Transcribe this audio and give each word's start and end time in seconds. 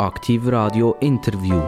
Aktiv 0.00 0.46
Radio 0.46 0.96
Interview. 1.00 1.60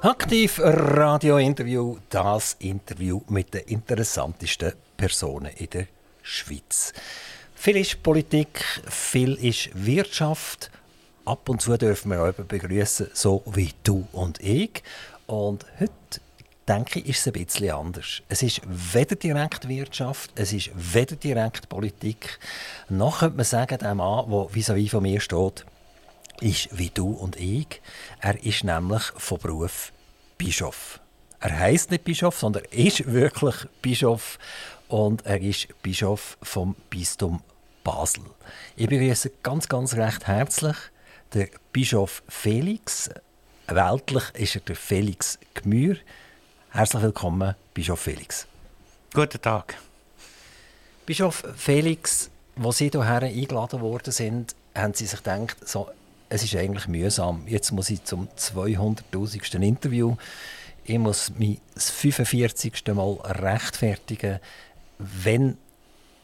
Aktiv 0.00 0.60
Radio 0.62 1.38
Interview, 1.38 1.96
das 2.10 2.54
Interview 2.60 3.22
mit 3.28 3.54
den 3.54 3.62
interessantesten 3.62 4.74
Personen 4.96 5.50
in 5.56 5.70
der 5.70 5.88
Schweiz. 6.22 6.92
Viel 7.56 7.78
ist 7.78 8.04
Politik, 8.04 8.64
viel 8.88 9.34
ist 9.34 9.70
Wirtschaft. 9.74 10.70
Ab 11.24 11.48
und 11.48 11.60
zu 11.60 11.76
dürfen 11.76 12.12
wir 12.12 12.20
euch 12.20 12.36
begrüßen, 12.36 13.08
so 13.14 13.42
wie 13.46 13.72
du 13.82 14.06
und 14.12 14.38
ich. 14.40 14.84
Und 15.26 15.66
heute 15.80 16.20
denke 16.68 17.00
ich, 17.00 17.08
ist 17.08 17.20
es 17.20 17.26
ein 17.26 17.32
bisschen 17.32 17.70
anders. 17.70 18.22
Es 18.28 18.42
ist 18.42 18.60
weder 18.66 19.16
direkt 19.16 19.68
Wirtschaft, 19.68 20.30
es 20.34 20.52
ist 20.52 20.70
weder 20.74 21.16
direkt 21.16 21.68
Politik. 21.68 22.38
Noch 22.88 23.20
könnte 23.20 23.36
man 23.36 23.44
sagen, 23.44 23.78
der 23.78 23.94
Mann, 23.94 24.30
der 24.30 24.48
vis-à-vis 24.50 24.90
von 24.90 25.02
mir 25.02 25.20
steht, 25.20 25.64
ist 26.40 26.76
wie 26.76 26.90
du 26.90 27.12
und 27.12 27.36
ich. 27.36 27.80
Er 28.20 28.42
ist 28.42 28.64
nämlich 28.64 29.02
von 29.16 29.38
Beruf 29.38 29.92
Bischof. 30.38 31.00
Er 31.40 31.58
heißt 31.58 31.90
nicht 31.90 32.04
Bischof, 32.04 32.38
sondern 32.38 32.64
ist 32.70 33.06
wirklich 33.06 33.54
Bischof 33.82 34.38
und 34.88 35.26
er 35.26 35.40
ist 35.40 35.68
Bischof 35.82 36.38
vom 36.42 36.74
Bistum 36.90 37.42
Basel. 37.82 38.24
Ich 38.76 38.88
begrüße 38.88 39.30
ganz, 39.42 39.68
ganz 39.68 39.94
recht 39.94 40.26
herzlich 40.26 40.76
den 41.34 41.48
Bischof 41.72 42.22
Felix. 42.28 43.10
Weltlich 43.66 44.24
ist 44.34 44.56
er 44.56 44.60
der 44.62 44.76
Felix 44.76 45.38
Gmür. 45.54 45.96
Herzlich 46.76 47.02
willkommen, 47.02 47.54
Bischof 47.72 48.00
Felix. 48.00 48.48
Guten 49.12 49.40
Tag. 49.40 49.76
Bischof 51.06 51.44
Felix, 51.56 52.30
als 52.60 52.78
Sie 52.78 52.90
hierher 52.90 53.22
eingeladen 53.22 53.80
worden 53.80 54.12
sind, 54.12 54.56
haben 54.74 54.92
Sie 54.92 55.06
sich 55.06 55.22
gedacht, 55.22 55.56
so, 55.64 55.88
es 56.28 56.42
ist 56.42 56.56
eigentlich 56.56 56.88
mühsam. 56.88 57.46
Jetzt 57.46 57.70
muss 57.70 57.90
ich 57.90 58.02
zum 58.02 58.26
200.000. 58.36 59.62
Interview. 59.62 60.16
Ich 60.82 60.98
muss 60.98 61.30
mich 61.38 61.60
das 61.74 61.90
45. 61.90 62.82
Mal 62.92 63.18
rechtfertigen. 63.22 64.40
Wenn 64.98 65.56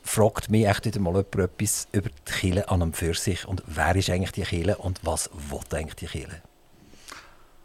fragt 0.03 0.51
mich 0.51 0.67
echt 0.67 0.85
wieder 0.85 0.99
mal 0.99 1.15
jemand 1.15 1.37
etwas 1.37 1.87
über 1.93 2.09
die 2.09 2.33
Kirche 2.33 2.69
an 2.69 2.83
und 2.83 2.97
für 2.97 3.15
sich 3.15 3.47
und 3.47 3.63
wer 3.69 3.95
ist 3.95 4.11
eigentlich 4.11 4.33
die 4.33 4.43
Kirche 4.43 4.79
und 4.79 4.99
was 5.05 5.31
will 5.33 5.61
eigentlich 5.79 5.95
die 5.95 6.07
Kirche? 6.07 6.43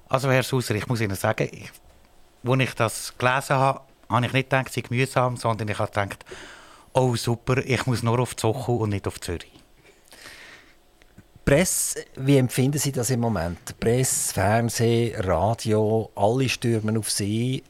Also 0.08 0.30
Herr 0.30 0.44
Sauser, 0.44 0.76
ich 0.76 0.86
muss 0.86 1.02
Ihnen 1.02 1.16
sagen, 1.16 1.50
ich, 1.52 1.72
als 2.46 2.60
ich 2.62 2.74
das 2.76 3.18
gelesen 3.18 3.56
habe, 3.56 3.82
habe 4.10 4.26
ich 4.26 4.34
nicht 4.34 4.50
gedacht, 4.50 4.68
es 4.68 4.74
sei 4.76 4.84
mühsam, 4.90 5.38
sondern 5.38 5.68
ich 5.68 5.80
habe 5.80 5.92
gedacht, 5.92 6.26
oh 6.94 7.16
super, 7.16 7.58
ich 7.58 7.86
muss 7.86 8.04
nur 8.04 8.20
auf 8.20 8.36
Zochu 8.36 8.76
und 8.76 8.90
nicht 8.90 9.08
auf 9.08 9.20
Zürich. 9.20 9.52
Presse, 11.44 12.06
wie 12.16 12.38
empfinden 12.38 12.80
Sie 12.80 12.92
das 12.92 13.12
im 13.12 13.20
Moment? 13.20 13.80
Presse, 13.80 14.34
Fernsehen, 14.34 15.22
Radio, 15.22 16.10
alle 16.16 16.50
stürmen 16.50 16.98
auf 16.98 17.12
Sie. 17.12 17.64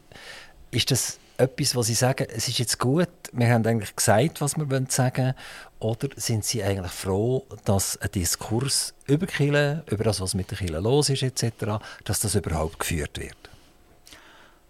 Ist 0.71 0.91
das 0.91 1.19
etwas, 1.37 1.75
was 1.75 1.87
Sie 1.87 1.93
sagen, 1.93 2.27
es 2.33 2.47
ist 2.47 2.59
jetzt 2.59 2.79
gut, 2.79 3.09
wir 3.33 3.49
haben 3.49 3.65
eigentlich 3.65 3.93
gesagt, 3.93 4.39
was 4.39 4.55
wir 4.55 4.85
sagen 4.87 5.25
wollen, 5.25 5.33
oder 5.79 6.07
sind 6.15 6.45
Sie 6.45 6.63
eigentlich 6.63 6.91
froh, 6.91 7.45
dass 7.65 7.97
ein 7.97 8.11
Diskurs 8.11 8.93
über 9.07 9.27
Kirche, 9.27 9.83
über 9.89 10.05
das, 10.05 10.21
was 10.21 10.35
mit 10.35 10.51
der 10.51 10.57
Kirche 10.57 10.79
los 10.79 11.09
ist, 11.09 11.23
etc., 11.23 11.83
dass 12.05 12.21
das 12.21 12.35
überhaupt 12.35 12.79
geführt 12.79 13.19
wird? 13.19 13.35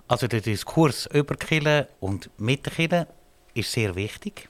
Also 0.07 0.27
der 0.27 0.41
Diskurs 0.41 1.07
über 1.07 1.35
Kirche 1.35 1.87
und 1.99 2.29
mit 2.37 2.63
Kirche 2.63 3.07
ist 3.55 3.71
sehr 3.71 3.95
wichtig. 3.95 4.49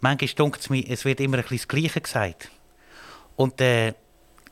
Manchmal 0.00 0.28
denkt 0.28 0.60
es 0.60 0.68
mir, 0.68 0.84
es 0.90 1.04
wird 1.04 1.20
immer 1.20 1.38
ein 1.38 1.44
das 1.48 1.68
Gleiche 1.68 2.00
gesagt. 2.00 2.50
Und 3.36 3.60
dann 3.60 3.68
äh, 3.68 3.94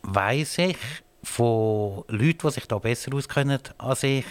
weiss 0.03 0.57
ich 0.59 0.79
von 1.23 2.05
Leuten, 2.09 2.39
die 2.43 2.51
sich 2.51 2.67
da 2.67 2.79
besser 2.79 3.15
auskennen 3.15 3.61
als 3.77 4.03
ich, 4.05 4.25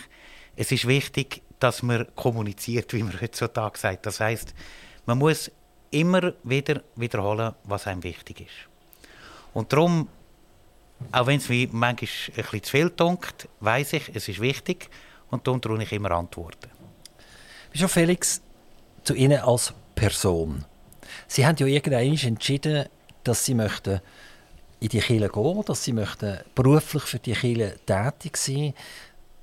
es 0.55 0.71
ist 0.71 0.87
wichtig, 0.87 1.43
dass 1.59 1.83
man 1.83 2.07
kommuniziert, 2.15 2.91
wie 2.93 3.03
man 3.03 3.21
heutzutage 3.21 3.77
sagt. 3.77 4.05
Das 4.07 4.19
heißt, 4.19 4.55
man 5.05 5.19
muss 5.19 5.51
immer 5.91 6.33
wieder 6.43 6.81
wiederholen, 6.95 7.53
was 7.65 7.85
einem 7.85 8.03
wichtig 8.03 8.41
ist. 8.41 8.69
Und 9.53 9.71
darum, 9.71 10.07
auch 11.11 11.27
wenn 11.27 11.37
es 11.37 11.47
mir 11.47 11.67
manchmal 11.71 12.09
ein 12.37 12.43
bisschen 12.43 12.63
zu 12.63 12.71
viel 12.71 12.89
dunkt, 12.89 13.47
weiß 13.59 13.93
ich, 13.93 14.09
es 14.15 14.27
ist 14.27 14.41
wichtig 14.41 14.89
und 15.29 15.45
darum 15.45 15.61
tue 15.61 15.81
ich 15.83 15.91
immer 15.91 16.11
Antworten. 16.11 16.69
Bischof 17.71 17.91
Felix, 17.91 18.41
zu 19.03 19.13
Ihnen 19.13 19.39
als 19.39 19.73
Person. 19.95 20.65
Sie 21.27 21.45
haben 21.45 21.55
ja 21.57 21.65
irgendwann 21.65 22.17
entschieden, 22.17 22.85
dass 23.23 23.45
Sie 23.45 23.53
möchten 23.53 24.01
in 24.79 24.89
die 24.89 24.99
Kirche 24.99 25.29
gehen, 25.29 25.63
dass 25.65 25.83
Sie 25.83 25.93
möchten 25.93 26.39
beruflich 26.55 27.03
für 27.03 27.19
die 27.19 27.33
Kirche 27.33 27.79
tätig 27.85 28.37
sein 28.37 28.73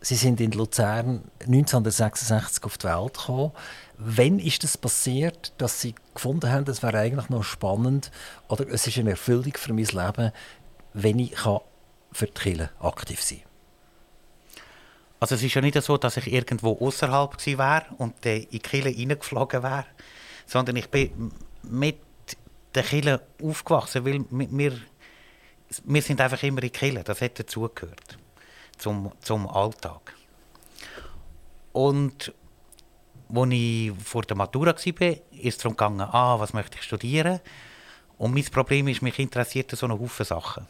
Sie 0.00 0.14
sind 0.14 0.40
in 0.40 0.52
Luzern 0.52 1.24
1966 1.40 2.62
auf 2.62 2.78
die 2.78 2.86
Welt 2.86 3.14
gekommen. 3.14 3.50
Wann 3.98 4.38
ist 4.38 4.62
das 4.62 4.78
passiert, 4.78 5.52
dass 5.58 5.80
Sie 5.80 5.96
gefunden 6.14 6.48
haben, 6.48 6.64
das 6.64 6.82
wäre 6.84 6.98
eigentlich 6.98 7.28
noch 7.28 7.42
spannend 7.42 8.12
oder 8.48 8.68
es 8.68 8.86
ist 8.86 8.98
eine 8.98 9.10
Erfüllung 9.10 9.54
für 9.56 9.72
mein 9.72 9.86
Leben, 9.86 10.32
wenn 10.92 11.18
ich 11.18 11.36
für 11.36 12.26
die 12.26 12.32
Kirche 12.32 12.70
aktiv 12.78 13.20
sein 13.20 13.40
kann? 13.40 13.45
Also 15.18 15.34
es 15.34 15.42
ist 15.42 15.54
ja 15.54 15.62
nicht 15.62 15.80
so, 15.82 15.96
dass 15.96 16.16
ich 16.18 16.30
irgendwo 16.30 16.78
außerhalb 16.78 17.44
wäre 17.46 17.86
und 17.98 18.24
in 18.24 18.48
die 18.50 18.58
Kirche 18.58 18.96
reingeflogen 18.96 19.62
wäre, 19.62 19.86
sondern 20.46 20.76
ich 20.76 20.88
bin 20.88 21.32
mit 21.62 21.98
der 22.74 22.82
Kirche 22.82 23.22
aufgewachsen, 23.42 24.04
weil 24.04 24.24
wir, 24.30 24.78
wir 25.84 26.02
sind 26.02 26.20
einfach 26.20 26.42
immer 26.42 26.62
in 26.62 26.72
Kirche, 26.72 27.02
das 27.02 27.22
hat 27.22 27.38
dazugehört 27.38 28.18
zum, 28.76 29.12
zum 29.20 29.48
Alltag. 29.48 30.14
Und 31.72 32.32
als 33.34 33.50
ich 33.50 33.92
vor 34.04 34.22
der 34.22 34.36
Matura 34.36 34.74
war, 34.74 34.76
ist 34.76 35.20
es 35.32 35.58
darum 35.58 35.76
gegangen, 35.76 36.00
ah, 36.00 36.38
was 36.38 36.52
möchte 36.52 36.76
ich 36.76 36.84
studieren. 36.84 37.40
Und 38.18 38.34
mein 38.34 38.44
Problem 38.44 38.88
ist, 38.88 39.02
mich 39.02 39.18
interessiert 39.18 39.70
so 39.72 39.86
eine 39.86 39.98
Haufen 39.98 40.24
Sachen. 40.24 40.66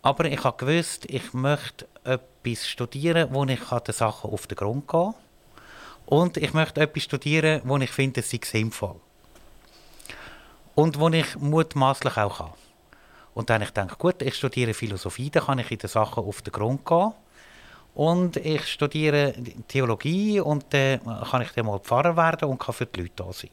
Aber 0.00 0.24
ich 0.24 0.42
gewusst, 0.56 1.04
ich 1.06 1.32
möchte 1.32 1.86
etwas 2.04 2.66
studieren, 2.66 3.28
wo 3.30 3.44
ich 3.44 3.60
den 3.60 3.94
Sachen 3.94 4.30
auf 4.30 4.46
den 4.46 4.56
Grund 4.56 4.88
gehen 4.88 5.12
kann. 5.12 5.14
Und 6.06 6.36
ich 6.36 6.52
möchte 6.52 6.80
etwas 6.80 7.04
studieren, 7.04 7.62
wo 7.64 7.76
ich 7.78 7.90
finde, 7.90 8.20
es 8.20 8.30
sei 8.30 8.40
sinnvoll. 8.42 8.96
Und 10.74 10.98
wo 10.98 11.08
ich 11.08 11.36
mutmaßlich 11.36 12.16
auch 12.16 12.38
kann. 12.38 12.52
Und 13.34 13.50
dann 13.50 13.62
ich 13.62 13.68
gedacht, 13.68 13.98
gut, 13.98 14.20
ich 14.20 14.34
studiere 14.34 14.74
Philosophie, 14.74 15.30
dann 15.30 15.44
kann 15.44 15.58
ich 15.58 15.70
in 15.70 15.78
den 15.78 15.88
Sachen 15.88 16.24
auf 16.24 16.42
den 16.42 16.52
Grund 16.52 16.84
gehen. 16.84 17.12
Und 17.94 18.36
ich 18.36 18.66
studiere 18.66 19.34
Theologie 19.68 20.40
und 20.40 20.64
dann 20.70 21.00
kann 21.30 21.42
ich 21.42 21.52
dann 21.52 21.66
mal 21.66 21.78
Pfarrer 21.78 22.16
werden 22.16 22.48
und 22.48 22.58
kann 22.58 22.74
für 22.74 22.86
die 22.86 23.00
Leute 23.00 23.12
da 23.16 23.32
sein. 23.32 23.50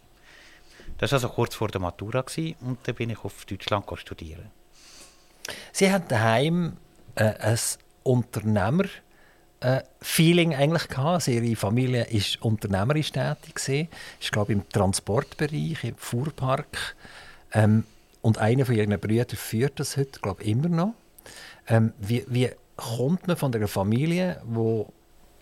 Das 0.97 1.11
war 1.11 1.17
also 1.17 1.29
kurz 1.29 1.55
vor 1.55 1.67
der 1.67 1.81
Matura 1.81 2.23
und 2.61 2.79
dann 2.83 2.95
bin 2.95 3.09
ich 3.09 3.23
auf 3.23 3.45
Deutschland 3.45 3.85
studieren. 3.95 4.51
Sie 5.71 5.91
haben 5.91 6.07
daheim 6.07 6.77
äh, 7.15 7.23
ein 7.23 7.59
Unternehmer 8.09 8.85
äh, 9.59 9.81
Feeling 10.01 10.55
eigentlich 10.55 10.87
gehabt. 10.87 11.27
Ihre 11.27 11.55
Familie 11.55 12.05
ist 12.05 12.41
unternehmerisch 12.41 13.11
tätig 13.11 13.55
gewesen. 13.55 13.87
Ist 14.19 14.31
glaube 14.31 14.53
im 14.53 14.67
Transportbereich, 14.69 15.83
im 15.83 15.95
Fuhrpark. 15.95 16.95
Ähm, 17.53 17.83
und 18.21 18.37
einer 18.37 18.65
von 18.65 18.75
ihren 18.75 18.99
Brüdern 18.99 19.37
führt 19.37 19.79
das 19.79 19.95
heute, 19.97 20.19
glaube 20.19 20.43
ich, 20.43 20.49
immer 20.49 20.69
noch. 20.69 20.93
Ähm, 21.67 21.93
wie, 21.99 22.25
wie 22.27 22.49
kommt 22.75 23.27
man 23.27 23.37
von 23.37 23.53
einer 23.53 23.67
Familie, 23.67 24.41
die 24.43 24.85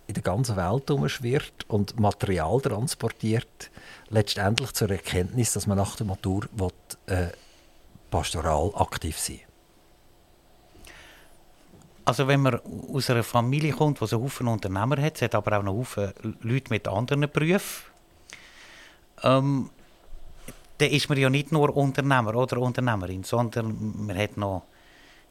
in 0.07 0.13
der 0.13 0.23
ganzen 0.23 0.55
Welt 0.55 0.89
umschwirrt 0.89 1.65
und 1.67 1.99
Material 1.99 2.59
transportiert, 2.61 3.71
letztendlich 4.09 4.71
zur 4.73 4.89
Erkenntnis, 4.89 5.53
dass 5.53 5.67
man 5.67 5.77
nach 5.77 5.95
der 5.95 6.05
Matur 6.05 6.43
will, 6.53 6.69
äh, 7.07 7.27
pastoral 8.09 8.71
aktiv 8.75 9.17
sein 9.19 9.46
Also 12.07 12.25
wenn 12.25 12.39
man 12.39 12.61
aus 12.93 13.09
einer 13.09 13.21
Familie 13.21 13.73
kommt, 13.73 13.99
die 13.99 14.07
so 14.07 14.21
Haufen 14.21 14.47
Unternehmer 14.47 14.95
hat, 15.01 15.21
hat 15.21 15.35
aber 15.35 15.59
auch 15.59 15.63
noch 15.63 15.73
Haufen 15.73 16.13
Leute 16.41 16.69
mit 16.69 16.87
anderen 16.87 17.29
Berufen, 17.29 17.83
ähm, 19.23 19.69
dann 20.77 20.89
ist 20.89 21.09
man 21.09 21.17
ja 21.17 21.29
nicht 21.29 21.51
nur 21.51 21.75
Unternehmer 21.75 22.33
oder 22.33 22.59
Unternehmerin, 22.59 23.25
sondern 23.25 24.05
man 24.05 24.17
hat 24.17 24.37
noch 24.37 24.63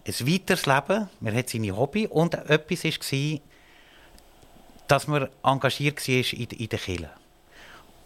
ein 0.06 0.28
weiteres 0.28 0.66
Leben, 0.66 1.08
man 1.20 1.34
hat 1.34 1.48
seine 1.48 1.74
Hobby 1.74 2.08
und 2.08 2.34
etwas 2.34 2.84
war, 2.84 3.40
dass 4.86 5.06
man 5.06 5.30
engagiert 5.42 6.06
war 6.06 6.14
in, 6.14 6.46
in 6.50 6.68
der 6.68 6.78
Kirche. 6.78 7.10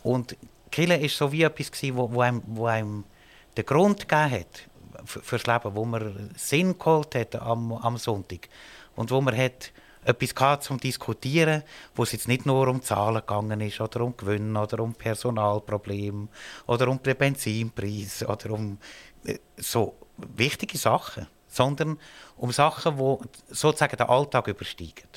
Und 0.05 0.37
Kirche 0.71 1.03
war 1.03 1.09
so 1.09 1.33
wie 1.33 1.43
etwas, 1.43 1.73
wo, 1.93 2.21
einem, 2.21 2.43
einem 2.65 3.05
den 3.57 3.67
Grund 3.67 4.09
gegeben 4.09 4.31
hat 4.31 4.70
fürs 5.05 5.47
Leben, 5.47 5.75
wo 5.75 5.85
man 5.85 6.31
Sinn 6.37 6.79
geholt 6.79 7.15
hat 7.15 7.37
am, 7.37 7.73
am 7.73 7.97
Sonntag 7.97 8.49
und 8.97 9.11
wo 9.11 9.21
man 9.21 9.37
hat 9.37 9.73
etwas 10.05 10.35
gehabt 10.35 10.65
zum 10.65 10.79
Diskutieren, 10.79 11.63
wo 11.95 12.03
es 12.03 12.13
jetzt 12.13 12.29
nicht 12.29 12.47
nur 12.47 12.69
um 12.69 12.83
Zahlen 12.83 13.21
gegangen 13.21 13.61
ist 13.61 13.81
oder 13.81 14.01
um 14.01 14.17
Gewinn 14.17 14.57
oder 14.57 14.81
um 14.81 14.95
Personalprobleme 14.95 16.29
oder 16.67 16.89
um 16.89 17.03
den 17.03 17.17
Benzinpreis 17.17 18.25
oder 18.27 18.51
um 18.51 18.79
äh, 19.25 19.39
so 19.57 19.95
wichtige 20.17 20.79
Sachen, 20.79 21.27
sondern 21.49 21.99
um 22.37 22.53
Sachen, 22.53 22.97
die 22.97 23.55
sozusagen 23.55 23.97
den 23.97 24.09
Alltag 24.09 24.49
übersteigen. 24.49 25.09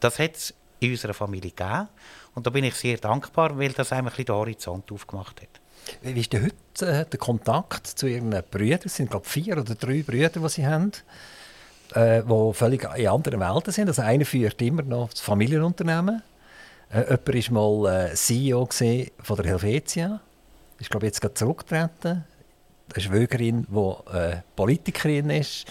Das 0.00 0.18
hat 0.18 0.36
es 0.36 0.54
in 0.80 0.92
unserer 0.92 1.14
Familie 1.14 1.50
gegeben 1.50 1.88
und 2.34 2.46
da 2.46 2.50
bin 2.50 2.64
ich 2.64 2.74
sehr 2.74 2.98
dankbar, 2.98 3.58
weil 3.58 3.72
das 3.72 3.92
einem 3.92 4.06
ein 4.06 4.10
bisschen 4.10 4.26
den 4.26 4.34
Horizont 4.34 4.90
aufgemacht 4.92 5.42
hat. 5.42 5.60
Wie 6.02 6.20
ist 6.20 6.32
denn 6.32 6.44
heute 6.44 6.86
äh, 6.86 7.04
der 7.04 7.18
Kontakt 7.18 7.86
zu 7.86 8.06
Ihren 8.06 8.30
Brüdern? 8.50 8.80
Es 8.84 8.96
sind, 8.96 9.10
glaube 9.10 9.28
vier 9.28 9.58
oder 9.58 9.74
drei 9.74 10.02
Brüder, 10.02 10.28
die 10.28 10.48
Sie 10.48 10.66
haben 10.66 10.92
äh, 11.94 12.22
die 12.22 12.52
völlig 12.52 12.86
in 12.96 13.08
anderen 13.08 13.40
Welten 13.40 13.72
sind. 13.72 13.88
Also 13.88 14.02
einer 14.02 14.24
führt 14.24 14.60
immer 14.62 14.82
noch 14.82 15.10
das 15.10 15.20
Familienunternehmen. 15.20 16.22
Äh, 16.90 17.16
jemand 17.16 17.52
war 17.52 17.52
mal 17.52 18.10
äh, 18.10 18.14
CEO 18.14 18.68
von 19.22 19.36
der 19.36 19.46
Helvetia. 19.46 20.20
Ist, 20.78 20.90
glaube 20.90 21.06
jetzt 21.06 21.20
gerade 21.20 21.34
zurückgetreten. 21.34 22.24
Eine 22.94 23.02
Schwägerin, 23.02 23.66
die 23.68 24.16
äh, 24.16 24.36
Politikerin 24.56 25.30
ist. 25.30 25.66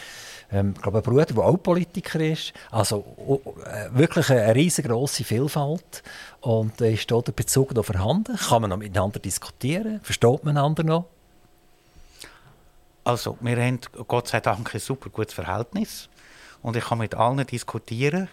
Ähm, 0.52 0.74
ich 0.76 0.82
glaube, 0.82 1.00
ein 1.00 1.04
Bruder, 1.04 1.26
der 1.26 1.44
auch 1.44 1.58
Politiker 1.58 2.20
ist. 2.20 2.54
Also 2.72 3.04
äh, 3.66 3.98
wirklich 3.98 4.30
eine, 4.30 4.56
riesengroße 4.56 5.24
Vielfalt. 5.24 6.04
Und 6.42 6.80
äh, 6.82 6.94
ist 6.94 7.10
dort 7.10 7.28
der 7.28 7.34
Bezug 7.34 7.74
noch 7.74 7.86
vorhanden? 7.86 8.38
Kann 8.38 8.62
man 8.62 8.70
noch 8.70 8.78
miteinander 8.78 9.20
diskutieren? 9.20 10.00
Versteht 10.04 10.44
man 10.44 10.58
einander 10.58 10.84
noch? 10.84 11.06
Also, 13.04 13.38
wir 13.40 13.56
haben 13.56 13.80
Gott 14.08 14.28
sei 14.28 14.42
Dank 14.42 14.74
ein 14.76 14.82
super 14.82 15.10
gutes 15.10 15.34
Verhältnis 15.34 16.10
und 16.62 16.76
ich 16.76 16.84
kann 16.84 16.98
mit 16.98 17.16
allen 17.16 17.46
diskutieren. 17.48 18.28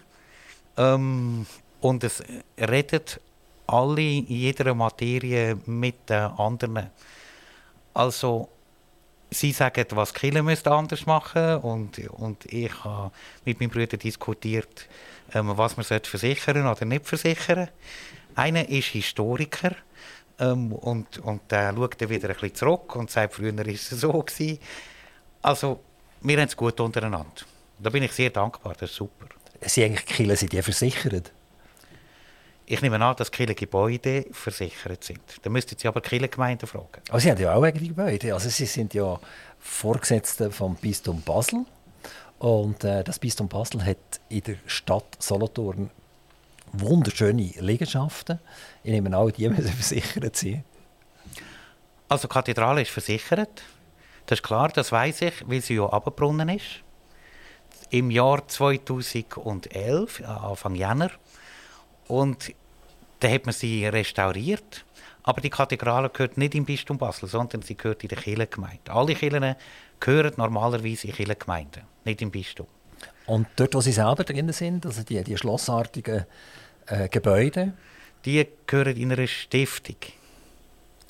Ähm, 0.75 1.45
und 1.79 2.03
es 2.03 2.21
redet 2.59 3.21
alle 3.67 4.01
in 4.01 4.27
jeder 4.27 4.73
Materie 4.75 5.57
mit 5.65 6.09
den 6.09 6.23
anderen. 6.23 6.89
Also, 7.93 8.49
sie 9.31 9.51
sagen, 9.51 9.85
was 9.91 10.13
Kille 10.13 10.43
müsste 10.43 10.71
anders 10.71 11.05
machen 11.05 11.57
und, 11.57 11.99
und 12.09 12.45
ich 12.45 12.83
habe 12.83 13.11
mit 13.43 13.59
meinem 13.59 13.69
Bruder 13.69 13.97
diskutiert, 13.97 14.87
ähm, 15.33 15.51
was 15.55 15.77
man 15.77 15.85
versichern 15.85 16.67
oder 16.67 16.85
nicht 16.85 17.05
versichern. 17.05 17.69
Einer 18.35 18.67
ist 18.67 18.87
Historiker 18.87 19.75
ähm, 20.39 20.73
und, 20.73 21.19
und 21.19 21.49
der 21.51 21.73
schaut 21.73 22.01
dann 22.01 22.09
wieder 22.09 22.29
ein 22.29 22.33
bisschen 22.33 22.55
zurück 22.55 22.95
und 22.95 23.09
sagt, 23.09 23.33
früher 23.33 23.55
war 23.57 23.67
es 23.67 23.89
so. 23.89 24.11
Gewesen. 24.11 24.59
Also, 25.41 25.79
wir 26.21 26.37
haben 26.37 26.47
es 26.47 26.57
gut 26.57 26.79
untereinander. 26.79 27.45
Da 27.79 27.89
bin 27.89 28.03
ich 28.03 28.11
sehr 28.11 28.29
dankbar, 28.29 28.73
das 28.73 28.89
ist 28.89 28.95
super. 28.95 29.27
Sie 29.61 29.83
eigentlich 29.83 30.05
Kille, 30.05 30.35
sind 30.35 30.51
die 30.51 30.61
versichert? 30.61 31.31
Ich 32.67 32.81
nehme 32.81 33.03
an, 33.03 33.15
dass 33.15 33.31
Kille 33.31 33.53
Gebäude 33.53 34.25
versichert 34.31 35.03
sind. 35.03 35.19
Da 35.43 35.49
müssten 35.51 35.77
Sie 35.77 35.87
aber 35.87 36.01
Kille 36.01 36.27
Gemeinden 36.27 36.65
fragen. 36.65 37.01
Aber 37.09 37.19
Sie 37.19 37.29
haben 37.29 37.39
ja 37.39 37.53
auch 37.53 37.63
eigene 37.63 37.87
Gebäude. 37.87 38.33
Also 38.33 38.49
Sie 38.49 38.65
sind 38.65 38.93
ja 38.95 39.19
Vorgesetzte 39.59 40.51
vom 40.51 40.75
Bistum 40.75 41.21
Basel. 41.21 41.65
Und 42.39 42.83
äh, 42.83 43.03
das 43.03 43.19
Bistum 43.19 43.47
Basel 43.47 43.85
hat 43.85 43.97
in 44.29 44.41
der 44.41 44.55
Stadt 44.65 45.05
Solothurn 45.19 45.91
wunderschöne 46.73 47.51
Liegenschaften. 47.59 48.39
Ich 48.83 48.91
nehme 48.91 49.15
an, 49.15 49.31
die 49.31 49.47
müssen 49.49 49.67
versichert 49.67 50.35
sein. 50.35 50.63
Also 52.09 52.27
die 52.27 52.33
Kathedrale 52.33 52.81
ist 52.81 52.91
versichert. 52.91 53.63
Das 54.25 54.39
ist 54.39 54.43
klar, 54.43 54.69
das 54.69 54.91
weiß 54.91 55.21
ich, 55.21 55.47
weil 55.47 55.61
sie 55.61 55.75
ja 55.75 55.85
abgebrunnen 55.85 56.49
ist. 56.49 56.81
Im 57.91 58.09
Jahr 58.09 58.47
2011, 58.47 60.23
Anfang 60.25 60.75
Jänner. 60.75 61.11
Und 62.07 62.53
da 63.19 63.29
hat 63.29 63.45
man 63.45 63.53
sie 63.53 63.85
restauriert. 63.87 64.85
Aber 65.23 65.41
die 65.41 65.49
Kathedrale 65.49 66.09
gehört 66.09 66.37
nicht 66.37 66.53
im 66.53 66.65
Bistum 66.65 66.97
Basel, 66.97 67.27
sondern 67.27 67.63
sie 67.63 67.75
gehört 67.75 68.03
in 68.03 68.09
der 68.09 68.19
Kirchengemeinde. 68.19 68.91
Alle 68.91 69.15
Kirchen 69.15 69.55
gehören 69.99 70.33
normalerweise 70.37 71.07
in 71.07 71.13
Kirchengemeinden, 71.13 71.83
nicht 72.03 72.21
im 72.21 72.29
Bistum. 72.29 72.67
Und 73.25 73.47
dort, 73.55 73.73
wo 73.73 73.81
Sie 73.81 73.91
selber 73.91 74.23
drin 74.23 74.51
sind, 74.51 74.85
also 74.85 75.01
die, 75.01 75.23
die 75.23 75.35
schlossartigen 75.35 76.25
äh, 76.85 77.09
Gebäude? 77.09 77.73
Die 78.23 78.45
gehören 78.67 78.97
in 78.97 79.11
einer 79.11 79.25
Stiftung 79.27 79.95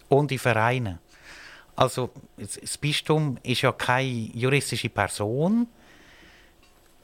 und 0.08 0.32
in 0.32 0.40
Vereinen. 0.40 1.00
Also 1.76 2.12
das 2.38 2.78
Bistum 2.78 3.38
ist 3.44 3.62
ja 3.62 3.72
keine 3.74 4.30
juristische 4.34 4.90
Person 4.90 5.68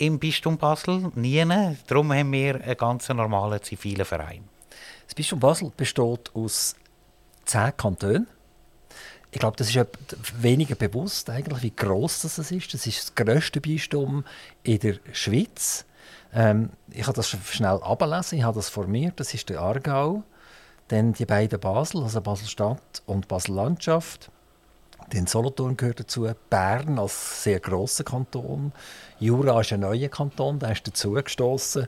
im 0.02 0.18
Bistum 0.18 0.58
Basel, 0.58 1.12
nie. 1.14 1.46
Darum 1.86 2.12
haben 2.12 2.32
wir 2.32 2.56
einen 2.56 2.76
ganz 2.76 3.08
normalen 3.10 3.62
zivilen 3.62 4.04
Verein. 4.04 4.44
Das 5.06 5.14
Bistum 5.14 5.40
Basel 5.40 5.72
besteht 5.78 6.32
aus 6.34 6.76
zehn 7.46 7.78
Kantonen. 7.78 8.28
Ich 9.30 9.40
glaube, 9.40 9.58
das 9.58 9.74
ist 9.74 9.88
weniger 10.40 10.74
bewusst, 10.74 11.30
eigentlich, 11.30 11.62
wie 11.62 11.76
groß 11.76 12.24
das 12.24 12.40
ist. 12.40 12.74
Das 12.74 12.88
ist 12.88 13.00
das 13.00 13.16
grösste 13.16 13.62
Bistum 13.62 14.26
in 14.64 14.80
der 14.80 14.96
Schweiz. 15.14 15.86
Ähm, 16.34 16.72
ich 16.90 17.04
habe 17.04 17.14
das 17.14 17.30
schnell 17.30 17.80
ablesen, 17.84 18.40
ich 18.40 18.44
habe 18.44 18.56
das 18.56 18.70
vor 18.70 18.88
mir, 18.88 19.12
das 19.16 19.36
ist 19.36 19.50
der 19.50 19.62
Aargau. 19.62 20.24
Dann 20.88 21.14
die 21.14 21.26
beiden 21.26 21.60
Basel, 21.60 22.02
also 22.02 22.22
Basel-Stadt 22.22 23.04
und 23.06 23.28
Basel-Landschaft. 23.28 24.32
Den 25.14 25.28
Solothurn 25.28 25.76
gehört 25.76 26.00
dazu, 26.00 26.30
Bern 26.50 26.98
als 26.98 27.44
sehr 27.44 27.60
grosser 27.60 28.04
Kanton, 28.06 28.72
Jura 29.20 29.60
ist 29.60 29.74
ein 29.74 29.82
neuer 29.82 30.08
Kanton, 30.08 30.60
der 30.60 30.72
ist 30.72 30.88
dazugestoßen. 30.88 31.88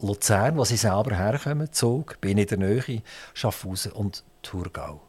Luzern, 0.00 0.56
wo 0.56 0.64
sie 0.64 0.76
selber 0.76 1.16
herkommen, 1.16 1.72
Zug, 1.72 2.20
bin 2.20 2.38
in 2.38 2.46
der 2.48 2.58
Nähe, 2.58 3.02
Schaffhausen 3.34 3.92
und 3.92 4.24
Thurgau. 4.42 5.00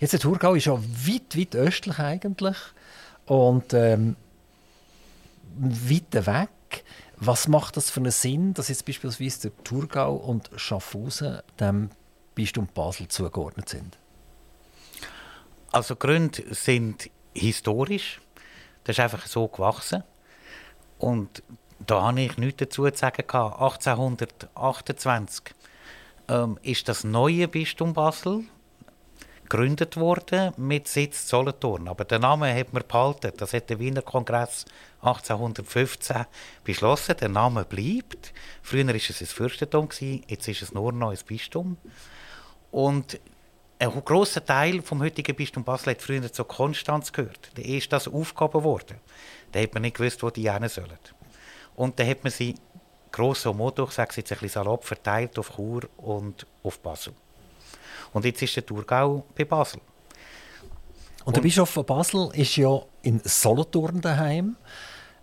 Jetzt 0.00 0.14
der 0.14 0.20
Thurgau 0.20 0.54
ist 0.54 0.64
ja 0.64 0.76
weit, 0.76 1.36
weit 1.36 1.54
östlich 1.54 1.98
eigentlich 1.98 2.56
und 3.26 3.72
ähm, 3.72 4.16
weit 5.56 6.26
weg. 6.26 6.84
Was 7.16 7.46
macht 7.46 7.76
das 7.76 7.90
für 7.90 8.00
einen 8.00 8.10
Sinn, 8.10 8.54
dass 8.54 8.68
jetzt 8.68 8.84
beispielsweise 8.86 9.50
der 9.50 9.64
Thurgau 9.64 10.16
und 10.16 10.50
Schaffhausen 10.56 11.40
dem 11.60 11.90
Bistum 12.34 12.66
Basel 12.66 13.06
zugeordnet 13.06 13.68
sind? 13.68 13.99
Also 15.72 15.96
Gründe 15.96 16.54
sind 16.54 17.10
historisch. 17.32 18.20
Das 18.84 18.96
ist 18.96 19.00
einfach 19.00 19.26
so 19.26 19.48
gewachsen. 19.48 20.04
Und 20.98 21.42
da 21.86 22.02
habe 22.02 22.20
ich 22.20 22.36
nichts 22.38 22.58
dazu 22.58 22.88
zu 22.90 22.96
sagen. 22.96 23.22
1828 23.22 25.54
ähm, 26.28 26.58
ist 26.62 26.88
das 26.88 27.02
neue 27.04 27.48
Bistum 27.48 27.94
Basel 27.94 28.44
gegründet 29.44 29.96
worden 29.96 30.52
mit 30.56 30.88
Sitz 30.88 31.28
Solothurn. 31.28 31.88
Aber 31.88 32.04
den 32.04 32.20
Namen 32.22 32.56
hat 32.56 32.72
man 32.72 32.84
behalten. 32.86 33.32
Das 33.36 33.52
hat 33.52 33.68
der 33.68 33.80
Wiener 33.80 34.02
Kongress 34.02 34.64
1815 35.02 36.26
beschlossen. 36.62 37.16
Der 37.20 37.28
Name 37.28 37.64
bleibt. 37.64 38.32
Früher 38.62 38.86
war 38.86 38.94
es 38.94 39.20
ein 39.20 39.26
Fürstentum, 39.26 39.88
jetzt 40.00 40.46
ist 40.48 40.62
es 40.62 40.72
nur 40.72 40.92
ein 40.92 41.18
Bistum. 41.26 41.78
Und 42.70 43.18
ein 43.80 44.04
grosser 44.04 44.44
Teil 44.44 44.82
vom 44.82 45.02
heutigen 45.02 45.34
Bistum 45.34 45.64
Basel 45.64 45.92
hat 45.92 46.02
früher 46.02 46.30
zu 46.30 46.44
Konstanz 46.44 47.12
gehört. 47.12 47.50
Da 47.54 47.62
ist 47.62 47.90
das 47.92 48.06
aufgehoben 48.06 48.62
worden. 48.62 48.98
Da 49.52 49.60
hat 49.60 49.72
man 49.72 49.82
nicht 49.82 49.96
gewusst, 49.96 50.22
wo 50.22 50.30
die 50.30 50.50
hin 50.50 50.68
sollen. 50.68 50.98
Und 51.76 51.98
dann 51.98 52.06
hat 52.06 52.22
man 52.22 52.30
sie 52.30 52.54
grosso 53.10 53.54
modo, 53.54 53.84
ich 53.84 53.92
sage 53.92 54.10
es 54.10 54.16
jetzt 54.16 54.32
ein 54.32 54.38
bisschen 54.38 54.62
salopp, 54.62 54.84
verteilt 54.84 55.38
auf 55.38 55.56
Chur 55.56 55.88
und 55.96 56.46
auf 56.62 56.78
Basel. 56.80 57.14
Und 58.12 58.24
jetzt 58.24 58.42
ist 58.42 58.54
der 58.54 58.66
Thurgau 58.66 59.24
bei 59.34 59.44
Basel. 59.44 59.80
Und 61.24 61.36
der 61.36 61.40
Bischof 61.42 61.70
von 61.70 61.86
Basel 61.86 62.30
ist 62.34 62.56
ja 62.56 62.80
in 63.02 63.20
Solothurn 63.24 64.00
daheim. 64.00 64.56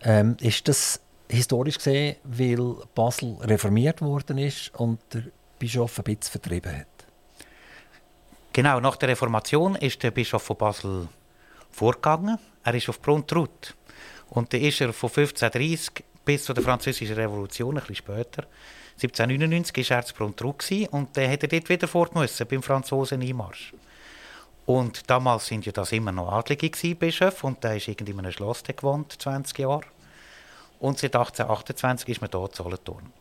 Ähm, 0.02 0.36
ist 0.40 0.68
das 0.68 1.00
historisch 1.30 1.78
gesehen, 1.78 2.16
weil 2.24 2.76
Basel 2.96 3.38
reformiert 3.42 4.02
worden 4.02 4.38
ist 4.38 4.74
und 4.76 5.00
der 5.14 5.24
Bischof 5.60 6.00
ein 6.00 6.04
bisschen 6.04 6.32
vertrieben 6.32 6.76
hat? 6.76 6.97
Genau, 8.58 8.80
nach 8.80 8.96
der 8.96 9.10
Reformation 9.10 9.76
ist 9.76 10.02
der 10.02 10.10
Bischof 10.10 10.42
von 10.42 10.58
Basel 10.58 11.08
vorgegangen. 11.70 12.40
Er 12.64 12.74
ist 12.74 12.90
auf 12.90 13.00
Bruntrut. 13.00 13.76
Und 14.32 14.52
dann 14.52 14.62
ist 14.62 14.82
er 14.82 14.92
von 14.94 15.12
1530 15.12 16.04
bis 16.26 16.44
zur 16.44 16.56
Französischen 16.56 17.14
Revolution, 17.14 17.78
ein 17.78 17.82
bisschen 17.82 17.98
später, 17.98 18.48
1799 18.94 19.92
war 19.92 19.98
er 19.98 20.06
zu 20.06 20.16
Bruntrut 20.16 20.72
und 20.90 21.16
dann 21.16 21.30
hat 21.30 21.44
er 21.44 21.50
dort 21.50 21.70
wieder 21.70 21.88
fort 21.88 22.16
müssen, 22.16 22.48
beim 22.48 22.64
Franzosen 22.64 23.22
Einmarsch. 23.22 23.76
Und 24.66 25.08
damals 25.08 25.46
sind 25.46 25.68
ja 25.68 25.72
das 25.72 25.92
immer 25.92 26.12
noch 26.12 26.32
Adlige 26.32 26.68
gewesen, 26.68 26.98
Bischof, 26.98 27.44
und 27.44 27.64
der 27.64 27.76
ist 27.76 27.88
irgendwie 27.88 28.14
in 28.14 28.18
einem 28.18 28.32
Schloss 28.32 28.64
gewohnt, 28.64 29.22
20 29.22 29.60
Jahre. 29.60 29.84
Und 30.80 30.98
seit 30.98 31.16
1828 31.16 32.10
ist 32.10 32.22
man 32.22 32.32
dort 32.32 32.56
zu 32.56 32.64
Solothurn. 32.64 33.14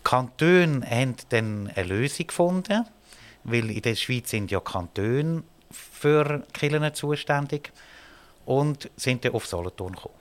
Die 0.00 0.02
Kantone 0.02 0.84
haben 0.84 1.14
dann 1.28 1.70
eine 1.76 1.86
Lösung 1.86 2.26
gefunden, 2.26 2.86
weil 3.44 3.70
in 3.70 3.82
der 3.82 3.94
Schweiz 3.94 4.30
sind 4.30 4.50
ja 4.50 4.60
Kantone 4.60 5.44
für 5.70 6.42
Kirchen 6.52 6.94
zuständig 6.94 7.72
und 8.44 8.90
sind 8.96 9.24
dann 9.24 9.32
auf 9.32 9.46
Solothurn 9.46 9.94
gekommen. 9.94 10.14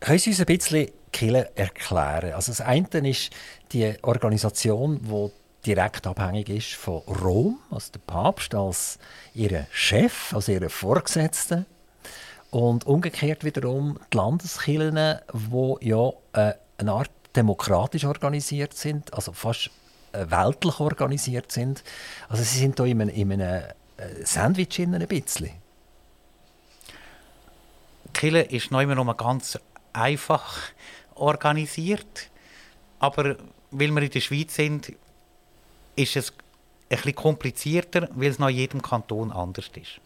Können 0.00 0.18
Sie 0.18 0.30
uns 0.30 0.40
ein 0.40 0.46
bisschen 0.46 0.90
Kirche 1.12 1.50
erklären. 1.56 2.32
Also 2.32 2.52
das 2.52 2.60
eine 2.60 3.08
ist 3.08 3.30
die 3.72 3.94
Organisation, 4.02 5.00
die 5.02 5.30
direkt 5.66 6.06
abhängig 6.06 6.48
ist 6.48 6.74
von 6.74 7.02
Rom, 7.02 7.58
also 7.70 7.92
der 7.92 8.00
Papst 8.00 8.54
als 8.54 8.98
ihr 9.34 9.66
Chef, 9.70 10.32
als 10.32 10.48
ihre 10.48 10.68
Vorgesetzte. 10.68 11.66
Und 12.50 12.86
umgekehrt 12.86 13.44
wiederum 13.44 13.98
die 14.12 14.16
Landeskirchen, 14.16 15.18
die 15.32 15.88
ja 15.88 16.10
äh, 16.32 16.54
eine 16.78 16.92
Art 16.92 17.10
demokratisch 17.36 18.04
organisiert 18.04 18.72
sind, 18.72 19.12
also 19.12 19.32
fast 19.32 19.70
weltlich 20.12 20.80
organisiert 20.80 21.52
sind. 21.52 21.82
Also 22.28 22.42
sie 22.42 22.58
sind 22.58 22.76
hier 22.76 22.86
in 22.86 23.02
einem, 23.02 23.14
in 23.14 23.32
einem 23.32 23.64
äh, 23.96 24.24
Sandwich 24.24 24.80
ein 24.80 25.06
bisschen. 25.06 25.52
Kille 28.12 28.42
ist 28.42 28.70
noch 28.70 28.80
immer 28.80 29.14
ganz 29.14 29.58
einfach 29.92 30.56
organisiert, 31.14 32.30
aber 32.98 33.36
weil 33.70 33.90
wir 33.90 34.02
in 34.02 34.10
der 34.10 34.20
Schweiz 34.20 34.54
sind, 34.54 34.92
ist 35.94 36.16
es 36.16 36.30
ein 36.30 36.36
bisschen 36.88 37.14
komplizierter, 37.14 38.08
weil 38.12 38.30
es 38.30 38.38
nach 38.38 38.48
jedem 38.48 38.82
Kanton 38.82 39.30
anders 39.30 39.70
ist. 39.74 40.00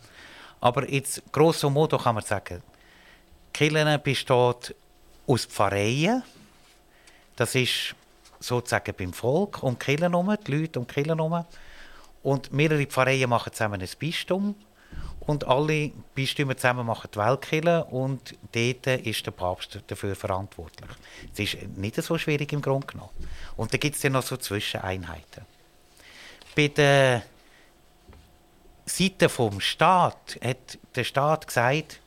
Aber 0.61 0.89
jetzt, 0.91 1.23
grosso 1.33 1.71
modo 1.71 1.99
kann 1.99 2.15
man 2.15 2.25
sagen, 2.25 2.63
Killen 3.53 4.01
besteht 4.03 4.75
aus 5.27 5.45
Pfarreien. 5.45 6.23
Das 7.37 7.55
ist 7.55 7.95
sozusagen 8.43 8.95
beim 8.97 9.13
Volk 9.13 9.63
um 9.63 9.79
Killen 9.79 10.13
herum, 10.13 10.35
die 10.47 10.53
Leute 10.53 10.81
um 10.81 10.87
Killen 10.87 11.19
herum. 11.19 11.45
Und 12.23 12.53
mehrere 12.53 12.87
Pfarreien 12.87 13.31
machen 13.31 13.53
zusammen 13.53 13.81
ein 13.81 13.89
Bistum. 13.99 14.55
Und 15.21 15.47
alle 15.47 15.93
Bistümer 16.15 16.57
zusammen 16.57 16.85
machen 16.85 17.09
die 17.15 17.19
Weltkirche 17.19 17.85
und 17.85 18.35
dort 18.53 18.87
ist 19.07 19.25
der 19.25 19.31
Papst 19.31 19.79
dafür 19.87 20.17
verantwortlich. 20.17 20.91
Das 21.31 21.39
ist 21.39 21.77
nicht 21.77 21.95
so 22.03 22.19
schwierig 22.19 22.53
im 22.53 22.61
Grunde 22.61 22.89
genommen. 22.89 23.11
Und 23.57 23.73
da 23.73 23.79
gibt 23.79 23.95
es 23.95 24.03
dann 24.03 24.13
noch 24.13 24.25
so 24.25 24.37
Zwischeneinheiten. 24.37 25.47
Bei 26.57 26.67
der 26.69 27.23
Seite 28.85 29.29
vom 29.29 29.61
Staat 29.61 30.39
hat 30.43 30.79
der 30.97 31.05
Staat 31.05 31.47
gesagt, 31.47 32.02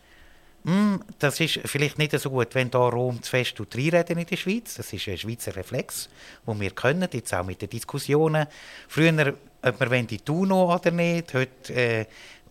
das 1.19 1.39
ist 1.39 1.59
vielleicht 1.65 1.99
nicht 1.99 2.19
so 2.19 2.31
gut, 2.31 2.55
wenn 2.55 2.71
da 2.71 2.79
Rom 2.79 3.21
zu 3.21 3.29
fest 3.29 3.55
reinreden 3.59 4.17
in 4.17 4.25
der 4.25 4.35
Schweiz. 4.35 4.75
Das 4.75 4.91
ist 4.91 5.07
ein 5.07 5.17
Schweizer 5.17 5.55
Reflex, 5.55 6.09
den 6.47 6.59
wir 6.59 6.71
können, 6.71 7.07
jetzt 7.11 7.33
auch 7.35 7.45
mit 7.45 7.61
den 7.61 7.69
Diskussionen. 7.69 8.47
Früher, 8.87 9.35
ob 9.61 9.79
wir 9.79 10.03
die 10.03 10.19
UNO 10.27 10.73
oder 10.73 10.89
nicht, 10.89 11.35
heute 11.35 11.73
äh, 11.73 12.05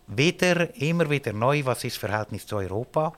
wieder, 0.07 0.73
immer 0.75 1.09
wieder 1.09 1.33
neu, 1.33 1.65
was 1.65 1.83
ist 1.83 2.01
das 2.01 2.09
Verhältnis 2.09 2.47
zu 2.47 2.55
Europa. 2.55 3.13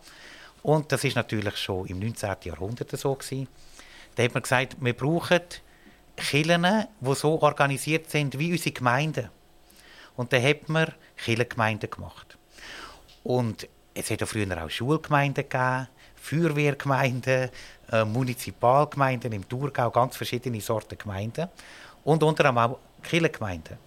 Und 0.64 0.92
das 0.92 1.04
ist 1.04 1.16
natürlich 1.16 1.58
schon 1.58 1.86
im 1.88 2.00
19. 2.00 2.36
Jahrhundert 2.46 2.90
so 2.98 3.14
gewesen. 3.14 3.48
Da 4.16 4.24
hat 4.24 4.34
man 4.34 4.42
gesagt, 4.42 4.78
wir 4.80 4.94
brauchen 4.94 5.42
Kirchen, 6.16 6.88
die 7.02 7.16
so 7.16 7.40
organisiert 7.40 8.10
sind 8.10 8.40
wie 8.40 8.52
unsere 8.52 8.72
Gemeinden. 8.72 9.30
Und 10.16 10.34
dann 10.34 10.42
hat 10.42 10.70
man 10.70 10.92
Kirchengemeinden 11.18 11.92
gemacht. 11.92 12.36
Und 13.24 13.68
es 13.98 14.12
hat 14.12 14.22
ja 14.22 14.28
früher 14.28 14.64
auch 14.64 14.70
Schulgemeinden 14.70 15.44
gegeben, 15.44 15.88
Feuerwehrgemeinden, 16.16 17.50
äh, 17.92 18.06
Munizipalgemeinden 18.06 19.32
im 19.32 19.48
Thurgau, 19.48 19.90
ganz 19.90 20.18
verschiedene 20.18 20.62
Sorten 20.62 20.98
Gemeinden. 20.98 21.48
Und 22.04 22.24
unter 22.24 22.46
anderem 22.46 22.58
auch 22.58 22.80
Kirchengemeinden. 23.02 23.78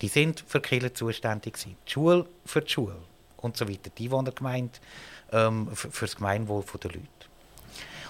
Die 0.00 0.08
sind 0.08 0.44
für 0.46 0.60
Kirchen 0.60 0.94
zuständig. 0.94 1.56
Die 1.64 1.76
Schule 1.90 2.26
für 2.44 2.60
die 2.60 2.70
Schule 2.70 2.96
und 3.38 3.56
so 3.56 3.68
weiter. 3.68 3.90
Die 3.96 4.04
Einwohnergemeinde 4.04 4.78
ähm, 5.32 5.68
für, 5.74 5.90
für 5.90 6.06
das 6.06 6.16
Gemeinwohl 6.16 6.64
der 6.82 6.90
Leute. 6.90 7.08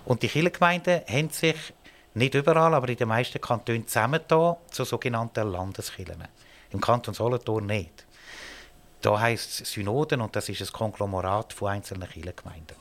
Und 0.05 0.23
die 0.23 0.29
Kirchengemeinden 0.29 1.03
haben 1.09 1.31
sich 1.31 1.75
nicht 2.15 2.35
überall, 2.35 2.75
aber 2.75 2.89
in 2.89 2.97
den 2.97 3.09
meisten 3.09 3.41
Kantonen 3.41 3.87
zusammengetan 3.87 4.57
zu 4.71 4.85
sogenannten 4.85 5.51
Landeskirchen. 5.51 6.25
Im 6.71 6.81
Kanton 6.81 7.15
Solothurn 7.15 7.67
nicht. 7.67 8.05
Da 9.05 9.21
heisst 9.21 9.61
es 9.61 9.71
Synoden 9.71 10.23
und 10.23 10.35
das 10.35 10.49
ist 10.49 10.63
ein 10.63 10.73
Konglomerat 10.73 11.53
von 11.53 11.69
einzelnen 11.69 12.09
Kirchengemeinden. 12.09 12.75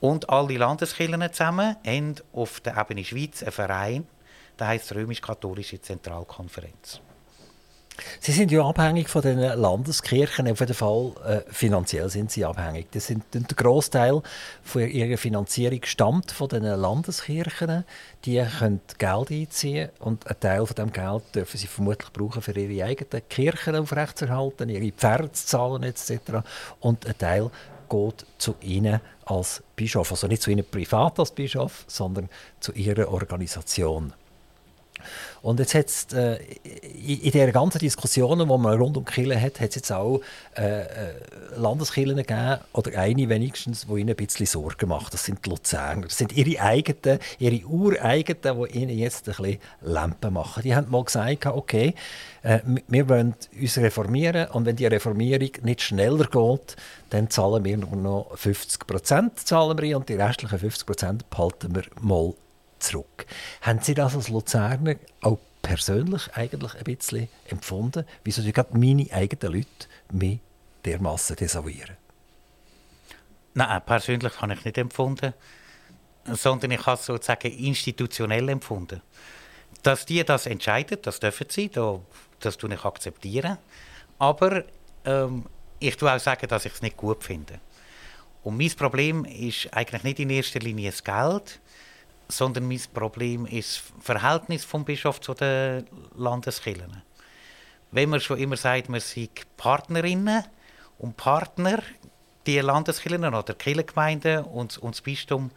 Und 0.00 0.30
alle 0.30 0.56
Landeskirchen 0.56 1.30
zusammen 1.30 1.76
haben 1.84 2.14
auf 2.32 2.60
der 2.60 2.78
Ebene 2.78 3.04
Schweiz 3.04 3.42
einen 3.42 3.52
Verein, 3.52 4.06
der 4.58 4.68
heisst 4.68 4.94
Römisch-Katholische 4.94 5.78
Zentralkonferenz. 5.82 7.02
Sie 8.20 8.32
sind 8.32 8.50
ja 8.50 8.66
abhängig 8.66 9.08
von 9.08 9.22
den 9.22 9.38
Landeskirchen, 9.38 10.48
auf 10.50 10.58
jeden 10.58 10.74
Fall 10.74 11.12
äh, 11.26 11.40
finanziell 11.52 12.08
sind 12.08 12.30
sie 12.30 12.44
abhängig. 12.44 12.90
Das 12.90 13.06
sind, 13.06 13.22
der 13.32 13.42
Großteil 13.42 14.20
von 14.64 14.88
ihrer 14.88 15.16
Finanzierung 15.16 15.80
stammt 15.84 16.32
von 16.32 16.48
den 16.48 16.64
Landeskirchen. 16.64 17.84
Die 18.24 18.44
können 18.58 18.80
Geld 18.98 19.30
einziehen 19.30 19.90
und 20.00 20.26
einen 20.26 20.40
Teil 20.40 20.66
von 20.66 20.74
dem 20.74 20.92
Geld 20.92 21.22
dürfen 21.34 21.56
sie 21.56 21.68
vermutlich 21.68 22.12
brauchen 22.12 22.42
für 22.42 22.58
ihre 22.58 22.84
eigenen 22.84 23.28
Kirchen 23.28 23.76
aufrechtzuerhalten, 23.76 24.68
ihre 24.68 24.90
Pferde 24.90 25.30
zu 25.30 25.46
zahlen 25.46 25.84
etc. 25.84 26.42
Und 26.80 27.06
ein 27.06 27.16
Teil 27.16 27.50
geht 27.88 28.26
zu 28.38 28.56
ihnen 28.60 29.00
als 29.24 29.62
Bischof, 29.76 30.10
also 30.10 30.26
nicht 30.26 30.42
zu 30.42 30.50
ihnen 30.50 30.64
privat 30.68 31.18
als 31.18 31.30
Bischof, 31.30 31.84
sondern 31.86 32.28
zu 32.58 32.72
ihrer 32.72 33.08
Organisation. 33.08 34.12
Und 35.42 35.60
jetzt 35.60 35.74
hat 35.74 35.86
es 35.86 36.06
äh, 36.12 36.38
in, 36.64 37.30
dieser 37.30 37.52
ganzen 37.52 37.78
Diskussion, 37.78 38.38
die 38.38 38.46
man 38.46 38.78
rund 38.78 38.96
um 38.96 39.04
Kirchen 39.04 39.40
hat, 39.40 39.60
hat 39.60 39.70
es 39.70 39.74
jetzt 39.76 39.92
auch 39.92 40.20
äh, 40.56 40.82
äh, 40.82 40.86
Landeskirchen 41.56 42.16
gegeben, 42.16 42.58
oder 42.72 42.98
eine 42.98 43.28
wenigstens, 43.28 43.86
die 43.86 44.00
ihnen 44.00 44.10
ein 44.10 44.16
bisschen 44.16 44.46
Sorgen 44.46 44.88
macht. 44.88 45.14
Das 45.14 45.24
sind 45.24 45.44
die 45.44 45.50
Luzerner. 45.50 46.02
Das 46.02 46.18
sind 46.18 46.32
ihre 46.32 46.60
eigenen, 46.60 47.18
ihre 47.38 47.66
ureigenen, 47.66 48.66
die 48.68 48.78
ihnen 48.78 48.98
jetzt 48.98 49.28
ein 49.28 49.34
bisschen 49.34 49.58
Lampen 49.82 50.32
machen. 50.34 50.62
Die 50.62 50.74
haben 50.74 50.90
mal 50.90 51.04
gesagt, 51.04 51.46
okay, 51.46 51.94
äh, 52.42 52.60
wir 52.88 53.08
wollen 53.08 53.34
uns 53.60 53.78
reformieren 53.78 54.50
und 54.50 54.66
wenn 54.66 54.76
die 54.76 54.86
Reformierung 54.86 55.50
nicht 55.62 55.82
schneller 55.82 56.26
geht, 56.26 56.76
dann 57.10 57.30
zahlen 57.30 57.64
wir 57.64 57.76
nur 57.76 57.96
noch 57.96 58.36
50 58.36 58.86
Prozent 58.86 59.52
und 59.52 60.08
die 60.08 60.14
restlichen 60.14 60.58
50 60.58 60.86
Prozent 60.86 61.30
behalten 61.30 61.74
wir 61.74 61.84
mal 62.00 62.34
zurück. 62.84 63.26
Haben 63.62 63.80
Sie 63.80 63.94
das 63.94 64.14
als 64.14 64.28
Luzerner 64.28 64.96
auch 65.22 65.38
persönlich 65.62 66.32
eigentlich 66.34 66.74
ein 66.74 66.84
bisschen 66.84 67.28
empfunden? 67.48 68.04
Wieso 68.22 68.42
Sie 68.42 68.52
gerade 68.52 68.76
meine 68.76 69.10
eigenen 69.12 69.54
Leute 69.54 69.88
mehr 70.12 70.38
dermassen 70.84 71.36
desavouieren? 71.36 71.96
Nein, 73.54 73.82
persönlich 73.86 74.40
habe 74.40 74.54
ich 74.54 74.64
nicht 74.64 74.78
empfunden, 74.78 75.32
sondern 76.26 76.72
ich 76.72 76.84
habe 76.86 76.98
es 76.98 77.06
sozusagen 77.06 77.52
institutionell 77.52 78.48
empfunden. 78.48 79.00
Dass 79.82 80.06
die 80.06 80.24
das 80.24 80.46
entscheiden, 80.46 80.98
das 81.02 81.20
dürfen 81.20 81.46
sie, 81.48 81.70
das 82.40 82.56
tue 82.56 82.74
ich 82.74 82.84
akzeptieren. 82.84 83.58
Aber 84.18 84.64
ähm, 85.04 85.44
ich 85.78 85.96
tue 85.96 86.12
auch 86.12 86.20
sagen, 86.20 86.48
dass 86.48 86.64
ich 86.64 86.72
es 86.72 86.82
nicht 86.82 86.96
gut 86.96 87.22
finde. 87.22 87.60
Und 88.42 88.58
mein 88.58 88.70
Problem 88.70 89.24
ist 89.24 89.72
eigentlich 89.72 90.02
nicht 90.02 90.18
in 90.20 90.30
erster 90.30 90.60
Linie 90.60 90.90
das 90.90 91.02
Geld, 91.02 91.60
sondern 92.28 92.66
mein 92.66 92.80
Problem 92.92 93.46
ist 93.46 93.82
das 93.96 94.04
Verhältnis 94.04 94.64
vom 94.64 94.84
Bischof 94.84 95.20
zu 95.20 95.34
den 95.34 95.86
Landeskirchen. 96.16 97.02
Wenn 97.90 98.10
man 98.10 98.20
schon 98.20 98.38
immer 98.38 98.56
sagt, 98.56 98.88
man 98.88 99.00
sei 99.00 99.28
Partnerinnen 99.56 100.44
und 100.98 101.16
Partner, 101.16 101.82
die 102.46 102.58
Landeskirchen 102.58 103.34
oder 103.34 103.54
Kirchengemeinden 103.54 104.44
und, 104.44 104.78
und 104.78 104.94
das 104.94 105.02
Bistum, 105.02 105.50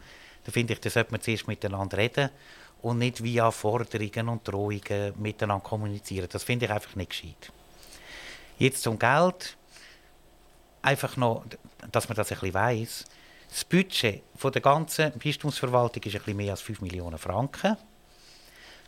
dann 0.44 0.52
finde 0.52 0.74
ich, 0.74 0.80
da 0.80 0.90
sollte 0.90 1.10
man 1.10 1.20
zuerst 1.20 1.48
miteinander 1.48 1.98
reden 1.98 2.30
und 2.82 2.98
nicht 2.98 3.22
via 3.22 3.50
Forderungen 3.50 4.28
und 4.28 4.46
Drohungen 4.46 5.12
miteinander 5.16 5.64
kommunizieren. 5.64 6.28
Das 6.30 6.44
finde 6.44 6.66
ich 6.66 6.72
einfach 6.72 6.94
nicht 6.94 7.10
gescheit. 7.10 7.52
Jetzt 8.58 8.82
zum 8.82 8.98
Geld. 8.98 9.56
Einfach 10.80 11.16
noch, 11.16 11.44
dass 11.90 12.08
man 12.08 12.16
das 12.16 12.30
ein 12.30 12.38
bisschen 12.38 12.54
weiss. 12.54 13.04
Das 13.48 13.64
Budget 13.64 14.22
von 14.36 14.52
der 14.52 14.62
ganzen 14.62 15.12
Bistumsverwaltung 15.12 16.02
ist 16.02 16.14
ein 16.14 16.18
bisschen 16.18 16.36
mehr 16.36 16.52
als 16.52 16.62
5 16.62 16.82
Millionen 16.82 17.18
Franken. 17.18 17.76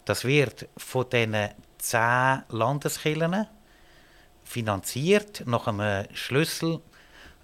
Das 0.04 0.24
wird 0.24 0.68
von 0.76 1.08
diesen 1.08 1.48
10 1.78 2.42
Landeskirchen 2.48 3.46
finanziert 4.44 5.44
nach 5.46 5.66
einem 5.66 6.06
Schlüssel, 6.14 6.80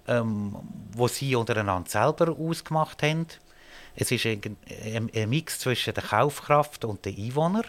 ähm, 0.07 0.55
wo 0.91 1.07
sie 1.07 1.35
untereinander 1.35 1.89
selber 1.89 2.35
ausgemacht 2.37 3.01
haben. 3.03 3.27
Es 3.95 4.11
ist 4.11 4.25
ein, 4.25 4.57
ein 5.13 5.29
Mix 5.29 5.59
zwischen 5.59 5.93
der 5.93 6.03
Kaufkraft 6.03 6.85
und 6.85 7.03
den 7.05 7.17
Einwohnern 7.17 7.65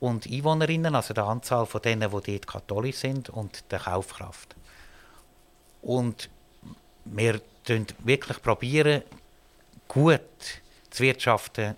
und 0.00 0.26
Einwohnerinnen, 0.26 0.94
also 0.94 1.14
der 1.14 1.24
Anzahl 1.24 1.66
von 1.66 1.80
denen, 1.80 2.10
die 2.10 2.32
dort 2.32 2.46
katholisch 2.46 2.96
sind, 2.96 3.30
und 3.30 3.64
der 3.72 3.80
Kaufkraft. 3.80 4.54
Und 5.80 6.28
wir 7.06 7.40
wirklich 8.04 8.42
probieren, 8.42 9.02
gut 9.88 10.20
zu 10.90 11.02
wirtschaften 11.02 11.74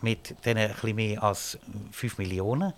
mit 0.00 0.34
diesen 0.44 0.56
etwas 0.58 0.92
mehr 0.92 1.22
als 1.22 1.58
5 1.92 2.18
Millionen. 2.18 2.72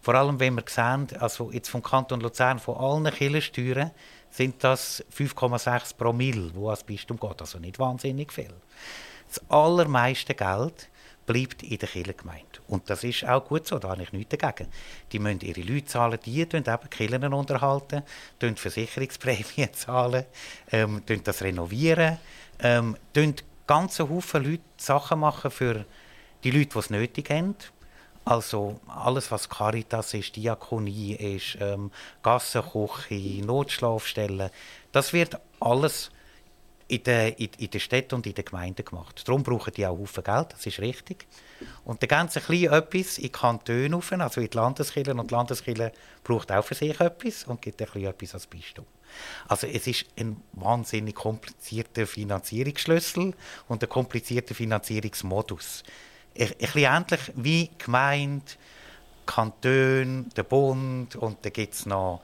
Vor 0.00 0.14
allem, 0.14 0.38
wenn 0.38 0.54
wir 0.54 0.64
sehen, 0.68 1.08
also 1.18 1.50
jetzt 1.50 1.68
vom 1.68 1.82
Kanton 1.82 2.20
Luzern, 2.20 2.58
von 2.58 2.76
allen 2.76 3.12
Kirchensteuern, 3.12 3.90
sind 4.30 4.62
das 4.62 5.04
5,6 5.16 5.96
Promille, 5.96 6.50
wo 6.54 6.70
als 6.70 6.84
Bistum 6.84 7.18
geht. 7.18 7.40
Also 7.40 7.58
nicht 7.58 7.78
wahnsinnig 7.78 8.32
viel. 8.32 8.52
Das 9.28 9.42
allermeiste 9.50 10.34
Geld 10.34 10.88
bleibt 11.26 11.62
in 11.62 11.78
der 11.78 11.88
Kirchengemeinde. 11.88 12.60
Und 12.68 12.88
das 12.88 13.04
ist 13.04 13.24
auch 13.24 13.44
gut 13.44 13.66
so, 13.66 13.78
da 13.78 13.90
habe 13.90 14.02
ich 14.02 14.12
nichts 14.12 14.36
dagegen. 14.36 14.70
Die 15.12 15.18
müssen 15.18 15.40
ihre 15.40 15.60
Leute 15.60 15.86
zahlen, 15.86 16.18
die 16.24 16.46
tun 16.46 16.64
eben 16.66 16.90
Kirchen 16.90 17.32
unterhalten, 17.32 18.02
Versicherungsprämien 18.40 19.72
zahlen, 19.74 20.24
ähm, 20.70 21.02
das 21.24 21.42
renovieren, 21.42 22.18
ähm, 22.60 22.96
tun 23.12 23.34
ganze 23.66 24.08
Haufen 24.08 24.44
Leute 24.44 24.62
Sachen 24.76 25.20
machen 25.20 25.50
für 25.50 25.84
die 26.44 26.50
Leute, 26.50 26.70
die 26.72 26.78
es 26.78 26.90
nötig 26.90 27.30
haben. 27.30 27.56
Also 28.24 28.80
alles, 28.88 29.30
was 29.30 29.48
Caritas 29.48 30.14
ist, 30.14 30.34
Diakonie 30.34 31.14
ist, 31.14 31.58
ähm, 31.60 31.92
Gassenküche, 32.22 33.44
Notschlafstellen, 33.44 34.50
das 34.90 35.12
wird 35.12 35.38
alles 35.60 36.10
in 36.88 37.02
den, 37.02 37.32
in, 37.34 37.50
in 37.58 37.80
Städten 37.80 38.14
und 38.14 38.26
in 38.26 38.34
den 38.34 38.44
Gemeinden 38.44 38.84
gemacht. 38.84 39.22
Darum 39.26 39.42
brauchen 39.42 39.72
die 39.72 39.86
auch 39.86 39.98
Haufen 39.98 40.22
Geld, 40.22 40.52
das 40.52 40.66
ist 40.66 40.78
richtig. 40.78 41.26
Und 41.84 42.00
der 42.00 42.08
ganze 42.08 42.40
klein 42.40 42.72
etwas 42.72 43.18
in 43.18 43.32
Kantonen 43.32 43.94
rauf, 43.94 44.12
also 44.12 44.40
in 44.40 44.50
die 44.50 44.56
Landeskirche, 44.56 45.14
und 45.14 45.30
die 45.30 45.34
Landeskirche 45.34 45.92
braucht 46.22 46.52
auch 46.52 46.64
für 46.64 46.74
sich 46.74 46.98
etwas 47.00 47.44
und 47.44 47.60
gibt 47.62 47.82
ein 47.82 48.04
etwas 48.04 48.34
als 48.34 48.46
Bistum. 48.46 48.86
Also 49.48 49.66
es 49.66 49.86
ist 49.86 50.06
ein 50.18 50.40
wahnsinnig 50.52 51.14
komplizierter 51.14 52.06
Finanzierungsschlüssel 52.06 53.34
und 53.68 53.82
ein 53.82 53.88
komplizierter 53.88 54.54
Finanzierungsmodus. 54.54 55.82
Ein, 56.38 56.48
ein 56.48 56.56
bisschen 56.58 56.82
ähnlich 56.82 57.20
wie 57.34 57.70
Gemeinde, 57.78 58.44
Kanton, 59.24 60.28
der 60.36 60.42
Bund 60.44 61.16
und 61.16 61.44
dann 61.44 61.52
gibt 61.52 61.74
es 61.74 61.86
noch 61.86 62.22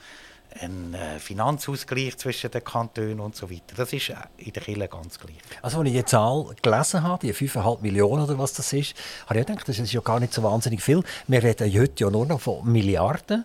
ein 0.61 0.94
äh, 0.94 1.18
Finanzausgleich 1.18 2.16
zwischen 2.18 2.50
den 2.50 2.64
Kantonen 2.64 3.21
und 3.21 3.37
so 3.37 3.50
weiter. 3.50 3.75
Das 3.76 3.92
ist 3.92 4.12
in 4.37 4.52
der 4.52 4.62
Kirche 4.62 4.88
ganz 4.88 5.18
gleich. 5.18 5.37
Also 5.62 5.78
als 5.80 5.88
ich 5.88 5.94
die 5.94 6.04
Zahl 6.04 6.47
gelesen 6.61 7.02
habe, 7.02 7.26
die 7.26 7.35
5,5 7.35 7.80
Millionen 7.80 8.25
oder 8.25 8.38
was 8.38 8.52
das 8.52 8.73
ist, 8.73 8.94
habe 9.26 9.40
ich 9.40 9.47
gedacht, 9.47 9.68
das 9.68 9.78
ist 9.78 9.92
ja 9.92 10.00
gar 10.00 10.21
nicht 10.21 10.32
so 10.32 10.42
wahnsinnig 10.42 10.82
viel. 10.82 11.02
Wir 11.26 11.42
reden 11.42 11.73
heute 11.73 12.04
ja 12.04 12.11
nur 12.11 12.26
noch 12.26 12.40
von 12.40 12.71
Milliarden 12.71 13.44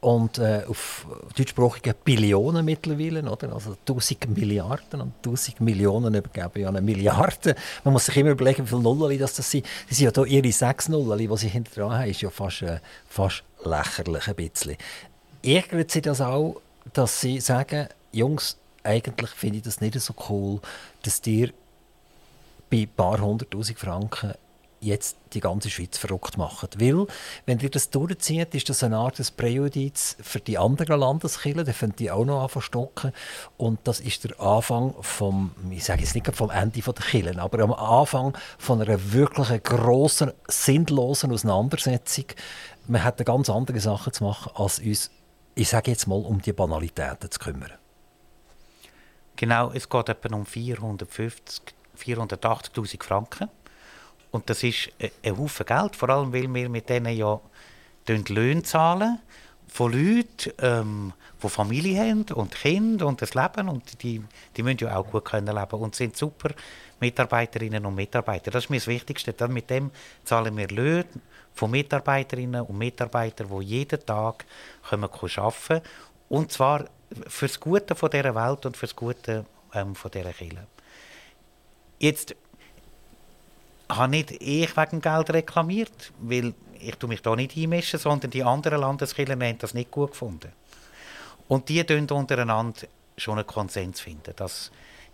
und 0.00 0.38
äh, 0.38 0.64
auf 0.66 1.06
deutschsprachige 1.36 1.94
Billionen 1.94 2.64
mittlerweile, 2.64 3.22
oder? 3.22 3.52
also 3.52 3.76
1000 3.86 4.36
Milliarden 4.36 5.00
und 5.00 5.12
1000 5.24 5.60
Millionen 5.60 6.14
übergeben 6.14 6.62
ja 6.62 6.68
eine 6.68 6.80
Milliarde. 6.80 7.54
Man 7.84 7.92
muss 7.92 8.06
sich 8.06 8.16
immer 8.16 8.30
überlegen, 8.30 8.64
wie 8.64 8.68
viele 8.68 8.82
Nullen 8.82 9.18
das, 9.18 9.36
sind. 9.36 9.64
Das 9.88 9.96
sind 9.96 10.16
ja 10.16 10.24
hier 10.24 10.38
ihre 10.42 10.52
sechs 10.52 10.88
Nullen, 10.88 11.18
die 11.18 11.36
sie 11.36 11.48
hinter 11.48 11.82
dran 11.82 11.98
haben, 11.98 12.10
ist 12.10 12.20
ja 12.20 12.30
fast, 12.30 12.62
äh, 12.62 12.80
fast 13.08 13.44
lächerlich 13.64 14.26
ein 14.26 14.34
bisschen 14.34 14.76
ärgert 15.42 15.90
sie 15.90 16.02
das 16.02 16.20
auch, 16.20 16.60
dass 16.92 17.20
sie 17.20 17.40
sagen, 17.40 17.88
Jungs, 18.12 18.56
eigentlich 18.82 19.30
finde 19.30 19.58
ich 19.58 19.64
das 19.64 19.80
nicht 19.80 19.98
so 20.00 20.14
cool, 20.28 20.60
dass 21.02 21.20
dir 21.20 21.52
bei 22.70 22.82
ein 22.82 22.88
paar 22.88 23.20
hunderttausend 23.20 23.78
Franken 23.78 24.34
jetzt 24.82 25.16
die 25.32 25.40
ganze 25.40 25.70
Schweiz 25.70 25.96
verrückt 25.96 26.36
macht. 26.36 26.80
Weil, 26.80 27.06
wenn 27.46 27.60
ihr 27.60 27.70
das 27.70 27.90
durchzieht, 27.90 28.54
ist 28.54 28.68
das 28.68 28.82
eine 28.82 28.96
Art 28.96 29.36
Präjudiz 29.36 30.16
für 30.20 30.40
die 30.40 30.58
anderen 30.58 30.98
Landeskirchen, 30.98 31.64
die 31.64 31.72
finden 31.72 31.96
die 31.96 32.10
auch 32.10 32.24
noch 32.24 32.42
anfangen 32.42 32.62
stocken. 32.62 33.12
Und 33.56 33.78
das 33.84 34.00
ist 34.00 34.24
der 34.24 34.38
Anfang 34.40 34.94
vom, 35.00 35.52
ich 35.70 35.84
sage 35.84 36.02
jetzt 36.02 36.14
nicht 36.14 36.34
vom 36.34 36.50
Ende 36.50 36.80
der 36.80 36.94
Kirchen, 36.94 37.38
aber 37.38 37.62
am 37.62 37.72
Anfang 37.72 38.36
von 38.58 38.82
einer 38.82 39.12
wirklich 39.12 39.62
grossen, 39.62 40.32
sinnlosen 40.48 41.32
Auseinandersetzung. 41.32 42.26
Man 42.88 43.04
hat 43.04 43.24
ganz 43.24 43.48
andere 43.48 43.78
Sachen 43.78 44.12
zu 44.12 44.24
machen, 44.24 44.50
als 44.56 44.80
uns 44.80 45.10
ich 45.54 45.68
sage 45.68 45.90
jetzt 45.90 46.06
mal, 46.06 46.16
um 46.16 46.40
die 46.40 46.52
Banalitäten 46.52 47.30
zu 47.30 47.38
kümmern. 47.38 47.72
Genau, 49.36 49.72
es 49.72 49.88
geht 49.88 50.08
etwa 50.08 50.34
um 50.34 50.46
450, 50.46 51.74
480'000 51.98 53.02
Franken. 53.02 53.48
Und 54.30 54.48
das 54.48 54.62
ist 54.62 54.90
ein 55.22 55.38
Haufen 55.38 55.66
Geld, 55.66 55.96
vor 55.96 56.08
allem 56.08 56.32
weil 56.32 56.52
wir 56.52 56.68
mit 56.68 56.88
denen 56.88 57.16
ja 57.16 57.40
Löhne 58.06 58.62
zahlen 58.62 59.18
von 59.72 59.92
Leuten, 59.92 60.52
ähm, 60.58 61.12
die 61.42 61.48
Familie 61.48 62.00
haben 62.00 62.24
und 62.34 62.54
Kinder 62.54 63.06
und 63.06 63.22
das 63.22 63.34
Leben 63.34 63.68
und 63.68 64.02
die, 64.02 64.22
die 64.56 64.62
müssen 64.62 64.78
ja 64.78 64.96
auch 64.96 65.10
gut 65.10 65.24
können 65.24 65.54
leben 65.54 65.80
und 65.80 65.94
sind 65.94 66.16
super 66.16 66.50
Mitarbeiterinnen 67.02 67.84
und 67.84 67.94
Mitarbeiter. 67.94 68.50
Das 68.50 68.64
ist 68.64 68.70
mir 68.70 68.78
das 68.78 68.86
Wichtigste. 68.86 69.34
Mit 69.48 69.68
dem 69.68 69.90
zahlen 70.24 70.56
wir 70.56 70.68
Löhne 70.68 71.04
von 71.52 71.70
Mitarbeiterinnen 71.70 72.62
und 72.62 72.78
Mitarbeitern, 72.78 73.48
die 73.50 73.64
jeden 73.64 74.06
Tag 74.06 74.44
arbeiten 74.90 75.10
können. 75.10 75.82
Und 76.28 76.52
zwar 76.52 76.86
für 77.26 77.46
das 77.46 77.60
Gute 77.60 77.94
dieser 77.94 78.34
Welt 78.34 78.64
und 78.64 78.76
für 78.76 78.86
das 78.86 78.96
Gute 78.96 79.44
ähm, 79.74 79.94
dieser 79.94 80.32
Kirche. 80.32 80.66
Jetzt 81.98 82.34
habe 83.88 84.10
nicht 84.10 84.30
ich 84.30 84.76
wegen 84.76 85.00
Geld 85.00 85.30
reklamiert, 85.30 86.12
weil 86.20 86.54
ich 86.80 86.98
mich 87.06 87.20
da 87.20 87.36
nicht 87.36 87.56
einmischen, 87.56 87.98
sondern 87.98 88.30
die 88.30 88.42
anderen 88.42 88.80
Landeskirchen 88.80 89.42
haben 89.42 89.58
das 89.58 89.74
nicht 89.74 89.90
gut 89.90 90.12
gefunden. 90.12 90.52
Und 91.48 91.68
die 91.68 91.84
finden 91.84 92.10
untereinander 92.12 92.86
schon 93.16 93.38
einen 93.38 93.46
Konsens 93.46 94.00
finden, 94.00 94.34
dass 94.36 94.70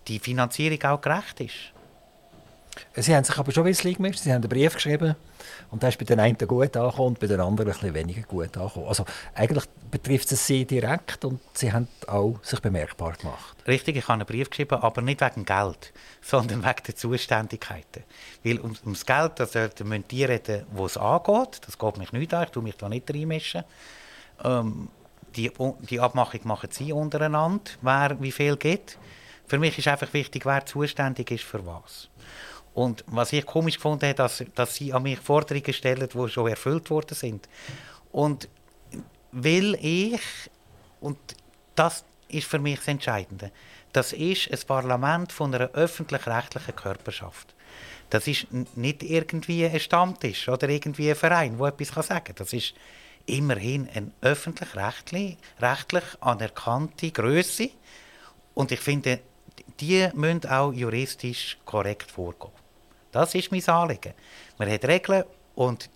die 0.06 0.18
Finanzierung 0.18 0.82
auch 0.84 1.00
gerecht 1.00 1.40
ist. 1.40 1.72
Sie 2.94 3.14
haben 3.14 3.24
sich 3.24 3.36
aber 3.38 3.52
schon 3.52 3.64
ein 3.64 3.70
bisschen 3.70 3.94
gemischt. 3.94 4.20
Sie 4.20 4.30
haben 4.30 4.42
einen 4.42 4.48
Brief 4.48 4.74
geschrieben 4.74 5.16
und 5.70 5.82
der 5.82 5.90
ist 5.90 5.98
bei 5.98 6.04
den 6.04 6.20
einen 6.20 6.36
gut 6.38 6.76
angekommen 6.76 7.08
und 7.08 7.20
bei 7.20 7.26
den 7.26 7.40
anderen 7.40 7.68
ein 7.68 7.72
bisschen 7.72 7.94
weniger 7.94 8.22
gut 8.22 8.56
angekommen. 8.56 8.86
Also 8.86 9.04
eigentlich 9.34 9.64
betrifft 9.90 10.32
es 10.32 10.46
Sie 10.46 10.64
direkt 10.64 11.24
und 11.24 11.40
Sie 11.54 11.72
haben 11.72 11.88
auch 12.06 12.38
sich 12.42 12.60
bemerkbar 12.60 13.12
gemacht. 13.12 13.56
Richtig, 13.66 13.96
ich 13.96 14.04
habe 14.04 14.14
einen 14.14 14.26
Brief 14.26 14.50
geschrieben, 14.50 14.80
aber 14.80 15.02
nicht 15.02 15.20
wegen 15.20 15.44
Geld, 15.44 15.92
sondern 16.22 16.64
wegen 16.64 16.82
der 16.86 16.96
Zuständigkeiten. 16.96 18.04
Weil 18.44 18.58
um, 18.58 18.74
ums 18.84 19.04
Geld, 19.04 19.40
also, 19.40 19.68
da 19.68 19.84
müssen 19.84 20.08
die 20.08 20.24
reden, 20.24 20.66
wo 20.72 20.86
es 20.86 20.96
angeht. 20.96 21.60
Das 21.66 21.78
geht 21.78 21.98
mich 21.98 22.12
nicht 22.12 22.34
an, 22.34 22.44
ich 22.44 22.50
tue 22.50 22.62
mich 22.62 22.76
da 22.76 22.88
nicht 22.88 23.10
reinmischen. 23.10 23.64
Ähm, 24.44 24.88
die, 25.36 25.50
die 25.88 26.00
Abmachung 26.00 26.40
machen 26.44 26.70
Sie 26.72 26.92
untereinander, 26.92 27.70
wer 27.82 28.16
wie 28.20 28.32
viel 28.32 28.56
gibt. 28.56 28.98
Für 29.46 29.58
mich 29.58 29.78
ist 29.78 29.88
einfach 29.88 30.12
wichtig, 30.12 30.44
wer 30.44 30.64
zuständig 30.66 31.30
ist 31.30 31.44
für 31.44 31.64
was. 31.66 32.08
Und 32.78 33.02
was 33.08 33.32
ich 33.32 33.44
komisch 33.44 33.74
gefunden 33.74 34.06
habe, 34.06 34.14
dass, 34.14 34.44
dass 34.54 34.76
sie 34.76 34.92
an 34.92 35.02
mich 35.02 35.18
Forderungen 35.18 35.72
stellen, 35.72 36.08
die 36.08 36.28
schon 36.28 36.46
erfüllt 36.46 36.90
worden 36.90 37.16
sind. 37.16 37.48
Und 38.12 38.48
will 39.32 39.76
ich, 39.82 40.20
und 41.00 41.18
das 41.74 42.04
ist 42.28 42.46
für 42.46 42.60
mich 42.60 42.78
das 42.78 42.86
Entscheidende, 42.86 43.50
das 43.92 44.12
ist 44.12 44.52
ein 44.52 44.60
Parlament 44.64 45.32
von 45.32 45.52
einer 45.52 45.70
öffentlich-rechtlichen 45.72 46.76
Körperschaft. 46.76 47.52
Das 48.10 48.28
ist 48.28 48.46
nicht 48.76 49.02
irgendwie 49.02 49.66
ein 49.66 49.80
Stammtisch 49.80 50.48
oder 50.48 50.68
irgendwie 50.68 51.10
ein 51.10 51.16
Verein, 51.16 51.58
der 51.58 51.66
etwas 51.66 52.06
sagen 52.06 52.26
kann. 52.26 52.36
Das 52.36 52.52
ist 52.52 52.74
immerhin 53.26 53.88
eine 53.92 54.12
öffentlich-rechtlich 54.20 55.36
anerkannte 56.20 57.10
Größe. 57.10 57.70
Und 58.54 58.70
ich 58.70 58.78
finde, 58.78 59.18
die 59.80 60.08
müssen 60.14 60.46
auch 60.46 60.72
juristisch 60.72 61.58
korrekt 61.64 62.12
vorgehen. 62.12 62.52
Das 63.12 63.34
ist 63.34 63.50
mein 63.50 63.66
Anliegen. 63.68 64.14
Man 64.58 64.70
hat 64.70 64.84
Regeln 64.84 65.24
und 65.54 65.90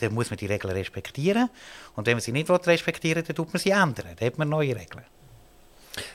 dann 0.00 0.14
muss 0.14 0.30
man 0.30 0.36
die 0.36 0.46
Regeln 0.46 0.74
respektieren. 0.74 1.48
Und 1.94 2.06
wenn 2.06 2.14
man 2.14 2.20
sie 2.20 2.32
nicht 2.32 2.50
respektieren 2.50 3.16
will, 3.16 3.22
dann 3.22 3.36
tut 3.36 3.52
man 3.52 3.60
sie 3.60 3.70
ändern. 3.70 4.14
Dann 4.16 4.26
hat 4.26 4.38
man 4.38 4.48
neue 4.48 4.76
Regeln. 4.76 5.04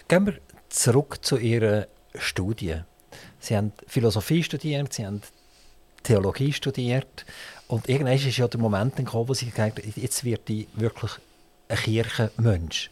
Gehen 0.08 0.26
wir 0.26 0.38
zurück 0.70 1.24
zu 1.24 1.38
Ihrer 1.38 1.88
Studie. 2.16 2.82
Sie 3.40 3.58
haben 3.58 3.72
Philosophie 3.88 4.44
studiert, 4.44 4.94
Sie 4.94 5.06
haben 5.06 5.22
Theologie 6.04 6.54
studiert. 6.54 7.26
Und 7.68 7.90
irgendwann 7.90 8.16
ist 8.16 8.38
ja 8.38 8.48
der 8.48 8.60
Moment 8.60 8.96
gekommen, 8.96 9.30
wo 9.30 9.34
Sie 9.34 9.50
gesagt 9.50 9.80
haben, 9.80 9.94
jetzt 9.96 10.24
wird 10.24 10.50
ich 10.50 10.68
wirklich 10.74 11.12
ein 11.68 11.78
Kirchenmensch. 11.78 12.90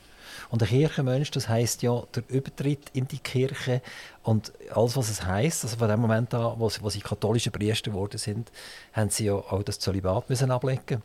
Und 0.51 0.63
ein 0.63 0.69
Kirchenmensch, 0.69 1.29
das 1.31 1.47
heißt 1.47 1.83
ja 1.83 2.03
der 2.15 2.23
Übertritt 2.27 2.89
in 2.93 3.07
die 3.07 3.19
Kirche 3.19 3.81
und 4.23 4.51
alles, 4.73 4.97
was 4.97 5.09
es 5.09 5.23
heißt. 5.23 5.63
Also 5.63 5.77
von 5.77 5.87
dem 5.87 5.99
Moment 5.99 6.33
an, 6.33 6.59
wo 6.59 6.69
sie, 6.69 6.81
wo 6.81 6.89
sie 6.89 7.01
katholische 7.01 7.51
Priester 7.51 7.91
geworden 7.91 8.17
sind, 8.17 8.51
haben 8.93 9.09
sie 9.11 9.25
ja 9.25 9.33
auch 9.33 9.61
das 9.63 9.79
Zölibat 9.79 10.29
müssen 10.29 10.49
ablegen 10.49 11.03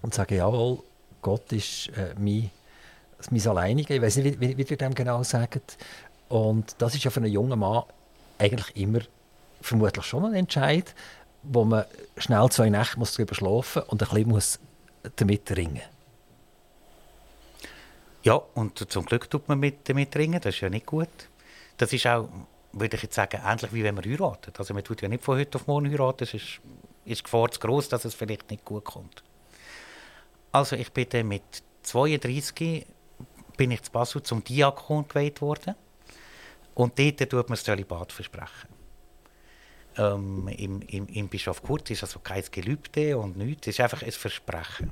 und 0.00 0.14
sagen, 0.14 0.36
jawohl, 0.36 0.78
Gott 1.20 1.52
ist 1.52 1.88
äh, 1.96 2.14
mein, 2.18 2.50
mein 3.30 3.46
Alleiniger. 3.46 3.94
Ich 3.94 4.02
weiß 4.02 4.16
nicht, 4.16 4.40
wie, 4.40 4.56
wie 4.56 4.62
ihr 4.62 4.76
dem 4.76 4.94
genau 4.94 5.22
sagt. 5.22 5.76
Und 6.28 6.74
das 6.78 6.94
ist 6.94 7.04
ja 7.04 7.10
für 7.10 7.20
einen 7.20 7.30
jungen 7.30 7.58
Mann 7.58 7.84
eigentlich 8.38 8.74
immer 8.76 9.00
vermutlich 9.60 10.04
schon 10.04 10.24
ein 10.24 10.34
Entscheid, 10.34 10.94
wo 11.42 11.64
man 11.64 11.84
schnell 12.16 12.48
zwei 12.48 12.70
Nächte 12.70 12.98
muss 12.98 13.14
darüber 13.14 13.34
schlafen 13.34 13.82
und 13.82 14.02
ein 14.02 14.08
bisschen 14.08 14.28
muss 14.28 14.58
damit 15.16 15.56
ringen. 15.56 15.82
Ja, 18.22 18.34
und 18.34 18.90
zum 18.90 19.04
Glück 19.04 19.28
tut 19.28 19.48
man 19.48 19.58
mit, 19.58 19.88
damit 19.88 20.14
ringen, 20.16 20.40
das 20.40 20.54
ist 20.54 20.60
ja 20.60 20.70
nicht 20.70 20.86
gut. 20.86 21.08
Das 21.76 21.92
ist 21.92 22.06
auch, 22.06 22.28
würde 22.72 22.96
ich 22.96 23.02
jetzt 23.02 23.14
sagen, 23.14 23.40
ähnlich 23.44 23.72
wie 23.72 23.82
wenn 23.82 23.94
man 23.94 24.04
heiratet. 24.04 24.58
Also 24.58 24.74
man 24.74 24.84
tut 24.84 25.02
ja 25.02 25.08
nicht 25.08 25.24
von 25.24 25.38
heute 25.38 25.58
auf 25.58 25.66
morgen 25.66 25.90
heiraten, 25.90 26.24
es 26.24 26.34
ist, 26.34 26.60
ist 27.04 27.20
die 27.20 27.22
Gefahr 27.24 27.50
zu 27.50 27.58
groß, 27.60 27.88
dass 27.88 28.04
es 28.04 28.14
vielleicht 28.14 28.50
nicht 28.50 28.64
gut 28.64 28.84
kommt. 28.84 29.24
Also 30.52 30.76
ich 30.76 30.92
bin 30.92 31.08
dann 31.08 31.28
mit 31.28 31.42
32 31.82 32.86
bin 33.56 33.70
ich 33.70 33.82
zu 33.82 33.90
Basel 33.90 34.22
zum 34.22 34.44
Diakon 34.44 35.08
gewählt 35.08 35.40
worden 35.40 35.74
und 36.74 36.98
dort 36.98 37.18
tut 37.18 37.32
man 37.32 37.56
das 37.56 37.64
Zölibat 37.64 38.12
versprechen. 38.12 38.68
Ähm, 39.96 40.48
im, 40.48 40.80
im, 40.82 41.06
Im 41.08 41.28
Bischof 41.28 41.62
Kurz 41.62 41.90
ist 41.90 42.02
also 42.02 42.20
kein 42.20 42.42
Gelübde 42.50 43.18
und 43.18 43.36
nichts, 43.36 43.66
es 43.66 43.74
ist 43.74 43.80
einfach 43.80 44.02
ein 44.02 44.12
Versprechen. 44.12 44.90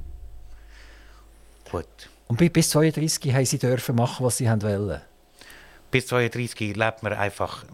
Gut. 1.71 2.11
Und 2.31 2.53
bis 2.53 2.71
32 2.71 3.35
haben 3.35 3.45
Sie 3.45 3.59
dürfen 3.59 3.97
machen, 3.97 4.25
was 4.25 4.37
Sie 4.37 4.47
wollen? 4.47 5.01
Bis 5.91 6.07
32 6.07 6.77
lebt 6.77 7.03
man 7.03 7.13
einfach 7.15 7.65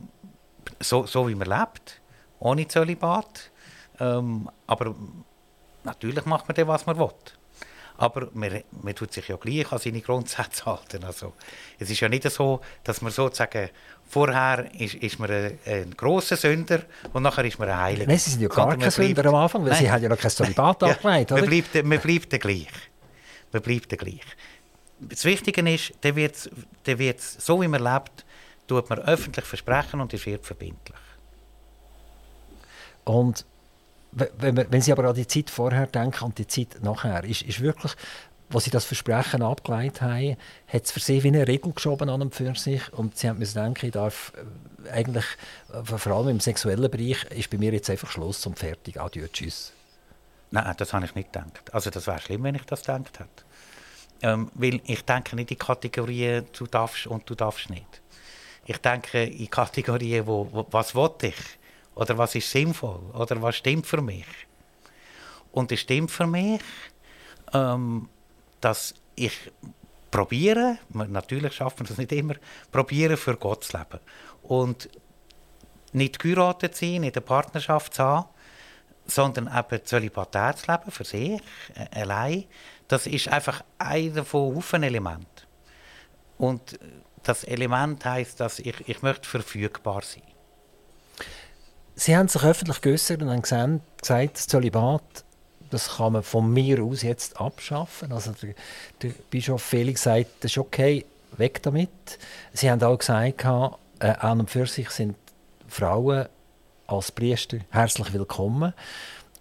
so, 0.81 1.05
so 1.05 1.29
wie 1.29 1.35
man 1.35 1.47
lebt, 1.47 2.01
ohne 2.39 2.67
Zölibat. 2.67 3.51
Ähm, 4.01 4.49
aber 4.67 4.95
natürlich 5.85 6.25
macht 6.25 6.49
man 6.49 6.55
dann, 6.55 6.69
was 6.69 6.87
man 6.87 6.99
will. 6.99 7.11
Aber 7.99 8.29
man, 8.33 8.63
man 8.83 8.95
tut 8.95 9.13
sich 9.13 9.29
ja 9.29 9.37
gleich 9.37 9.71
an 9.71 9.79
seine 9.79 10.01
Grundsätze 10.01 10.65
halten. 10.67 11.05
Also, 11.05 11.35
es 11.79 11.91
ist 11.91 12.01
ja 12.01 12.09
nicht 12.09 12.23
so, 12.31 12.63
dass 12.83 13.03
man 13.03 13.13
sozusagen 13.13 13.69
vorher 14.09 14.71
ist, 14.79 14.95
ist 14.95 15.19
man 15.19 15.31
ein, 15.31 15.59
ein 15.67 15.91
grosser 15.95 16.37
Sünder 16.37 16.81
und 17.13 17.23
nachher 17.23 17.45
ist 17.45 17.59
man 17.59 17.69
ein 17.69 17.79
Heiliger. 17.79 18.07
Nein, 18.07 18.19
Sie 18.19 18.31
sind 18.31 18.41
ja 18.41 18.49
gar 18.49 18.75
kein 18.75 18.91
Sünder 18.91 19.27
am 19.27 19.35
Anfang, 19.35 19.63
weil 19.65 19.73
nein. 19.73 19.81
Sie 19.81 19.91
haben 19.91 20.03
ja 20.03 20.09
noch 20.09 20.19
kein 20.19 20.31
Zölibat 20.31 20.83
oder? 20.83 20.97
Man 21.03 21.27
bleibt, 21.27 21.85
man 21.85 22.01
bleibt 22.01 22.41
gleich. 22.41 22.69
Man 23.53 23.63
bleibt 23.63 23.89
gleich. 23.89 24.21
Das 25.01 25.25
Wichtige 25.25 25.69
ist, 25.71 25.93
der 26.03 26.17
wird, 26.17 26.51
der 26.87 26.99
wird, 26.99 27.21
so 27.21 27.61
wie 27.61 27.69
man 27.69 27.83
lebt, 27.83 28.25
tut 28.67 28.89
man 28.89 28.99
öffentlich 29.01 29.45
versprechen 29.45 30.01
und 30.01 30.13
es 30.15 30.25
wird 30.27 30.45
verbindlich. 30.45 30.99
Und 33.05 33.45
wenn, 34.13 34.57
wenn 34.57 34.81
Sie 34.81 34.93
aber 34.93 35.05
an 35.05 35.15
die 35.15 35.27
Zeit 35.27 35.51
vorher 35.51 35.87
denken 35.87 36.25
und 36.25 36.39
die 36.39 36.47
Zeit 36.47 36.79
nachher, 36.83 37.23
ist, 37.25 37.43
ist 37.43 37.61
wirklich, 37.61 37.93
wo 38.49 38.61
Sie 38.61 38.71
das 38.71 38.85
Versprechen 38.85 39.43
abgeleitet 39.43 40.01
haben, 40.01 40.37
hat 40.69 40.85
es 40.85 40.91
für 40.91 41.01
Sie 41.01 41.23
wie 41.23 41.29
eine 41.29 41.47
Regel 41.47 41.73
geschoben 41.73 42.09
an 42.09 42.23
und 42.23 42.35
für 42.35 42.55
sich 42.55 42.93
und 42.93 43.17
Sie 43.19 43.29
haben 43.29 43.39
müssen 43.39 43.63
denken, 43.63 43.87
ich 43.87 43.93
darf 43.93 44.33
äh, 44.87 44.91
eigentlich, 44.91 45.25
äh, 45.73 45.85
vor 45.85 46.13
allem 46.13 46.29
im 46.29 46.41
sexuellen 46.41 46.91
Bereich, 46.91 47.25
ist 47.25 47.51
bei 47.51 47.59
mir 47.59 47.73
jetzt 47.73 47.91
einfach 47.91 48.11
Schluss 48.11 48.47
und 48.47 48.59
fertig, 48.59 49.01
adieu, 49.01 49.27
tschüss. 49.33 49.73
Nein, 50.51 50.75
das 50.77 50.93
habe 50.93 51.05
ich 51.05 51.15
nicht 51.15 51.33
gedacht. 51.33 51.73
Also 51.73 51.91
das 51.91 52.07
wäre 52.07 52.21
schlimm, 52.21 52.45
wenn 52.45 52.55
ich 52.55 52.65
das 52.65 52.83
gedacht 52.83 53.19
hätte. 53.19 53.45
Ähm, 54.23 54.51
weil 54.55 54.81
ich 54.85 55.05
denke 55.05 55.37
nicht 55.37 55.51
in 55.51 55.59
Kategorien, 55.59 56.47
du 56.57 56.67
darfst 56.67 57.07
und 57.07 57.29
du 57.29 57.35
darfst 57.35 57.69
nicht. 57.69 58.03
Ich 58.65 58.79
denke 58.79 59.25
in 59.25 59.51
Kategorien, 59.51 60.27
wo, 60.27 60.49
wo 60.51 60.67
was 60.71 60.95
will 60.95 61.11
ich? 61.23 61.35
Oder 61.95 62.17
was 62.19 62.35
ist 62.35 62.51
sinnvoll? 62.51 63.01
Oder 63.15 63.41
was 63.43 63.57
stimmt 63.57 63.87
für 63.87 64.01
mich? 64.01 64.27
Und 65.53 65.73
es 65.73 65.81
stimmt 65.81 66.11
für 66.11 66.27
mich, 66.27 66.61
ähm, 67.53 68.09
dass 68.61 68.95
ich 69.15 69.53
probiere, 70.11 70.79
natürlich 70.91 71.55
schafft 71.55 71.79
man 71.79 71.87
das 71.87 71.99
nicht 71.99 72.13
immer, 72.13 72.35
probiere 72.71 73.17
für 73.17 73.37
Gott 73.37 73.65
zu 73.65 73.77
leben. 73.77 74.01
Und 74.43 74.89
nicht 75.93 76.19
geheiratet 76.19 76.77
sein, 76.77 77.03
nicht 77.03 77.17
eine 77.17 77.25
Partnerschaft 77.25 77.95
zu 77.95 78.03
haben, 78.03 78.29
sondern 79.07 79.49
eben 79.49 79.85
zölibatär 79.85 80.57
zu 80.57 80.71
leben, 80.71 80.91
für 80.91 81.05
sich, 81.05 81.41
äh, 81.75 82.01
allein. 82.01 82.45
Das 82.89 83.07
ist 83.07 83.29
einfach 83.29 83.63
einer 83.79 84.25
von 84.25 84.57
Haufen 84.57 84.83
Elementen. 84.83 85.27
Und 86.39 86.79
das 87.23 87.45
Element 87.45 88.05
heißt, 88.05 88.39
dass 88.41 88.59
ich, 88.59 88.89
ich 88.89 89.03
möchte 89.03 89.29
verfügbar 89.29 90.03
sein. 90.03 90.23
Sie 91.95 92.17
haben 92.17 92.29
sich 92.29 92.43
öffentlich 92.43 92.81
geäußert 92.83 93.23
und 93.23 93.31
haben 93.31 93.43
gesagt, 93.43 93.81
das 94.35 94.47
Zölibat 94.47 95.25
das 95.71 95.97
kann 95.97 96.13
man 96.13 96.23
von 96.23 96.53
mir 96.53 96.83
aus 96.83 97.03
jetzt 97.03 97.41
abschaffen. 97.41 98.13
Also 98.13 98.33
der, 98.33 98.55
der 99.03 99.11
Bischof 99.31 99.63
Felix 99.63 100.03
sagt, 100.03 100.29
das 100.41 100.53
ist 100.53 100.59
okay, 100.59 101.05
weg 101.37 101.63
damit. 101.63 101.91
Sie 102.53 102.71
haben 102.71 102.83
auch 102.83 102.99
gesagt, 102.99 103.45
äh, 103.45 104.09
an 104.09 104.41
und 104.41 104.51
für 104.51 104.67
sich 104.67 104.91
sind 104.91 105.17
Frauen 105.69 106.27
als 106.87 107.13
Priester 107.13 107.59
herzlich 107.71 108.13
willkommen. 108.13 108.73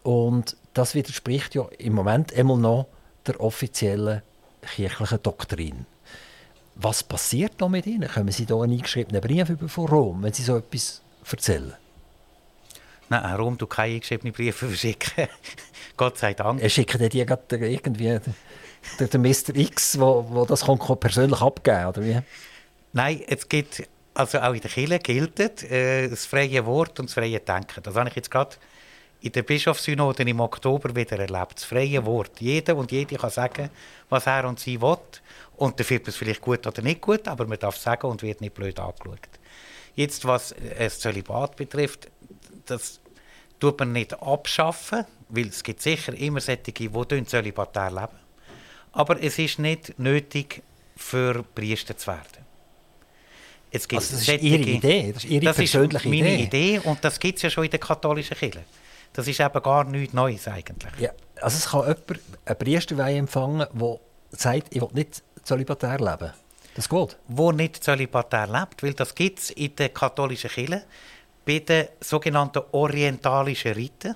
Und 0.03 0.55
das 0.73 0.95
widerspricht 0.95 1.55
ja 1.55 1.67
im 1.77 1.93
Moment 1.93 2.31
immer 2.31 2.57
noch 2.57 2.87
der 3.25 3.39
offiziellen 3.39 4.21
kirchlichen 4.75 5.21
Doktrin. 5.23 5.85
Was 6.75 7.03
passiert 7.03 7.53
da 7.57 7.69
mit 7.69 7.85
Ihnen? 7.85 8.09
Können 8.09 8.31
Sie 8.31 8.45
da 8.45 8.55
einen 8.61 8.73
eingeschriebenen 8.73 9.21
Brief 9.21 9.49
über 9.49 9.69
von 9.69 9.87
Rom, 9.87 10.23
wenn 10.23 10.33
Sie 10.33 10.43
so 10.43 10.57
etwas 10.57 11.01
erzählen? 11.29 11.73
Nein, 13.07 13.35
Rom 13.35 13.57
du 13.57 13.67
keine 13.67 13.95
eingeschriebenen 13.95 14.33
Briefe 14.33 14.67
verschicken. 14.67 15.27
Gott 15.97 16.17
sei 16.17 16.33
Dank. 16.33 16.61
Er 16.61 16.69
schickt 16.69 16.99
die 17.13 17.19
irgendwie 17.19 18.19
der, 18.99 19.07
der 19.07 19.19
Mr. 19.19 19.55
X, 19.55 19.99
wo, 19.99 20.25
wo 20.29 20.45
das 20.45 20.65
kann, 20.65 20.79
persönlich 20.99 21.41
abgeben 21.41 21.85
oder 21.85 22.03
wie? 22.03 22.19
Nein, 22.93 23.21
es 23.27 23.47
gibt, 23.47 23.87
also 24.15 24.39
auch 24.39 24.53
in 24.53 24.61
der 24.61 24.71
Kirche 24.71 24.99
gilt 24.99 25.39
äh, 25.39 26.07
das 26.07 26.25
freie 26.25 26.65
Wort 26.65 26.99
und 26.99 27.09
das 27.09 27.13
freie 27.13 27.39
Denken. 27.39 27.83
Das 27.83 27.95
habe 27.95 28.09
ich 28.09 28.15
jetzt 28.15 28.31
gerade 28.31 28.55
in 29.21 29.31
der 29.31 29.43
Bischofssynode 29.43 30.23
im 30.23 30.39
Oktober 30.39 30.95
wieder 30.95 31.19
erlebt. 31.19 31.55
Das 31.55 31.65
freie 31.65 32.03
Wort. 32.05 32.39
Jeder 32.39 32.75
und 32.75 32.91
jede 32.91 33.17
kann 33.17 33.29
sagen, 33.29 33.69
was 34.09 34.25
er 34.25 34.45
und 34.45 34.59
sie 34.59 34.81
will. 34.81 34.97
Und 35.57 35.79
dann 35.79 35.85
findet 35.85 36.05
man 36.05 36.09
es 36.09 36.15
vielleicht 36.15 36.41
gut 36.41 36.65
oder 36.65 36.81
nicht 36.81 37.01
gut, 37.01 37.27
aber 37.27 37.45
man 37.45 37.59
darf 37.59 37.77
sagen 37.77 38.07
und 38.07 38.23
wird 38.23 38.41
nicht 38.41 38.53
blöd 38.53 38.79
angeschaut. 38.79 39.19
Jetzt, 39.95 40.25
was 40.25 40.53
das 40.77 40.99
Zölibat 40.99 41.55
betrifft, 41.55 42.09
das 42.65 42.99
tut 43.59 43.79
man 43.79 43.93
nicht 43.93 44.13
abschaffen, 44.21 45.05
weil 45.29 45.47
es 45.47 45.63
gibt 45.63 45.81
sicher 45.81 46.13
immer 46.13 46.41
solche, 46.41 46.71
die 46.71 47.25
zölibatär 47.25 47.91
leben. 47.91 48.19
Aber 48.91 49.21
es 49.21 49.39
ist 49.39 49.59
nicht 49.59 49.97
nötig, 49.99 50.61
für 50.97 51.43
Priester 51.43 51.97
zu 51.97 52.07
werden. 52.07 52.44
Gibt 53.87 54.01
also 54.01 54.15
das 54.15 54.27
ist 54.27 54.43
Ihre 54.43 54.63
Idee, 54.63 55.11
das 55.13 55.23
ist 55.23 55.29
Ihre 55.29 55.45
das 55.45 55.55
persönliche 55.55 55.97
ist 55.97 56.05
meine 56.05 56.33
Idee. 56.35 56.75
Idee 56.75 56.79
und 56.83 57.03
das 57.03 57.19
gibt 57.19 57.37
es 57.37 57.43
ja 57.43 57.49
schon 57.49 57.65
in 57.65 57.71
der 57.71 57.79
katholischen 57.79 58.37
Kirche. 58.37 58.63
Das 59.13 59.27
ist 59.27 59.39
eben 59.39 59.63
gar 59.63 59.83
nichts 59.85 60.13
Neues 60.13 60.47
eigentlich. 60.47 60.91
Ja, 60.99 61.11
also 61.41 61.57
es 61.57 61.69
kann 61.69 61.81
jemand 61.81 62.21
eine 62.45 62.55
Priesterweihe 62.55 63.17
empfangen, 63.17 63.65
der 63.73 63.99
sagt, 64.31 64.75
ich 64.75 64.81
will 64.81 64.89
nicht 64.93 65.23
zölibatär 65.43 65.99
leben. 65.99 66.33
Das 66.75 66.89
geht? 66.89 67.17
Wo 67.27 67.51
nicht 67.51 67.83
zölibatär 67.83 68.47
lebt, 68.47 68.83
weil 68.83 68.93
das 68.93 69.15
gibt 69.15 69.39
es 69.39 69.49
in 69.51 69.75
der 69.75 69.89
katholischen 69.89 70.49
Kirche 70.49 70.83
bei 71.45 71.59
den 71.59 71.87
sogenannten 72.01 72.63
orientalischen 72.71 73.73
Riten, 73.73 74.15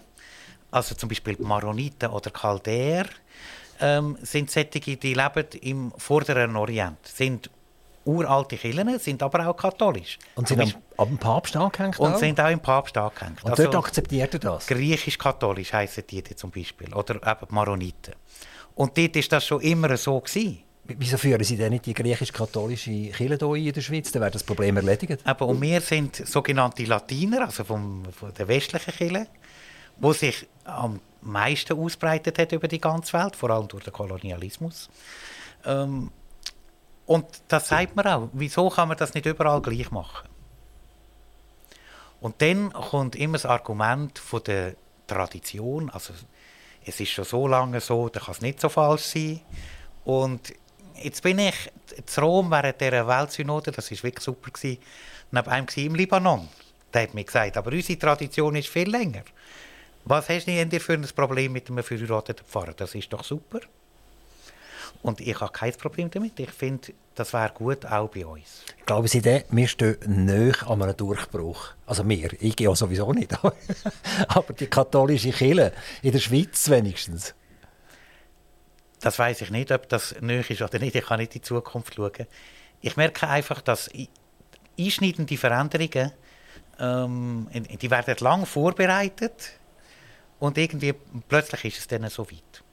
also 0.72 0.95
zum 0.95 1.10
Beispiel 1.10 1.38
Maroniten 1.39 2.10
oder 2.10 2.32
Chaldäer, 2.32 3.06
ähm, 3.80 4.17
sind 4.22 4.52
solche, 4.52 4.98
die 4.98 5.13
leben 5.13 5.45
im 5.62 5.93
vorderen 5.98 6.56
Orient, 6.56 6.98
sind 7.08 7.50
uralte 8.10 8.58
Kirchen, 8.58 9.00
sind 9.00 9.24
aber 9.24 9.48
auch 9.48 9.56
katholisch. 9.56 10.19
Und 10.36 10.48
sind 10.48 10.62
am, 10.62 10.74
am 10.98 11.17
Papst 11.17 11.56
angehängt? 11.56 12.00
Und 12.00 12.13
auch? 12.13 12.17
sind 12.17 12.39
auch 12.39 12.50
im 12.50 12.60
Papst 12.60 12.98
angehängt. 12.98 13.43
Und 13.43 13.52
also, 13.52 13.63
dort 13.63 13.76
akzeptiert 13.76 14.34
er 14.34 14.39
das? 14.39 14.67
Griechisch-katholisch 14.67 15.74
heissen 15.74 16.04
die 16.10 16.24
zum 16.24 16.52
Beispiel, 16.52 16.93
oder 16.93 17.15
eben 17.15 17.54
Maroniten. 17.54 18.15
Und 18.76 18.98
dort 18.98 19.15
war 19.15 19.24
das 19.30 19.45
schon 19.45 19.62
immer 19.62 19.98
so. 19.98 20.19
Gewesen. 20.19 20.63
Wieso 20.86 21.17
führen 21.17 21.43
Sie 21.43 21.56
denn 21.56 21.72
nicht 21.72 21.86
die 21.86 21.93
griechisch-katholische 21.93 23.12
Kirche 23.12 23.38
hier 23.38 23.67
in 23.67 23.74
der 23.74 23.82
Schweiz? 23.82 24.12
Dann 24.12 24.22
wäre 24.22 24.32
das 24.32 24.43
Problem 24.43 24.76
erledigt. 24.78 25.19
Aber 25.24 25.45
und 25.45 25.62
wir 25.62 25.82
sind 25.82 26.15
sogenannte 26.15 26.84
Latiner, 26.86 27.41
also 27.41 27.63
vom, 27.63 28.06
von 28.12 28.34
der 28.34 28.48
westlichen 28.48 28.93
Kirche, 28.93 29.28
die 29.98 30.13
sich 30.13 30.48
am 30.63 31.00
meisten 31.22 31.78
ausbreitet 31.78 32.39
hat 32.39 32.52
über 32.54 32.67
die 32.67 32.80
ganze 32.80 33.13
Welt, 33.13 33.36
vor 33.36 33.52
allem 33.52 33.67
durch 33.67 33.84
den 33.84 33.93
Kolonialismus. 33.93 34.89
Ähm, 35.65 36.10
und 37.10 37.26
das 37.48 37.69
sagt 37.69 37.95
man 37.95 38.06
auch. 38.06 38.30
Wieso 38.34 38.69
kann 38.69 38.88
man 38.88 38.95
das 38.95 39.15
nicht 39.15 39.26
überall 39.26 39.63
gleich 39.63 39.89
machen? 39.89 40.30
Und 42.22 42.39
dann 42.39 42.72
kommt 42.72 43.15
immer 43.15 43.34
das 43.34 43.48
Argument 43.48 44.19
von 44.19 44.43
der 44.43 44.76
Tradition. 45.08 45.89
Also 45.89 46.13
es 46.86 47.00
ist 47.00 47.10
schon 47.10 47.26
so 47.26 47.48
lange 47.48 47.82
so, 47.82 48.10
da 48.10 48.19
kann 48.19 48.36
es 48.36 48.41
nicht 48.41 48.62
so 48.62 48.69
falsch 48.69 49.06
sein. 49.06 49.41
Und 50.06 50.54
jetzt 51.02 51.24
bin 51.24 51.39
ich 51.39 51.56
in 51.95 52.24
Rom 52.24 52.52
während 52.52 52.80
dieser 52.80 53.08
Weltsynode, 53.08 53.72
das 53.72 53.89
war 53.89 54.04
wirklich 54.04 54.24
super, 54.24 54.52
neben 55.32 55.48
einem 55.48 55.67
im 55.78 55.95
Libanon. 55.95 56.48
Der 56.93 57.02
hat 57.02 57.15
mir 57.15 57.24
gesagt, 57.24 57.58
aber 57.58 57.72
unsere 57.72 57.98
Tradition 57.98 58.56
ist 58.56 58.67
viel 58.67 58.88
länger. 58.88 59.24
Was 60.06 60.30
hast 60.30 60.45
du 60.45 60.52
denn 60.52 60.80
für 60.80 60.93
ein 60.93 61.08
Problem 61.15 61.54
mit 61.54 61.72
einem 61.72 61.84
verheirateten 61.84 62.45
Pfarrer? 62.45 62.74
Das 62.74 62.93
ist 62.93 63.12
doch 63.12 63.24
super. 63.24 63.62
Und 65.02 65.22
ich 65.22 65.40
habe 65.40 65.52
kein 65.52 65.74
Problem 65.74 66.12
damit. 66.12 66.40
Ich 66.40 66.52
finde, 66.52 66.94
das 67.16 67.34
wäre 67.34 67.52
gut 67.54 67.86
auch 67.86 68.10
bei 68.10 68.26
uns. 68.26 68.64
Glauben 68.86 69.08
Sie 69.08 69.22
denn, 69.22 69.44
wir 69.50 69.68
stehen 69.68 69.98
näher 70.06 70.56
an 70.68 70.82
einem 70.82 70.96
Durchbruch? 70.96 71.70
Also 71.86 72.08
wir, 72.08 72.32
ich 72.42 72.56
gehe 72.56 72.74
sowieso 72.76 73.14
nicht. 73.14 73.34
aber 74.28 74.54
die 74.54 74.68
katholische 74.68 75.32
Kirche, 75.32 75.72
in 76.02 76.12
der 76.12 76.20
Schweiz 76.20 76.70
wenigstens. 76.70 77.34
Das 79.00 79.18
weiß 79.18 79.42
ich 79.42 79.52
nicht, 79.52 79.72
ob 79.72 79.88
das 79.88 80.16
nöch 80.20 80.50
ist 80.50 80.62
oder 80.62 80.80
nicht. 80.80 80.96
Ich 80.96 81.06
kann 81.06 81.20
nicht 81.20 81.34
in 81.36 81.42
die 81.42 81.48
Zukunft 81.48 81.96
schauen. 81.96 82.28
Ich 82.82 82.98
merke 82.98 83.28
einfach, 83.28 83.62
dass 83.62 83.90
einschneidende 84.78 85.38
Veränderungen, 85.38 86.12
ähm, 86.80 87.48
die 87.54 87.92
werden 87.92 88.16
lang 88.20 88.46
vorbereitet 88.46 89.54
und 90.40 90.58
irgendwie 90.58 90.94
plötzlich 91.28 91.66
ist 91.66 91.80
es 91.80 91.88
dann 91.88 92.10
so 92.10 92.30
weit. 92.30 92.64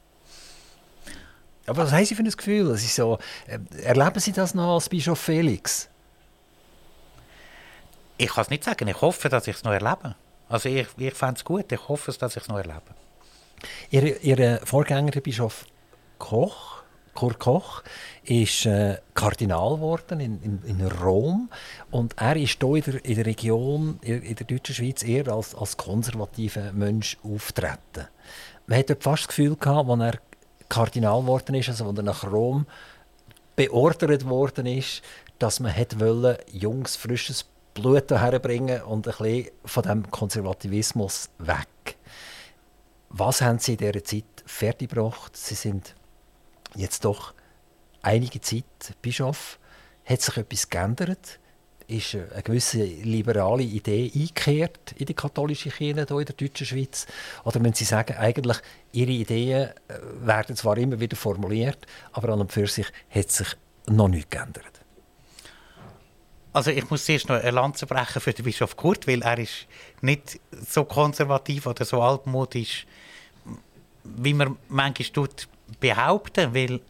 Aber 1.66 1.84
was 1.84 1.92
haben 1.92 2.04
Sie 2.04 2.14
für 2.14 2.22
ein 2.22 2.30
Gefühl? 2.30 2.68
Das 2.68 2.82
ist 2.82 2.94
so, 2.94 3.18
äh, 3.46 3.58
erleben 3.82 4.20
Sie 4.20 4.32
das 4.32 4.54
noch 4.54 4.74
als 4.74 4.88
Bischof 4.88 5.18
Felix? 5.18 5.88
Ich 8.18 8.28
kann 8.28 8.42
es 8.42 8.50
nicht 8.50 8.64
sagen. 8.64 8.88
Ich 8.88 9.00
hoffe, 9.00 9.28
dass 9.28 9.46
ich 9.46 9.56
es 9.56 9.64
noch 9.64 9.72
erlebe. 9.72 10.14
Also 10.48 10.68
ich, 10.68 10.86
ich 10.96 11.14
fände 11.14 11.34
es 11.36 11.44
gut, 11.44 11.70
ich 11.70 11.88
hoffe 11.88 12.12
dass 12.12 12.36
ich 12.36 12.42
es 12.42 12.48
noch 12.48 12.58
erlebe. 12.58 12.94
Ihr, 13.90 14.22
Ihr 14.22 14.60
Vorgänger, 14.64 15.10
der 15.10 15.20
Bischof 15.20 15.66
Koch, 16.18 16.82
Kurt 17.14 17.38
Koch, 17.38 17.82
ist 18.24 18.66
äh, 18.66 18.98
Kardinal 19.14 19.76
geworden 19.76 20.20
in, 20.20 20.42
in, 20.42 20.62
in, 20.64 20.86
Rom 20.86 21.50
und 21.90 22.14
er 22.18 22.36
ist 22.36 22.62
hier 22.62 22.76
in 22.76 22.82
der, 22.82 23.04
in 23.04 23.14
der 23.16 23.26
Region, 23.26 23.98
in, 24.02 24.22
in, 24.22 24.34
der 24.36 24.46
deutschen 24.46 24.74
Schweiz, 24.74 25.02
eher 25.02 25.28
als, 25.28 25.54
als 25.54 25.76
konservativer 25.76 26.72
Mensch 26.72 27.16
auftreten. 27.22 28.08
Man 28.66 28.78
hat 28.78 28.88
fast 29.02 29.24
das 29.24 29.28
Gefühl 29.28 29.56
gehabt, 29.56 29.88
als 29.88 30.00
er 30.00 30.20
Kardinal 30.68 31.20
geworden 31.20 31.54
ist, 31.54 31.68
also 31.68 31.88
als 31.88 31.98
er 31.98 32.02
nach 32.02 32.24
Rom 32.24 32.66
beordert 33.56 34.28
worden 34.28 34.66
ist, 34.66 35.02
dass 35.38 35.60
man 35.60 35.74
wollte, 35.76 36.44
jungs, 36.52 36.96
frisches 36.96 37.46
Blut 37.74 38.10
herbringen 38.10 38.82
und 38.82 39.06
ein 39.06 39.14
bisschen 39.16 39.50
von 39.64 39.82
dem 39.82 40.10
Konservativismus 40.10 41.30
weg. 41.38 41.96
Was 43.10 43.40
haben 43.40 43.58
Sie 43.58 43.72
in 43.72 43.78
dieser 43.78 44.04
Zeit 44.04 44.24
fertiggebracht? 44.44 45.36
Sie 45.36 45.54
sind 45.54 45.94
jetzt 46.74 47.04
doch 47.04 47.34
einige 48.02 48.40
Zeit 48.40 48.64
Bischof. 49.02 49.58
Hat 50.04 50.22
sich 50.22 50.36
etwas 50.36 50.70
geändert? 50.70 51.38
Ist 51.88 52.16
eine 52.16 52.42
gewisse 52.42 52.82
liberale 52.82 53.62
Idee 53.62 54.10
eingekehrt 54.12 54.92
in 54.96 55.06
die 55.06 55.14
katholische 55.14 55.70
Kirche 55.70 55.78
hier 55.78 55.90
in 55.90 56.26
der 56.26 56.34
deutschen 56.34 56.66
Schweiz? 56.66 57.06
Oder 57.44 57.62
wenn 57.62 57.74
Sie 57.74 57.84
sagen, 57.84 58.16
eigentlich 58.16 58.56
Ihre 58.92 59.12
Ideen 59.12 59.68
äh, 59.68 59.98
werden 60.20 60.56
zwar 60.56 60.76
immer 60.78 60.98
wieder 60.98 61.16
formuliert, 61.16 61.86
aber 62.12 62.30
an 62.30 62.40
und 62.40 62.52
für 62.52 62.66
sich 62.66 62.86
hat 63.08 63.30
sich 63.30 63.48
noch 63.86 64.08
nichts 64.08 64.30
geändert? 64.30 64.76
Also 66.52 66.70
ich 66.70 66.88
muss 66.90 67.04
zuerst 67.04 67.28
noch 67.28 67.36
eine 67.36 67.50
Lanze 67.50 67.86
brechen 67.86 68.20
für 68.20 68.32
den 68.32 68.44
Bischof 68.44 68.76
Kurt, 68.76 69.06
weil 69.06 69.22
er 69.22 69.38
ist 69.38 69.66
nicht 70.00 70.40
so 70.66 70.84
konservativ 70.84 71.66
oder 71.66 71.84
so 71.84 72.00
altmodisch, 72.00 72.86
wie 74.02 74.34
man 74.34 74.56
manchmal 74.68 75.08
tut, 75.10 75.48
behaupten, 75.78 76.54
weil 76.54 76.80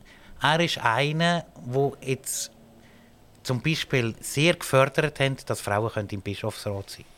er 0.41 0.61
ist 0.61 0.79
einer, 0.79 1.47
der 1.67 1.93
jetzt 2.01 2.53
zum 3.47 3.63
Beispiel 3.63 4.15
sehr 4.21 4.55
gefördert 4.55 5.21
hat, 5.21 5.49
dass 5.49 5.61
Frauen 5.61 6.09
im 6.11 6.21
Bischofsrat 6.21 6.91
sein 6.91 7.05
können. 7.05 7.17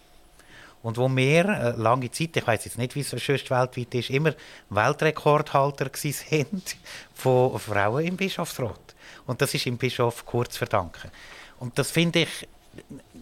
Und 0.83 0.97
wo 0.97 1.09
wir 1.09 1.45
äh, 1.49 1.71
lange 1.77 2.11
Zeit, 2.11 2.37
ich 2.37 2.47
weiß 2.47 2.67
jetzt 2.67 2.79
nicht, 2.79 2.95
wie 2.95 3.01
es 3.01 3.11
sonst 3.11 3.29
weltweit 3.29 3.95
ist, 3.95 4.11
immer 4.11 4.35
Weltrekordhalter 4.71 5.91
sind 5.95 6.77
von 7.15 7.59
Frauen 7.59 8.05
im 8.05 8.17
Bischofsrat. 8.17 8.95
Und 9.27 9.43
das 9.43 9.55
ist 9.55 9.67
im 9.67 9.77
Bischof 9.77 10.25
Kurz 10.25 10.57
verdanken. 10.57 11.11
Und 11.59 11.79
das 11.79 11.91
finde 11.91 12.21
ich, 12.21 12.49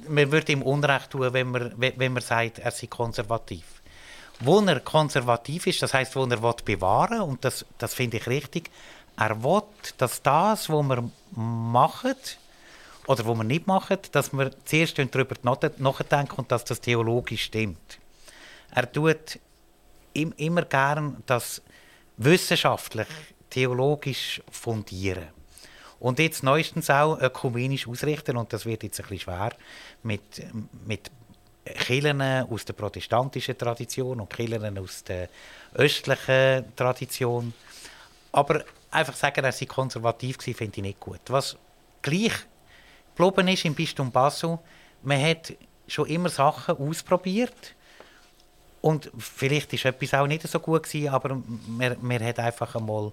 man 0.08 0.30
würde 0.30 0.52
ihm 0.52 0.62
Unrecht 0.62 1.10
tun, 1.10 1.32
wenn 1.32 1.50
man, 1.50 1.72
wenn 1.76 2.12
man 2.12 2.22
sagt, 2.22 2.58
er 2.58 2.70
sei 2.70 2.88
konservativ. 2.88 3.64
Wo 4.40 4.60
er 4.60 4.80
konservativ 4.80 5.66
ist, 5.66 5.82
das 5.82 5.94
heißt, 5.94 6.14
wo 6.14 6.24
er 6.24 6.54
bewahren 6.64 7.18
will, 7.18 7.20
und 7.22 7.44
das, 7.44 7.64
das 7.78 7.94
finde 7.94 8.18
ich 8.18 8.26
richtig, 8.26 8.70
er 9.16 9.42
will, 9.42 9.62
dass 9.96 10.22
das, 10.22 10.68
was 10.68 10.82
wir 10.82 11.10
machen, 11.34 12.14
oder 13.06 13.26
was 13.26 13.36
wir 13.36 13.44
nicht 13.44 13.66
machen, 13.66 13.98
dass 14.12 14.32
wir 14.32 14.50
zuerst 14.64 14.98
darüber 14.98 15.36
nachdenken 15.42 16.36
und 16.36 16.50
dass 16.50 16.64
das 16.64 16.80
theologisch 16.80 17.44
stimmt. 17.44 17.98
Er 18.74 18.90
tut 18.90 19.38
immer 20.12 20.62
gern 20.62 21.22
das 21.26 21.62
wissenschaftlich, 22.16 23.06
theologisch 23.50 24.42
fundieren. 24.50 25.28
Und 25.98 26.18
jetzt 26.18 26.42
neuestens 26.42 26.90
auch 26.90 27.18
ökumenisch 27.20 27.88
ausrichten, 27.88 28.36
und 28.36 28.52
das 28.52 28.66
wird 28.66 28.82
jetzt 28.82 29.00
ein 29.00 29.06
bisschen 29.06 29.20
schwer, 29.20 29.52
mit, 30.02 30.22
mit 30.86 31.10
Kirchen 31.64 32.20
aus 32.20 32.64
der 32.64 32.74
protestantischen 32.74 33.56
Tradition 33.56 34.20
und 34.20 34.30
Kirchen 34.30 34.78
aus 34.78 35.02
der 35.04 35.28
östlichen 35.74 36.76
Tradition. 36.76 37.54
Aber 38.32 38.64
einfach 38.90 39.16
sagen, 39.16 39.44
er 39.44 39.52
sei 39.52 39.66
konservativ 39.66 40.38
war, 40.38 40.54
finde 40.54 40.76
ich 40.76 40.82
nicht 40.82 41.00
gut. 41.00 41.20
Was 41.28 41.56
gleich 42.02 42.34
geblieben 43.16 43.48
ist 43.48 43.64
im 43.64 43.74
Bistum 43.74 44.10
Basel, 44.10 44.58
man 45.02 45.22
hat 45.22 45.54
schon 45.88 46.06
immer 46.06 46.28
Sachen 46.28 46.76
ausprobiert 46.76 47.74
und 48.80 49.10
vielleicht 49.18 49.72
ist 49.72 49.84
etwas 49.84 50.14
auch 50.14 50.26
nicht 50.26 50.46
so 50.46 50.60
gut 50.60 50.84
gewesen, 50.84 51.08
aber 51.08 51.40
man, 51.66 51.96
man 52.00 52.24
hat 52.24 52.38
einfach 52.38 52.74
einmal 52.74 53.12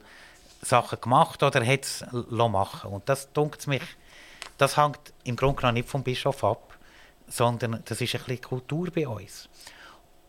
Sachen 0.62 1.02
gemacht 1.02 1.42
oder 1.44 1.66
hat 1.66 1.84
es 1.84 2.06
machen 2.12 2.92
Und 2.92 3.08
das, 3.10 3.32
dunkt 3.34 3.66
mich, 3.68 3.84
das 4.58 4.78
hängt 4.78 5.00
im 5.24 5.36
Grunde 5.36 5.58
genommen 5.58 5.76
nicht 5.76 5.90
vom 5.90 6.04
Bischof 6.04 6.44
ab, 6.44 6.78
sondern 7.28 7.82
das 7.86 8.02
ist 8.02 8.16
ein 8.16 8.22
bisschen 8.22 8.42
Kultur 8.42 8.90
bei 8.94 9.08
uns. 9.08 9.50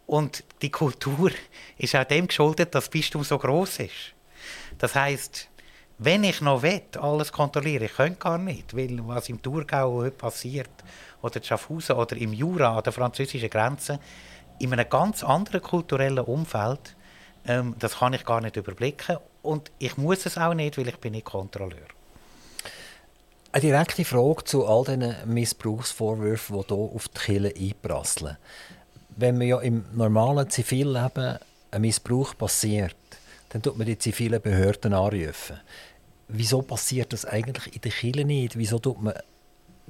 Und 0.07 0.45
die 0.63 0.71
Kultur 0.71 1.31
ist 1.79 1.95
auch 1.95 2.05
dem 2.05 2.27
geschuldet, 2.27 2.75
dass 2.75 2.85
das 2.85 2.91
Bistum 2.91 3.25
so 3.25 3.39
groß 3.39 3.81
ist. 3.81 4.15
Das 4.79 4.95
heißt, 4.95 5.49
wenn 5.99 6.25
ich 6.25 6.41
noch 6.41 6.63
will, 6.63 6.83
alles 7.01 7.31
kontrollieren, 7.31 7.85
ich 7.85 7.95
könnte 7.95 8.19
gar 8.19 8.39
nicht, 8.39 8.77
weil 8.77 8.99
was 9.07 9.29
im 9.29 9.41
Thurgau 9.41 9.93
heute 9.93 10.17
passiert, 10.17 10.71
oder 11.23 11.37
in 11.37 11.45
Schaffhausen 11.45 11.97
oder 11.97 12.17
im 12.17 12.33
Jura 12.33 12.77
an 12.77 12.83
der 12.83 12.93
französischen 12.93 13.49
Grenze, 13.49 13.99
in 14.59 14.73
einem 14.73 14.89
ganz 14.89 15.25
anderen 15.25 15.63
kulturellen 15.63 16.19
Umfeld, 16.19 16.97
ähm, 17.47 17.75
das 17.79 17.99
kann 17.99 18.13
ich 18.13 18.25
gar 18.25 18.41
nicht 18.41 18.57
überblicken 18.57 19.19
und 19.43 19.71
ich 19.79 19.97
muss 19.97 20.27
es 20.27 20.39
auch 20.39 20.55
nicht, 20.55 20.79
weil 20.79 20.89
ich 20.89 20.99
bin 20.99 21.13
nicht 21.13 21.25
Kontrolleur. 21.25 21.87
Eine 23.53 23.61
direkte 23.61 24.05
Frage 24.05 24.45
zu 24.45 24.67
all 24.67 24.85
diesen 24.85 25.15
Missbrauchsvorwürfen, 25.27 26.57
die 26.69 26.75
hier 26.75 26.77
auf 26.77 27.09
die 27.09 27.21
Kirche 27.21 27.55
einprasseln. 27.57 28.37
Wenn 29.17 29.39
man 29.39 29.47
ja 29.47 29.61
im 29.61 29.85
normalen 29.95 30.51
Zivilleben 30.51 31.39
ein 31.71 31.81
Missbrauch 31.81 32.37
passiert, 32.37 32.97
dann 33.55 33.63
tut 33.63 33.79
man 33.79 33.87
die 33.87 33.97
zivilen 33.97 34.43
Behörden 34.43 34.93
anrufen. 34.95 35.61
Wieso 36.27 36.63
passiert 36.63 37.13
das 37.13 37.25
eigentlich 37.25 37.73
in 37.73 37.81
der 37.83 37.93
Kirche 37.93 38.25
nicht? 38.25 38.59
Wieso 38.59 38.81
tut 38.81 39.01
man 39.01 39.15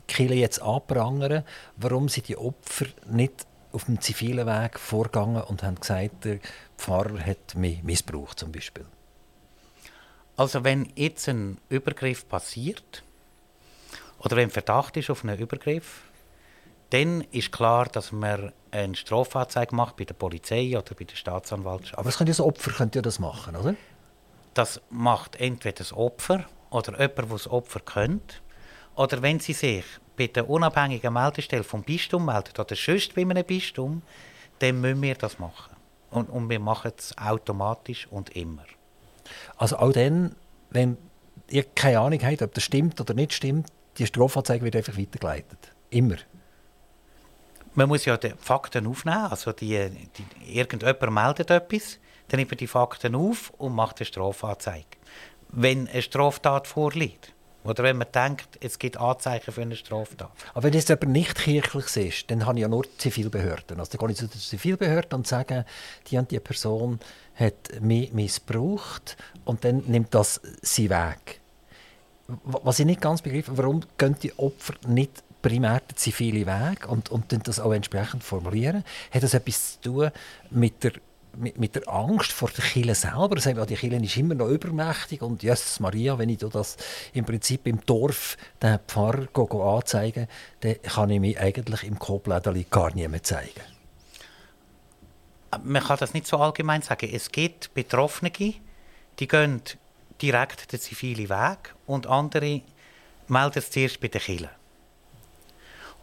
die 0.07 0.15
Kirche 0.15 0.35
jetzt 0.35 0.61
anprangern? 0.61 1.45
Warum 1.79 2.11
sind 2.11 2.29
die 2.29 2.37
Opfer 2.37 2.85
nicht 3.09 3.47
auf 3.73 3.85
dem 3.85 4.03
zivilen 4.03 4.47
Weg 4.47 4.79
vorgegangen 4.79 5.43
und 5.43 5.63
haben 5.63 5.81
gesagt, 5.81 6.27
der 6.27 6.41
Pfarrer 6.77 7.19
hat 7.25 7.55
mich 7.55 7.83
missbraucht 7.83 8.39
zum 8.39 8.53
Beispiel? 8.53 8.85
Also 10.37 10.63
wenn 10.63 10.93
jetzt 10.95 11.27
ein 11.31 11.57
Übergriff 11.71 12.29
passiert 12.29 13.03
oder 14.19 14.37
wenn 14.37 14.51
Verdacht 14.51 14.99
ist 14.99 15.09
auf 15.09 15.25
einen 15.25 15.39
Übergriff, 15.39 16.03
dann 16.91 17.23
ist 17.33 17.53
klar, 17.53 17.87
dass 17.87 18.13
man 18.13 18.53
eine 18.71 18.95
Strafanzeige 18.95 19.75
macht 19.75 19.97
bei 19.97 20.05
der 20.05 20.15
Polizei 20.15 20.77
oder 20.77 20.95
bei 20.95 21.05
der 21.05 21.17
Staatsanwaltschaft. 21.17 21.99
Aber 21.99 22.09
das 22.09 22.19
könnte 22.19 22.31
das 22.31 22.41
Opfer 22.41 22.73
könnte 22.73 22.99
ja 22.99 23.03
das 23.03 23.19
machen, 23.19 23.57
oder? 23.57 23.75
Das 24.55 24.81
macht 24.91 25.37
entweder 25.37 25.77
das 25.77 25.93
Opfer 25.93 26.45
oder 26.71 26.93
jemand, 26.93 27.19
der 27.19 27.25
das 27.27 27.49
Opfer 27.49 27.81
kennt. 27.81 28.43
Oder 28.95 29.23
wenn 29.23 29.41
sie 29.41 29.53
sich 29.53 29.85
bei 30.17 30.29
der 30.29 30.49
unabhängigen 30.49 31.13
Meldestelle 31.13 31.65
vom 31.65 31.83
Bistum 31.83 32.27
meldet 32.27 32.59
oder 32.59 32.77
sonst 32.77 33.15
bei 33.15 33.23
einem 33.23 33.45
Bistum, 33.45 34.03
dann 34.61 34.81
müssen 34.81 35.03
wir 35.03 35.15
das 35.15 35.39
machen. 35.39 35.75
Und, 36.11 36.31
und 36.31 36.49
wir 36.49 36.61
machen 36.61 36.93
es 36.97 37.17
automatisch 37.19 38.07
und 38.09 38.31
immer. 38.37 38.65
Also 39.57 39.77
auch 39.79 39.93
dann, 39.93 40.37
wenn 40.71 40.97
ihr 41.51 41.65
keine 41.65 42.01
Ahnung 42.01 42.21
habt, 42.23 42.43
ob 42.43 42.55
das 42.55 42.65
stimmt 42.65 43.01
oder 43.01 43.15
nicht 43.15 43.33
stimmt, 43.33 43.69
die 43.99 44.07
Strafanzeige 44.07 44.65
wird 44.65 44.77
einfach 44.77 44.97
weitergeleitet. 44.97 45.73
Immer. 45.91 46.17
Man 47.75 47.89
muss 47.89 48.05
ja 48.05 48.17
die 48.17 48.33
Fakten 48.39 48.87
aufnehmen. 48.87 49.27
Also 49.27 49.53
die, 49.53 49.91
die, 50.17 50.59
irgendjemand 50.59 51.13
meldet 51.13 51.51
etwas, 51.51 51.99
dann 52.29 52.39
nimmt 52.39 52.53
man 52.53 52.59
die 52.59 52.67
Fakten 52.67 53.15
auf 53.15 53.53
und 53.59 53.75
macht 53.75 53.99
eine 53.99 54.07
Strafanzeige. 54.07 54.87
Wenn 55.49 55.89
eine 55.89 56.03
Straftat 56.03 56.67
vorliegt. 56.67 57.33
Oder 57.65 57.83
wenn 57.83 57.97
man 57.97 58.09
denkt, 58.13 58.59
es 58.61 58.79
gibt 58.79 58.99
Anzeichen 58.99 59.51
für 59.51 59.63
eine 59.63 59.75
Straftat. 59.75 60.31
Aber 60.53 60.65
wenn 60.65 60.75
es 60.75 60.91
aber 60.91 61.07
nicht 61.07 61.35
kirchlich 61.35 61.97
ist, 61.97 62.31
dann 62.31 62.45
habe 62.45 62.59
ich 62.59 62.63
ja 62.63 62.69
nur 62.69 62.85
Zivilbehörden. 62.99 63.79
Also 63.79 63.97
dann 63.97 64.07
gehe 64.07 64.11
ich 64.13 64.19
zu 64.19 64.29
der 64.29 64.39
Zivilbehörde 64.39 65.17
und 65.17 65.27
sage, 65.27 65.65
die 66.07 66.19
und 66.19 66.31
die 66.31 66.41
Person 66.41 67.01
hat 67.35 67.81
mich 67.81 68.13
missbraucht 68.13 69.17
und 69.47 69.65
dann 69.65 69.79
nimmt 69.87 70.15
das 70.15 70.43
sie 70.61 70.91
weg. 70.91 71.41
Was 72.27 72.79
ich 72.79 72.87
nicht 72.87 73.01
ganz 73.01 73.23
begreife, 73.23 73.57
warum 73.57 73.81
gehen 73.97 74.17
die 74.23 74.39
Opfer 74.39 74.75
nicht 74.87 75.24
primär 75.45 75.81
den 75.81 75.97
zivilen 75.97 76.47
Weg 76.47 76.89
und, 76.89 77.11
und 77.11 77.47
das 77.47 77.61
auch 77.61 77.73
entsprechend 77.73 78.25
formulieren? 78.25 78.85
Hat 79.13 79.23
das 79.23 79.35
etwas 79.35 79.81
zu 79.81 79.91
tun 79.91 80.11
mit 80.51 80.83
der 80.83 80.93
mit, 81.37 81.59
mit, 81.59 81.75
der 81.75 81.89
Angst 81.89 82.33
vor 82.33 82.49
der 82.51 82.65
Kirche 82.65 82.95
selber. 82.95 83.41
Sagen, 83.41 83.59
ja, 83.59 83.67
die 83.67 83.75
Kirche 83.75 83.97
ist 83.97 84.17
immer 84.17 84.35
noch 84.37 84.47
übermächtig 84.47 85.21
und 85.21 85.43
Jesus 85.43 85.81
Maria, 85.81 86.17
wenn 86.17 86.29
ich 86.29 86.39
das 86.39 86.77
im 87.13 87.25
Prinzip 87.25 87.67
im 87.67 87.85
Dorf 87.85 88.37
den 88.63 88.79
Pfarrer 88.87 89.27
go, 89.33 89.47
go 89.47 89.77
anzeige, 89.77 90.29
dann 90.61 90.81
kann 90.83 91.11
ich 91.11 91.21
mich 91.21 91.41
eigentlich 91.41 91.83
im 91.83 91.99
Koblädeli 91.99 92.67
gar 92.71 92.95
nicht 92.95 93.09
mehr 93.09 93.23
zeigen. 93.23 93.63
Man 95.63 95.83
kann 95.83 95.99
das 95.99 96.15
nicht 96.15 96.27
so 96.27 96.37
allgemein 96.37 96.83
sagen. 96.83 97.11
Es 97.13 97.31
gibt 97.31 97.75
Betroffene, 97.75 98.31
die 98.31 99.29
gehen 99.29 99.61
direkt 100.21 100.73
den 100.73 100.81
zivilen 100.81 101.29
Weg 101.29 101.75
und 101.87 102.07
andere 102.07 102.63
melden 103.29 103.59
es 103.59 103.71
zuerst 103.71 104.01
bei 104.01 104.09
der 104.09 104.21
Kirche. 104.21 104.51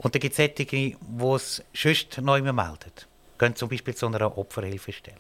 Und 0.01 0.15
dann 0.15 0.19
gibt 0.19 0.37
es 0.37 0.37
solche, 0.37 0.65
die 0.65 0.97
es 1.35 1.63
sonst 1.73 2.17
noch 2.17 2.39
melden. 2.39 2.91
gehen 3.37 3.55
zum 3.55 3.69
Beispiel 3.69 3.95
zu 3.95 4.07
einer 4.07 4.35
Opferhilfestelle. 4.35 5.17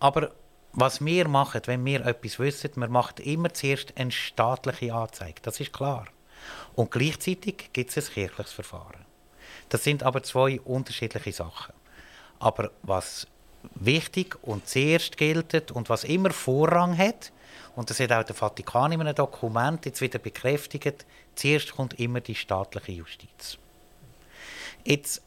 Aber 0.00 0.32
was 0.72 1.04
wir 1.04 1.28
machen, 1.28 1.60
wenn 1.66 1.84
wir 1.84 2.04
etwas 2.04 2.40
wissen, 2.40 2.72
wir 2.74 2.88
machen 2.88 3.18
immer 3.24 3.54
zuerst 3.54 3.96
eine 3.96 4.10
staatliche 4.10 4.92
Anzeige. 4.92 5.40
Das 5.42 5.60
ist 5.60 5.72
klar. 5.72 6.06
Und 6.74 6.90
gleichzeitig 6.90 7.70
gibt 7.72 7.96
es 7.96 8.08
ein 8.08 8.14
kirchliches 8.14 8.52
Verfahren. 8.52 9.04
Das 9.68 9.84
sind 9.84 10.02
aber 10.02 10.24
zwei 10.24 10.60
unterschiedliche 10.60 11.32
Sachen. 11.32 11.74
Aber 12.40 12.72
was 12.82 13.28
wichtig 13.76 14.36
und 14.42 14.66
zuerst 14.66 15.16
gilt 15.16 15.70
und 15.70 15.88
was 15.88 16.02
immer 16.02 16.30
Vorrang 16.30 16.98
hat, 16.98 17.30
und 17.74 17.88
das 17.88 18.00
hat 18.00 18.12
auch 18.12 18.24
der 18.24 18.34
Vatikan 18.34 18.92
in 18.92 19.00
einem 19.00 19.14
Dokument 19.14 19.84
jetzt 19.86 20.00
wieder 20.00 20.18
bekräftigt, 20.18 21.06
zuerst 21.34 21.72
kommt 21.72 21.98
immer 21.98 22.20
die 22.20 22.34
staatliche 22.34 22.92
Justiz. 22.92 23.56
Jetzt, 24.84 25.22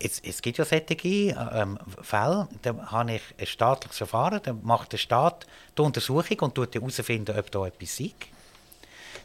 jetzt, 0.00 0.24
es 0.24 0.42
gibt 0.42 0.58
ja 0.58 0.64
solche 0.64 0.86
ähm, 0.96 1.78
Fälle, 2.02 2.48
da 2.62 2.90
habe 2.90 3.14
ich 3.14 3.22
ein 3.38 3.46
staatliches 3.46 3.98
Verfahren, 3.98 4.40
dann 4.42 4.60
macht 4.62 4.92
der 4.92 4.98
Staat 4.98 5.46
die 5.78 5.82
Untersuchung 5.82 6.38
und 6.40 6.54
tut 6.54 6.74
herausfinden, 6.74 7.38
ob 7.38 7.50
da 7.50 7.66
etwas 7.66 8.00
ist. 8.00 8.14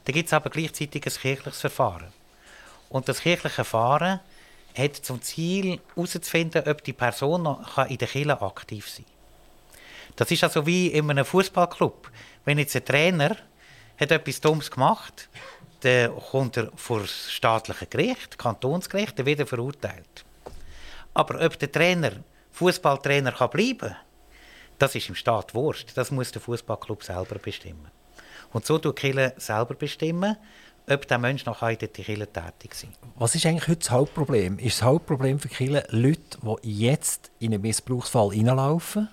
Dann 0.06 0.13
gibt 0.13 0.28
es 0.28 0.34
aber 0.34 0.49
gleichzeitig 0.49 1.06
ein 1.06 1.13
kirchliches 1.13 1.60
Verfahren. 1.60 2.13
Und 2.89 3.10
das 3.10 3.21
kirchliche 3.21 3.54
Verfahren 3.54 4.21
hat 4.78 4.95
zum 4.95 5.21
Ziel, 5.21 5.80
herauszufinden, 5.95 6.63
ob 6.67 6.84
die 6.84 6.93
Person 6.93 7.43
noch 7.43 7.78
in 7.89 7.97
der 7.97 8.08
Kirche 8.08 8.41
aktiv 8.41 8.89
sein 8.89 9.06
kann. 9.06 9.19
Das 10.15 10.32
ist 10.32 10.43
also 10.43 10.65
wie 10.65 10.88
in 10.88 11.10
einem 11.10 11.25
Fußballclub. 11.25 12.12
Wenn 12.45 12.58
jetzt 12.58 12.75
ein 12.75 12.86
Trainer 12.86 13.36
hat 13.99 14.12
etwas 14.12 14.41
Dummes 14.41 14.71
gemacht, 14.71 15.30
dann 15.82 16.15
kommt 16.15 16.58
er 16.58 16.71
vor 16.75 17.02
das 17.02 17.32
staatliche 17.32 17.86
Gericht, 17.88 18.38
Kantonsgericht, 18.38 19.17
dann 19.17 19.25
wird 19.25 19.39
er 19.39 19.47
verurteilt. 19.47 20.25
Aber 21.13 21.43
ob 21.45 21.58
der 21.60 21.71
Trainer 21.71 22.12
Fußballtrainer 22.52 23.32
kann 23.32 23.49
bleiben, 23.49 23.95
das 24.78 24.95
ist 24.95 25.10
im 25.10 25.15
Staat 25.15 25.54
Wurscht. 25.54 25.91
Das 25.95 26.12
muss 26.12 26.32
der 26.32 26.41
Fußballclub 26.41 27.04
selber 27.04 27.36
bestimmen. 27.39 27.91
Und 28.52 28.65
so 28.65 28.78
tut 28.80 28.95
Kirche 28.95 29.34
selber 29.38 29.75
bestimmen, 29.75 30.38
ob 30.89 31.08
der 31.08 31.17
Mensch 31.17 31.45
noch 31.45 31.62
in 31.62 31.78
der 31.78 31.88
Kirche 31.89 32.28
tätig 32.28 32.73
sein 32.73 32.89
Was 33.15 33.36
ist 33.36 33.45
eigentlich 33.45 33.67
heute 33.67 33.80
das 33.80 33.91
Hauptproblem? 33.91 34.58
Ist 34.58 34.80
das 34.80 34.84
Hauptproblem 34.84 35.39
für 35.39 35.49
Kirche 35.49 35.86
Leute, 35.89 36.39
die 36.63 36.80
jetzt 36.80 37.32
in 37.39 37.54
einen 37.54 37.62
Missbrauchsfall 37.62 38.32
hineinlaufen 38.32 39.10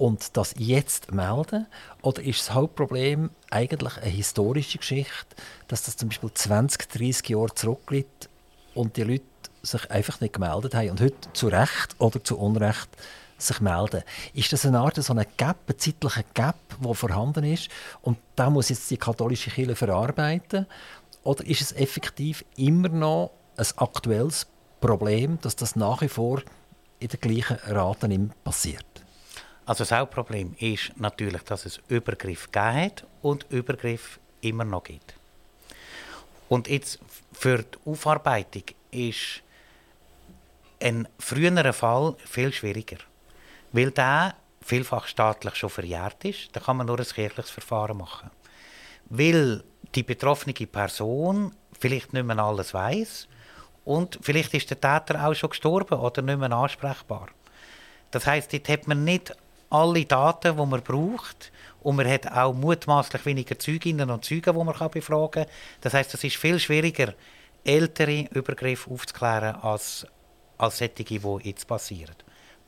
und 0.00 0.34
das 0.38 0.54
jetzt 0.56 1.12
melden? 1.12 1.66
Oder 2.00 2.22
ist 2.22 2.40
das 2.40 2.54
Hauptproblem 2.54 3.28
eigentlich 3.50 3.98
eine 3.98 4.10
historische 4.10 4.78
Geschichte, 4.78 5.36
dass 5.68 5.82
das 5.82 5.98
zum 5.98 6.08
Beispiel 6.08 6.32
20, 6.32 6.88
30 6.88 7.28
Jahre 7.28 7.54
zurückliegt 7.54 8.30
und 8.74 8.96
die 8.96 9.02
Leute 9.02 9.24
sich 9.62 9.90
einfach 9.90 10.22
nicht 10.22 10.32
gemeldet 10.32 10.74
haben 10.74 10.90
und 10.90 11.02
heute 11.02 11.32
zu 11.34 11.48
Recht 11.48 11.96
oder 11.98 12.24
zu 12.24 12.38
Unrecht 12.38 12.88
sich 13.36 13.60
melden. 13.60 14.02
Ist 14.32 14.54
das 14.54 14.64
eine 14.64 14.80
Art 14.80 14.96
so 14.96 15.12
eine 15.12 15.26
Gap, 15.36 15.68
ein 15.68 15.78
zeitlicher 15.78 16.24
Gap, 16.32 16.56
der 16.82 16.94
vorhanden 16.94 17.44
ist 17.44 17.68
und 18.00 18.16
da 18.36 18.48
muss 18.48 18.70
jetzt 18.70 18.90
die 18.90 18.96
katholische 18.96 19.50
Kirche 19.50 19.76
verarbeiten? 19.76 20.64
Oder 21.24 21.46
ist 21.46 21.60
es 21.60 21.72
effektiv 21.72 22.42
immer 22.56 22.88
noch 22.88 23.32
ein 23.58 23.66
aktuelles 23.76 24.46
Problem, 24.80 25.38
dass 25.42 25.56
das 25.56 25.76
nach 25.76 26.00
wie 26.00 26.08
vor 26.08 26.40
in 27.00 27.08
der 27.08 27.18
gleichen 27.18 27.58
Rate 27.66 28.30
passiert? 28.42 28.89
Also 29.70 29.84
das 29.84 29.92
Hauptproblem 29.92 30.56
ist 30.58 30.90
natürlich, 30.96 31.42
dass 31.42 31.64
es 31.64 31.80
Übergriff 31.86 32.50
gegeben 32.50 32.74
hat 32.74 33.06
und 33.22 33.46
Übergriff 33.50 34.18
immer 34.40 34.64
noch 34.64 34.82
gibt. 34.82 35.14
Und 36.48 36.66
jetzt 36.66 36.98
für 37.32 37.58
die 37.58 37.78
Aufarbeitung 37.84 38.64
ist 38.90 39.42
ein 40.82 41.06
früherer 41.20 41.72
Fall 41.72 42.16
viel 42.18 42.52
schwieriger. 42.52 42.96
Weil 43.70 43.92
der 43.92 44.34
vielfach 44.60 45.06
staatlich 45.06 45.54
schon 45.54 45.70
verjährt 45.70 46.24
ist, 46.24 46.48
da 46.50 46.58
kann 46.58 46.78
man 46.78 46.88
nur 46.88 46.98
ein 46.98 47.06
kirchliches 47.06 47.50
Verfahren 47.50 47.98
machen. 47.98 48.28
Weil 49.04 49.62
die 49.94 50.02
betroffene 50.02 50.52
Person 50.52 51.54
vielleicht 51.78 52.12
nicht 52.12 52.26
mehr 52.26 52.40
alles 52.40 52.74
weiß 52.74 53.28
und 53.84 54.18
vielleicht 54.20 54.52
ist 54.52 54.68
der 54.70 54.80
Täter 54.80 55.24
auch 55.24 55.34
schon 55.34 55.50
gestorben 55.50 56.00
oder 56.00 56.22
nicht 56.22 56.40
mehr 56.40 56.50
ansprechbar. 56.50 57.28
Das 58.10 58.26
heißt, 58.26 58.52
dort 58.52 58.68
hat 58.68 58.88
man 58.88 59.04
nicht 59.04 59.32
alle 59.70 60.04
Daten, 60.04 60.56
die 60.56 60.66
man 60.66 60.82
braucht. 60.82 61.52
Und 61.82 61.96
man 61.96 62.08
hat 62.08 62.30
auch 62.30 62.52
mutmaßlich 62.52 63.24
weniger 63.24 63.58
Zeuginnen 63.58 64.10
und 64.10 64.24
Zeugen, 64.24 64.54
die 64.54 64.64
man 64.64 64.90
befragen 64.90 65.30
kann. 65.30 65.46
Das 65.80 65.94
heißt, 65.94 66.12
es 66.12 66.24
ist 66.24 66.36
viel 66.36 66.58
schwieriger, 66.58 67.14
ältere 67.64 68.28
Übergriffe 68.32 68.90
aufzuklären, 68.90 69.56
als, 69.56 70.06
als 70.58 70.78
solche, 70.78 71.04
die 71.04 71.20
jetzt 71.42 71.66
passieren. 71.66 72.16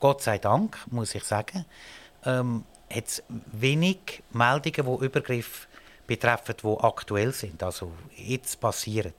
Gott 0.01 0.23
sei 0.23 0.39
Dank, 0.39 0.79
muss 0.91 1.15
ich 1.15 1.25
sagen, 1.25 1.65
ähm, 2.25 2.65
hat 2.91 3.07
es 3.07 3.23
wenig 3.53 4.23
Meldungen, 4.33 4.99
die 4.99 5.05
Übergriffe 5.05 5.69
betreffen, 6.07 6.55
die 6.63 6.77
aktuell 6.81 7.33
sind, 7.33 7.63
also 7.63 7.93
jetzt 8.17 8.61
passieren. 8.61 9.15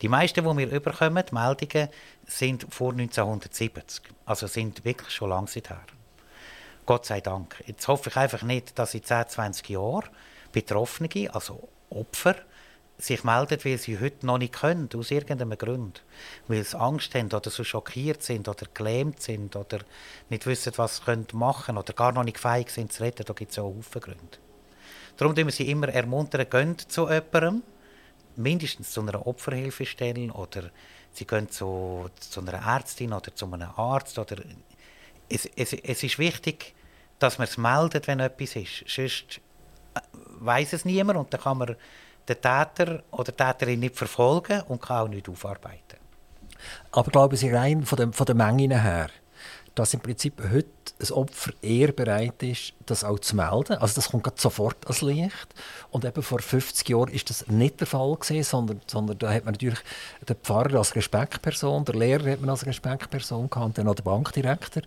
Die 0.00 0.08
meisten, 0.08 0.44
die 0.44 0.56
wir 0.56 0.70
überkommen, 0.70 1.24
Meldungen, 1.32 1.88
sind 2.26 2.66
vor 2.70 2.92
1970, 2.92 4.02
also 4.24 4.46
sind 4.46 4.84
wirklich 4.84 5.10
schon 5.10 5.30
lange 5.30 5.50
her. 5.50 5.80
Gott 6.86 7.06
sei 7.06 7.20
Dank. 7.20 7.62
Jetzt 7.66 7.86
hoffe 7.88 8.10
ich 8.10 8.16
einfach 8.16 8.42
nicht, 8.42 8.78
dass 8.78 8.94
in 8.94 9.04
10, 9.04 9.28
20 9.28 9.68
Jahren 9.68 10.08
Betroffene, 10.52 11.32
also 11.32 11.68
Opfer, 11.90 12.36
sich 13.02 13.24
melden, 13.24 13.58
weil 13.64 13.78
sie 13.78 13.98
heute 13.98 14.26
noch 14.26 14.38
nicht 14.38 14.54
können, 14.54 14.88
aus 14.94 15.10
irgendeinem 15.10 15.56
Grund. 15.56 16.02
Weil 16.48 16.64
sie 16.64 16.78
Angst 16.78 17.14
haben 17.14 17.32
oder 17.32 17.50
so 17.50 17.64
schockiert 17.64 18.22
sind 18.22 18.48
oder 18.48 18.66
gelähmt 18.72 19.22
sind 19.22 19.56
oder 19.56 19.80
nicht 20.28 20.46
wissen, 20.46 20.72
was 20.76 21.00
sie 21.06 21.36
machen 21.36 21.66
können 21.66 21.78
oder 21.78 21.92
gar 21.92 22.12
noch 22.12 22.24
nicht 22.24 22.38
fähig 22.38 22.70
sind 22.70 22.92
zu 22.92 23.02
retten. 23.02 23.24
Da 23.24 23.32
gibt 23.32 23.50
es 23.50 23.56
ja 23.56 23.62
auch 23.62 23.74
viele 23.88 24.00
Gründe. 24.00 24.38
Darum 25.16 25.34
ermuntern 25.34 25.46
wir 25.46 25.52
sie 25.52 25.70
immer, 25.70 25.88
ermuntern, 25.88 26.48
gehen 26.48 26.76
zu 26.78 27.08
jemandem, 27.08 27.62
mindestens 28.36 28.92
zu 28.92 29.00
einer 29.00 29.26
Opferhilfestelle 29.26 30.32
oder 30.32 30.70
sie 31.12 31.26
gehen 31.26 31.50
zu, 31.50 32.08
zu 32.18 32.40
einer 32.40 32.54
Ärztin 32.54 33.12
oder 33.12 33.34
zu 33.34 33.46
einem 33.46 33.70
Arzt. 33.76 34.18
Oder 34.18 34.36
es, 35.30 35.46
es, 35.56 35.72
es 35.72 36.02
ist 36.02 36.18
wichtig, 36.18 36.74
dass 37.18 37.38
man 37.38 37.46
es 37.46 37.56
meldet, 37.56 38.06
wenn 38.06 38.20
etwas 38.20 38.56
ist. 38.56 38.84
Sonst 38.86 39.40
äh, 39.94 40.00
weiß 40.40 40.72
es 40.72 40.84
niemand 40.84 41.18
und 41.18 41.32
dann 41.32 41.40
kann 41.40 41.58
man 41.58 41.76
den 42.28 42.36
Täter 42.36 43.02
oder 43.10 43.32
die 43.32 43.42
Täterin 43.42 43.80
nicht 43.80 43.96
verfolgen 43.96 44.62
und 44.62 44.82
kann 44.82 45.04
auch 45.04 45.08
nicht 45.08 45.28
aufarbeiten. 45.28 45.98
Aber 46.92 47.10
glauben 47.10 47.36
Sie 47.36 47.50
rein 47.50 47.84
von, 47.84 47.96
dem, 47.96 48.12
von 48.12 48.26
der 48.26 48.34
Menge 48.34 48.80
her, 48.80 49.08
dass 49.80 49.94
im 49.94 50.00
Prinzip 50.00 50.42
heute 50.52 50.68
ein 51.00 51.10
Opfer 51.12 51.52
eher 51.62 51.92
bereit 51.92 52.42
ist, 52.42 52.74
das 52.84 53.02
auch 53.02 53.18
zu 53.18 53.34
melden. 53.34 53.78
Also 53.78 53.94
das 53.94 54.10
kommt 54.10 54.38
sofort 54.38 54.76
ans 54.84 55.00
Licht. 55.00 55.54
Und 55.90 56.04
eben 56.04 56.22
vor 56.22 56.40
50 56.40 56.86
Jahren 56.86 57.08
ist 57.08 57.30
das 57.30 57.46
nicht 57.46 57.80
der 57.80 57.86
Fall 57.86 58.14
gewesen, 58.14 58.42
sondern, 58.42 58.82
sondern 58.86 59.18
da 59.18 59.32
hat 59.32 59.46
man 59.46 59.52
natürlich 59.54 59.78
den 60.28 60.36
Pfarrer 60.36 60.74
als 60.76 60.94
Respektperson, 60.94 61.86
der 61.86 61.94
Lehrer 61.94 62.30
hat 62.30 62.42
man 62.42 62.50
als 62.50 62.66
Respektperson 62.66 63.48
gehabt, 63.48 63.78
dann 63.78 63.86
noch 63.86 63.94
den 63.94 64.04
Bankdirektor. 64.04 64.82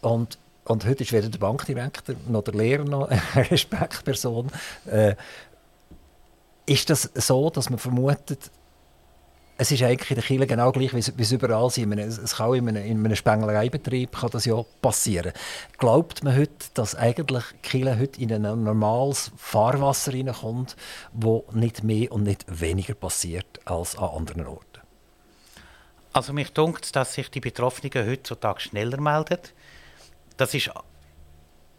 Und 0.00 0.38
und 0.64 0.84
heute 0.84 1.02
ist 1.02 1.12
weder 1.12 1.30
der 1.30 1.38
Bankdirektor 1.38 2.14
noch 2.26 2.44
der 2.44 2.54
Lehrer 2.54 2.84
noch 2.84 3.08
eine 3.34 3.50
Respektperson. 3.50 4.50
Äh, 4.86 5.14
ist 6.66 6.90
das 6.90 7.10
so, 7.14 7.48
dass 7.48 7.70
man 7.70 7.78
vermutet, 7.78 8.50
es 9.60 9.72
ist 9.72 9.82
eigentlich 9.82 10.10
in 10.12 10.14
der 10.14 10.24
Kirche 10.24 10.46
genau 10.46 10.70
gleich, 10.70 10.94
wie 10.94 11.00
es 11.00 11.32
überall 11.32 11.66
ist. 11.66 11.78
Es 11.78 12.36
kann 12.36 12.54
in 12.54 12.68
einem, 12.68 12.84
in 12.84 13.04
einem 13.04 13.16
Spenglereibetrieb 13.16 14.12
kann 14.12 14.30
das 14.30 14.44
ja 14.44 14.62
passieren. 14.80 15.32
Glaubt 15.78 16.22
man 16.22 16.36
heute, 16.36 16.66
dass 16.74 16.94
eigentlich 16.94 17.42
die 17.64 17.68
Kirche 17.68 17.98
heute 17.98 18.20
in 18.20 18.32
ein 18.32 18.62
normales 18.62 19.32
Fahrwasser 19.36 20.12
hineinkommt, 20.12 20.76
wo 21.12 21.44
nicht 21.52 21.82
mehr 21.82 22.12
und 22.12 22.22
nicht 22.22 22.44
weniger 22.48 22.94
passiert 22.94 23.60
als 23.64 23.98
an 23.98 24.10
anderen 24.10 24.46
Orten? 24.46 24.80
Also 26.12 26.32
mich 26.32 26.52
dunkt 26.52 26.94
dass 26.94 27.14
sich 27.14 27.28
die 27.28 27.40
Betroffenen 27.40 28.08
heutzutage 28.08 28.60
schneller 28.60 29.00
melden. 29.00 29.40
Das 30.36 30.54
ist 30.54 30.70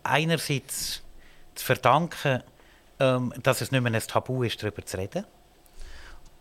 einerseits 0.03 1.01
zu 1.55 1.65
verdanken, 1.65 2.43
ähm, 2.99 3.33
dass 3.41 3.61
es 3.61 3.71
nicht 3.71 3.81
mehr 3.81 3.93
ein 3.93 4.01
Tabu 4.01 4.43
ist, 4.43 4.61
darüber 4.61 4.85
zu 4.85 4.97
reden. 4.97 5.23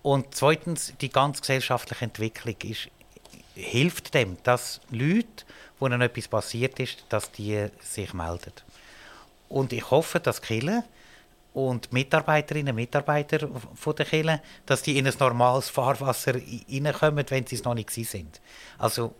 Und 0.02 0.34
zweitens, 0.34 0.94
die 1.00 1.10
ganze 1.10 1.40
gesellschaftliche 1.40 2.04
Entwicklung 2.04 2.56
ist, 2.62 2.88
hilft 3.54 4.14
dem, 4.14 4.36
dass 4.42 4.80
Leute, 4.90 5.44
ihnen 5.80 6.00
etwas 6.00 6.28
passiert 6.28 6.78
ist, 6.80 7.04
dass 7.08 7.30
die 7.30 7.68
sich 7.80 8.12
melden. 8.12 8.52
Und 9.48 9.72
ich 9.72 9.90
hoffe, 9.90 10.20
dass 10.20 10.42
Kille 10.42 10.84
und 11.54 11.92
Mitarbeiterinnen 11.92 12.70
und 12.70 12.76
Mitarbeiter 12.76 13.48
von 13.74 13.96
der 13.96 14.06
Kirche, 14.06 14.40
dass 14.66 14.82
die 14.82 14.98
in 14.98 15.06
ein 15.06 15.14
normales 15.18 15.68
Fahrwasser 15.68 16.34
reinkommen, 16.34 17.24
wenn 17.28 17.46
sie 17.46 17.56
es 17.56 17.64
noch 17.64 17.74
nicht 17.74 17.90
sind. 17.90 18.40
Also 18.78 19.14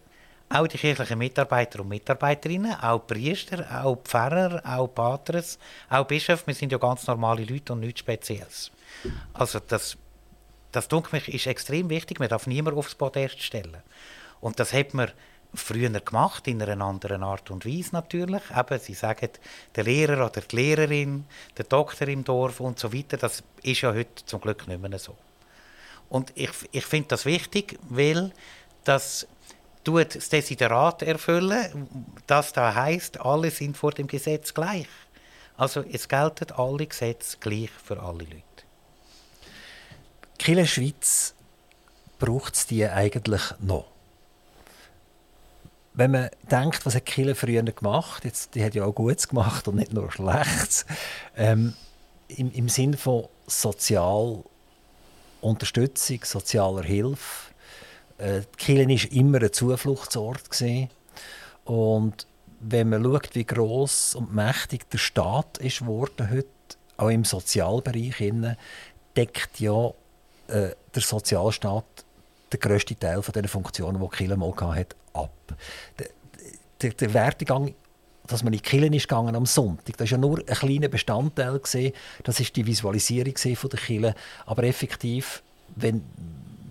auch 0.51 0.67
die 0.67 0.79
kirchlichen 0.79 1.19
Mitarbeiter 1.19 1.81
und 1.81 1.89
Mitarbeiterinnen, 1.89 2.75
auch 2.81 3.07
Priester, 3.07 3.85
auch 3.85 3.99
Pfarrer, 4.03 4.63
auch 4.65 4.89
Patres, 4.89 5.59
auch 5.91 6.07
Bischöfe, 6.07 6.47
wir 6.47 6.55
sind 6.55 6.73
ja 6.73 6.79
ganz 6.79 7.07
normale 7.07 7.45
Leute 7.45 7.73
und 7.73 7.81
nichts 7.81 8.01
Spezielles. 8.01 8.71
Also 9.35 9.61
das, 9.61 9.97
das 10.73 10.89
denke 10.89 11.17
ich, 11.17 11.35
ist 11.35 11.47
extrem 11.47 11.91
wichtig, 11.91 12.19
man 12.19 12.29
darf 12.29 12.47
niemand 12.47 12.77
aufs 12.77 12.95
Podest 12.95 13.43
stellen. 13.43 13.83
Und 14.41 14.61
das 14.61 14.73
hat 14.73 14.95
man 14.95 15.11
früher 15.55 15.89
gemacht, 15.89 16.47
in 16.47 16.63
einer 16.63 16.85
anderen 16.85 17.23
Art 17.23 17.51
und 17.51 17.65
Weise 17.65 17.91
natürlich. 17.93 18.43
Eben, 18.57 18.79
sie 18.79 18.95
sagen, 18.95 19.31
der 19.75 19.85
Lehrer 19.85 20.27
oder 20.27 20.43
die 20.43 20.57
Lehrerin, 20.57 21.25
der 21.57 21.65
Doktor 21.65 22.09
im 22.09 22.25
Dorf 22.25 22.61
und 22.61 22.79
so 22.79 22.93
weiter, 22.93 23.17
das 23.17 23.43
ist 23.63 23.81
ja 23.81 23.93
heute 23.93 24.25
zum 24.27 24.41
Glück 24.41 24.69
nicht 24.69 24.81
mehr 24.81 24.99
so. 24.99 25.17
Und 26.09 26.33
ich, 26.35 26.51
ich 26.73 26.85
finde 26.85 27.09
das 27.09 27.25
wichtig, 27.25 27.79
weil 27.89 28.33
das 28.85 29.27
tut 29.85 30.15
das 30.15 30.29
Desiderat 30.29 31.03
erfüllen, 31.03 31.89
das 32.27 32.53
da 32.53 32.75
heißt, 32.75 33.21
alle 33.21 33.51
sind 33.51 33.77
vor 33.77 33.93
dem 33.93 34.07
Gesetz 34.07 34.53
gleich. 34.53 34.89
Also 35.57 35.83
es 35.91 36.09
gelten 36.09 36.53
alle 36.53 36.87
Gesetze 36.87 37.37
gleich 37.41 37.71
für 37.71 38.01
alle 38.01 38.25
Leute. 38.25 38.48
Kille 40.39 40.67
Schweiz 40.67 41.35
braucht 42.19 42.55
es 42.55 42.67
die 42.67 42.87
eigentlich 42.87 43.43
noch? 43.61 43.85
Wenn 45.95 46.11
man 46.13 46.29
denkt, 46.51 46.85
was 46.87 46.95
hat 46.95 47.07
Kille 47.07 47.35
früher 47.35 47.65
gemacht, 47.65 48.25
jetzt, 48.25 48.55
die 48.55 48.65
hat 48.65 48.77
ja 48.77 48.85
auch 48.85 48.95
Gutes 48.95 49.27
gemacht 49.29 49.67
und 49.67 49.75
nicht 49.75 49.93
nur 49.93 50.13
Schlechtes, 50.13 50.87
ähm, 51.37 51.75
im, 52.29 52.53
im 52.53 52.69
Sinne 52.69 52.97
von 52.97 53.27
Sozialunterstützung, 53.47 56.21
sozialer 56.25 56.85
Hilfe. 56.85 57.53
Äh, 58.19 58.43
Kirche 58.57 59.11
war 59.11 59.17
immer 59.17 59.43
ein 59.43 59.53
Zufluchtsort. 59.53 60.49
Gewesen. 60.51 60.91
Und 61.65 62.29
wenn 62.61 62.91
man 62.91 63.03
schaut, 63.03 63.35
wie 63.35 63.45
groß 63.45 64.15
und 64.15 64.33
mächtig 64.35 64.89
der 64.91 64.99
Staat 64.99 65.59
ist 65.59 65.85
worden 65.87 66.31
heute, 66.31 66.47
auch 66.97 67.09
im 67.09 67.25
Sozialbereich, 67.25 68.23
deckt 69.17 69.59
ja 69.61 69.93
äh, 70.49 70.75
der 70.95 71.03
Sozialstaat 71.03 71.85
den 72.53 72.61
grössten 72.61 72.99
Teil 72.99 73.23
von 73.23 73.33
den 73.33 73.49
Funktionen, 73.49 74.01
die 74.01 74.17
Kirche 74.17 74.37
mal 74.37 74.53
hatte, 74.57 74.97
ab. 75.13 75.31
Der, 76.81 76.91
der, 76.91 77.15
Werdegang, 77.15 77.75
dass 78.27 78.43
man 78.43 78.53
in 78.53 78.61
die 78.61 78.65
Kirche 78.65 78.95
ist 78.95 79.09
gegangen 79.09 79.37
am 79.37 79.47
Sonntag, 79.47 79.97
das 79.97 80.11
war 80.11 80.19
ja 80.19 80.19
nur 80.19 80.39
ein 80.39 80.47
kleiner 80.47 80.89
Bestandteil. 80.89 81.59
Gewesen. 81.59 81.93
Das 82.25 82.41
war 82.41 82.47
die 82.47 82.67
Visualisierung 82.67 83.37
von 83.37 83.71
der 83.71 83.79
Kirche. 83.79 84.15
Aber 84.47 84.63
effektiv, 84.65 85.43
wenn 85.77 86.03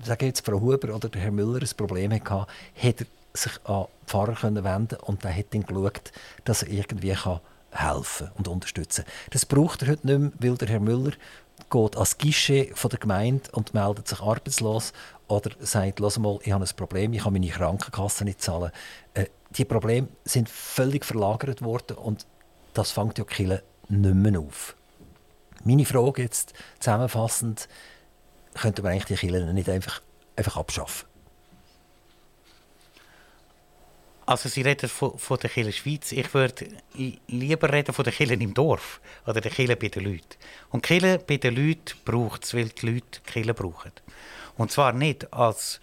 sage 0.04 0.26
jetzt 0.26 0.46
Frau 0.46 0.60
Huber 0.60 0.96
oder 0.96 1.10
der 1.10 1.22
Herr 1.22 1.32
Müller 1.32 1.62
ein 1.62 1.70
Problem 1.76 2.14
hatte, 2.14 2.48
hat 2.76 3.02
er 3.02 3.06
sich 3.34 3.52
an 3.66 3.84
den 3.84 4.08
Pfarrer 4.08 4.34
können 4.34 4.64
wenden 4.64 4.98
und 5.02 5.24
der 5.24 5.36
hat 5.36 5.54
dann 5.54 5.66
geschaut, 5.66 6.12
dass 6.46 6.64
er 6.64 6.70
irgendwie 6.70 7.14
kann 7.14 7.42
helfen 7.72 8.30
und 8.36 8.48
unterstützen. 8.48 9.06
Das 9.32 9.46
braucht 9.46 9.84
er 9.84 9.90
heute 9.90 10.08
nicht 10.08 10.20
mehr, 10.20 10.32
weil 10.52 10.58
der 10.58 10.70
Herr 10.70 10.80
Müller 10.80 11.12
geht 11.70 11.96
ans 11.96 12.18
Guichet 12.18 12.78
von 12.78 12.90
der 12.90 13.00
Gemeinde 13.00 13.50
und 13.52 13.74
meldet 13.74 14.08
sich 14.08 14.22
arbeitslos 14.22 14.94
oder 15.28 15.52
sagt, 15.60 16.00
Lass 16.00 16.18
mal, 16.18 16.40
ich 16.44 16.52
habe 16.52 16.64
ein 16.64 16.76
Problem, 16.76 17.14
ich 17.14 17.24
kann 17.24 17.34
meine 17.34 17.48
Krankenkasse 17.48 18.24
nicht 18.24 18.42
zahlen. 18.42 18.72
Äh, 19.14 19.26
die 19.52 19.66
Probleme 19.66 20.08
sind 20.24 20.50
völlig 20.50 21.06
verlagert 21.06 21.62
worden 21.62 21.98
und 21.98 22.26
das 22.74 22.92
fängt 22.92 23.18
ja 23.18 23.24
Kille 23.24 23.64
nicht 23.90 24.16
mehr 24.16 24.40
auf. 24.40 24.76
Meine 25.64 25.86
Frage 25.86 26.22
jetzt 26.22 26.54
zusammenfassend, 26.80 27.68
könnte 28.54 28.82
man 28.82 28.94
eigentlich 28.94 29.06
die 29.06 29.16
Kirche 29.16 29.54
nicht 29.54 29.70
einfach, 29.70 30.02
einfach 30.36 30.58
abschaffen? 30.58 31.08
Also 34.28 34.50
Sie 34.50 34.62
reden 34.62 34.90
von, 34.90 35.18
von 35.18 35.40
der 35.40 35.50
Kirche 35.50 35.72
Schweiz. 35.72 36.12
Ich 36.12 36.34
würde 36.34 36.68
lieber 37.28 37.72
reden 37.72 37.94
von 37.94 38.04
der 38.04 38.12
Kirche 38.12 38.34
im 38.34 38.54
Dorf 38.54 39.00
oder 39.26 39.40
der 39.40 39.50
Kirche 39.50 39.78
bei 39.78 39.88
den 39.88 40.04
Leuten. 40.04 40.36
Und 40.70 40.84
die 40.84 41.00
Kirche 41.00 41.20
bei 41.26 41.38
den 41.38 41.56
Leuten 41.56 41.98
braucht 42.04 42.44
es, 42.44 42.54
weil 42.54 42.68
die 42.68 42.88
Leute 42.88 43.22
die 43.26 43.32
Kirche 43.32 43.54
brauchen. 43.54 43.94
Und 44.58 44.70
zwar 44.70 44.92
nicht 44.92 45.32
als 45.32 45.80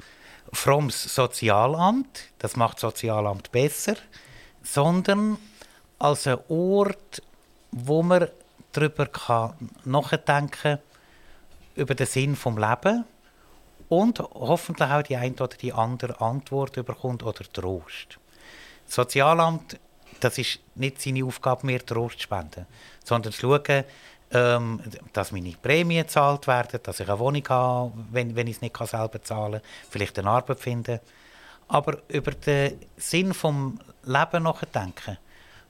frommes 0.52 1.04
Sozialamt, 1.04 2.24
das 2.38 2.54
macht 2.54 2.74
das 2.74 2.82
Sozialamt 2.82 3.50
besser, 3.50 3.96
sondern 4.62 5.38
als 5.98 6.26
ein 6.26 6.38
Ort, 6.50 7.22
wo 7.70 8.02
man 8.02 8.28
darüber 8.72 9.08
nachdenken 9.86 10.50
kann, 10.50 10.78
über 11.76 11.94
den 11.94 12.06
Sinn 12.06 12.34
des 12.34 12.44
Lebens 12.44 13.06
und 13.88 14.18
hoffentlich 14.18 14.90
auch 14.90 15.02
die 15.02 15.16
eine 15.16 15.34
oder 15.34 15.56
die 15.56 15.72
andere 15.72 16.20
Antwort 16.20 16.74
bekommt 16.74 17.22
oder 17.22 17.42
Trost. 17.50 18.18
Das 18.86 18.94
Sozialamt, 18.94 19.78
das 20.20 20.38
ist 20.38 20.60
nicht 20.74 21.00
seine 21.00 21.24
Aufgabe 21.24 21.66
mehr, 21.66 21.84
Trost 21.84 22.16
zu 22.16 22.22
spenden, 22.22 22.66
sondern 23.04 23.32
zu 23.32 23.40
schauen, 23.40 23.84
ähm, 24.30 24.80
dass 25.12 25.32
meine 25.32 25.52
Prämien 25.52 26.04
gezahlt 26.04 26.46
werden, 26.46 26.80
dass 26.82 27.00
ich 27.00 27.08
eine 27.08 27.18
Wohnung 27.18 27.48
habe, 27.48 27.92
wenn, 28.10 28.34
wenn 28.34 28.46
ich 28.46 28.56
es 28.56 28.62
nicht 28.62 28.76
selber 28.76 29.22
zahlen 29.22 29.60
kann, 29.60 29.70
vielleicht 29.90 30.18
eine 30.18 30.30
Arbeit 30.30 30.60
finden. 30.60 31.00
Aber 31.68 31.98
über 32.08 32.32
den 32.32 32.78
Sinn 32.96 33.28
des 33.28 33.42
Lebens 33.42 34.42
nachdenken, 34.42 35.18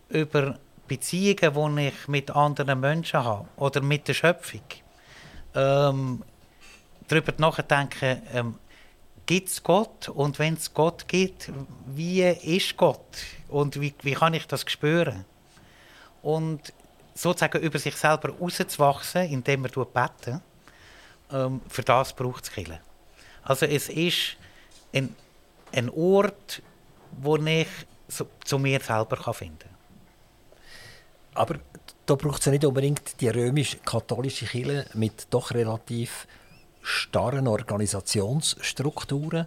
über 0.08 0.58
Beziehungen, 0.88 1.76
die 1.76 1.88
ich 1.88 2.08
mit 2.08 2.30
anderen 2.30 2.80
Menschen 2.80 3.22
habe 3.22 3.46
oder 3.56 3.80
mit 3.80 4.08
der 4.08 4.14
Schöpfung, 4.14 4.62
ähm, 5.54 6.22
darüber 7.08 7.32
nachdenken, 7.38 8.22
ähm, 8.32 8.54
gibt 9.26 9.48
es 9.48 9.62
Gott? 9.62 10.08
Und 10.08 10.38
wenn 10.38 10.54
es 10.54 10.72
Gott 10.72 11.08
gibt, 11.08 11.50
wie 11.86 12.22
ist 12.22 12.76
Gott? 12.76 13.00
Und 13.48 13.80
wie, 13.80 13.94
wie 14.02 14.14
kann 14.14 14.34
ich 14.34 14.46
das 14.46 14.64
spüren? 14.66 15.24
Und 16.22 16.72
sozusagen 17.14 17.60
über 17.60 17.78
sich 17.78 17.96
selber 17.96 18.30
rauszuwachsen, 18.30 19.30
indem 19.30 19.62
man 19.62 19.70
beten, 19.92 20.40
ähm, 21.30 21.60
für 21.68 21.82
das 21.82 22.12
braucht 22.12 22.44
es 22.44 22.50
Kirche. 22.50 22.80
Also 23.42 23.66
es 23.66 23.88
ist 23.88 24.36
ein, 24.92 25.14
ein 25.72 25.90
Ort, 25.90 26.62
wo 27.12 27.36
ich 27.36 27.68
so, 28.08 28.26
zu 28.44 28.58
mir 28.58 28.80
selber 28.80 29.16
finden 29.32 29.58
kann. 29.58 29.70
Aber 31.34 31.58
da 32.06 32.14
braucht 32.14 32.40
es 32.40 32.46
ja 32.46 32.52
nicht 32.52 32.64
unbedingt 32.64 33.20
die 33.20 33.28
römisch-katholische 33.28 34.46
Kirche 34.46 34.86
mit 34.94 35.26
doch 35.30 35.50
relativ 35.52 36.26
starren 36.84 37.48
Organisationsstrukturen. 37.48 39.46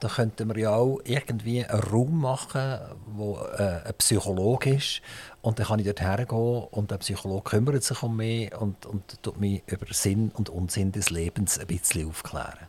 Da 0.00 0.08
könnten 0.08 0.48
wir 0.48 0.58
ja 0.58 0.74
auch 0.74 1.00
irgendwie 1.04 1.64
einen 1.64 1.80
Raum 1.80 2.20
machen, 2.20 2.78
wo 3.06 3.38
äh, 3.38 3.80
ein 3.84 3.94
Psychologe 3.98 4.74
ist. 4.74 5.00
Und 5.40 5.58
dann 5.58 5.66
kann 5.66 5.78
ich 5.78 5.86
dort 5.86 6.02
hergehen 6.02 6.64
und 6.70 6.90
der 6.90 6.98
Psychologe 6.98 7.50
kümmert 7.50 7.82
sich 7.82 8.02
um 8.02 8.16
mich 8.16 8.54
und, 8.54 8.84
und 8.84 9.22
tut 9.22 9.40
mich 9.40 9.62
über 9.66 9.86
Sinn 9.90 10.30
und 10.34 10.50
Unsinn 10.50 10.92
des 10.92 11.08
Lebens 11.10 11.58
ein 11.58 11.66
bisschen 11.66 12.06
aufklären. 12.08 12.68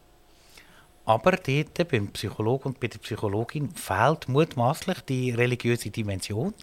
Aber 1.06 1.34
dort 1.34 1.88
beim 1.90 2.08
Psychologen 2.14 2.70
und 2.70 2.80
bei 2.80 2.88
der 2.88 3.00
Psychologin 3.00 3.70
fehlt 3.72 4.28
mutmaßlich 4.28 5.02
die 5.02 5.32
religiöse 5.32 5.92
Dimension, 5.92 6.54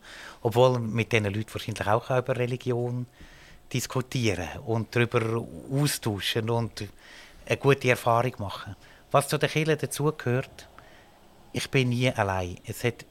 obwohl 0.43 0.81
mit 0.81 1.13
diesen 1.13 1.27
Leuten 1.27 1.53
wahrscheinlich 1.53 1.87
auch 1.87 2.11
über 2.11 2.37
Religion 2.37 3.07
diskutieren 3.73 4.49
und 4.67 4.95
darüber 4.95 5.45
austauschen 5.73 6.51
und 6.51 6.89
eine 7.53 7.61
gute 7.61 7.91
Erfahrung 7.91 8.33
machen. 8.39 8.77
Was 9.11 9.29
zu 9.29 9.39
der 9.39 9.49
Kirche 9.49 9.77
dazugehört, 9.77 10.69
ich 11.53 11.71
bin 11.71 11.91
nie 11.91 12.11
allein. 12.11 12.59
Es 12.65 12.83
hat 12.83 13.05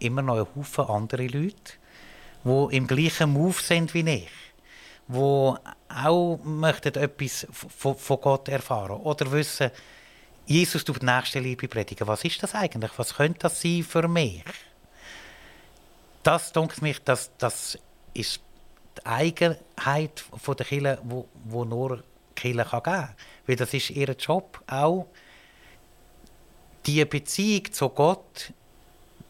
immer 0.00 0.20
noch 0.20 0.36
einen 0.36 0.48
Haufen 0.56 0.86
andere 0.86 1.26
Leute, 1.26 1.74
die 2.42 2.76
im 2.76 2.86
gleichen 2.86 3.32
Move 3.32 3.60
sind 3.60 3.94
wie 3.94 4.08
ich, 4.10 4.30
die 5.06 5.16
auch 5.16 6.40
möchten 6.42 6.94
etwas 6.96 7.46
von 7.52 8.20
Gott 8.20 8.48
erfahren 8.48 9.00
oder 9.00 9.30
wissen, 9.30 9.70
Jesus 10.46 10.84
tut 10.84 11.02
nächste 11.02 11.38
Liebe 11.38 11.68
predigen. 11.68 12.06
Was 12.06 12.24
ist 12.24 12.42
das 12.42 12.54
eigentlich? 12.54 12.90
Was 12.96 13.14
könnte 13.14 13.38
das 13.40 13.62
sein 13.62 13.82
für 13.82 14.08
mich? 14.08 14.42
Das 16.22 16.52
denke 16.52 16.82
mich, 16.82 17.02
das, 17.02 17.30
das 17.38 17.78
ist 18.12 18.40
die 18.98 19.06
Eigenheit 19.06 20.24
der 20.46 20.66
Kirche, 20.66 20.98
wo, 21.04 21.28
wo 21.44 21.64
nur 21.64 21.98
die 21.98 22.02
Kirche 22.34 22.64
geben 22.64 22.82
kann. 22.82 23.14
Weil 23.46 23.56
das 23.56 23.74
ist 23.74 23.90
ihr 23.90 24.10
Job 24.12 24.62
auch, 24.66 25.06
die 26.86 27.04
Beziehung 27.04 27.72
zu 27.72 27.88
Gott 27.88 28.52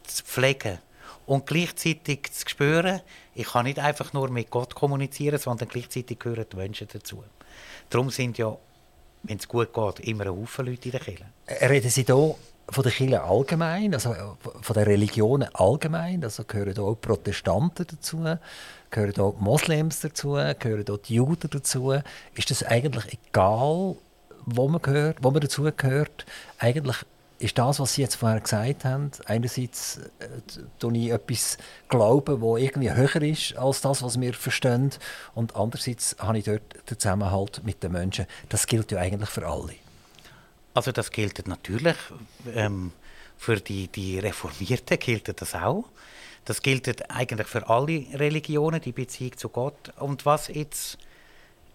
zu 0.04 0.24
pflegen 0.24 0.78
und 1.26 1.46
gleichzeitig 1.46 2.30
zu 2.32 2.48
spüren, 2.48 3.00
ich 3.34 3.46
kann 3.46 3.64
nicht 3.64 3.78
einfach 3.78 4.12
nur 4.12 4.28
mit 4.30 4.50
Gott 4.50 4.74
kommunizieren, 4.74 5.38
sondern 5.38 5.68
gleichzeitig 5.68 6.18
gehören 6.18 6.46
die 6.52 6.56
Menschen 6.56 6.88
dazu. 6.92 7.24
Darum 7.90 8.10
sind 8.10 8.38
ja 8.38 8.56
wenn 9.24 9.38
es 9.38 9.48
gut 9.48 9.72
geht, 9.72 10.00
immer 10.00 10.26
ein 10.26 10.36
Haufen 10.36 10.66
Leute 10.66 10.88
in 10.88 10.92
der 10.92 11.00
Kirche. 11.00 11.24
Reden 11.48 11.90
Sie 11.90 12.02
hier 12.04 12.34
von 12.68 12.82
der 12.82 12.92
Kirche 12.92 13.22
allgemein, 13.22 13.94
also 13.94 14.14
von 14.60 14.74
den 14.74 14.84
Religionen 14.84 15.48
allgemein? 15.54 16.22
Also 16.22 16.44
gehören 16.44 16.78
auch 16.78 16.94
Protestanten 16.94 17.86
dazu, 17.86 18.24
gehören 18.90 19.18
auch 19.18 19.38
Moslems 19.38 20.00
dazu, 20.00 20.32
gehören 20.58 20.88
auch 20.90 20.98
die 20.98 21.14
Juden 21.14 21.48
dazu? 21.50 21.94
Ist 22.34 22.50
das 22.50 22.62
eigentlich 22.64 23.18
egal, 23.28 23.96
wo 24.46 24.68
man, 24.68 24.82
gehört, 24.82 25.18
wo 25.22 25.30
man 25.30 25.40
dazu 25.40 25.62
gehört? 25.76 26.26
Eigentlich 26.58 26.96
ist 27.38 27.58
das, 27.58 27.80
was 27.80 27.94
Sie 27.94 28.02
jetzt 28.02 28.14
vorher 28.14 28.40
gesagt 28.40 28.84
haben, 28.84 29.10
einerseits 29.26 29.98
äh, 29.98 30.88
ich 30.94 31.10
etwas 31.10 31.58
glauben, 31.88 32.40
das 32.40 32.62
irgendwie 32.62 32.92
höher 32.92 33.22
ist 33.22 33.56
als 33.56 33.80
das, 33.80 34.02
was 34.02 34.20
wir 34.20 34.34
verstehen, 34.34 34.90
und 35.34 35.56
andererseits 35.56 36.16
habe 36.18 36.38
ich 36.38 36.44
dort 36.44 36.62
den 36.90 36.98
Zusammenhalt 36.98 37.62
mit 37.64 37.82
den 37.82 37.92
Menschen. 37.92 38.26
Das 38.48 38.66
gilt 38.66 38.92
ja 38.92 38.98
eigentlich 38.98 39.30
für 39.30 39.46
alle. 39.46 39.74
Also 40.74 40.92
das 40.92 41.10
gilt 41.10 41.46
natürlich 41.46 41.96
ähm, 42.54 42.92
für 43.36 43.56
die, 43.56 43.88
die 43.88 44.18
Reformierten 44.18 44.98
gilt 44.98 45.40
das 45.40 45.54
auch. 45.54 45.84
Das 46.44 46.62
gilt 46.62 47.10
eigentlich 47.10 47.46
für 47.46 47.68
alle 47.68 48.06
Religionen, 48.14 48.80
die 48.80 48.92
Beziehung 48.92 49.36
zu 49.36 49.48
Gott. 49.48 49.92
Und 49.98 50.26
was 50.26 50.48
jetzt 50.48 50.98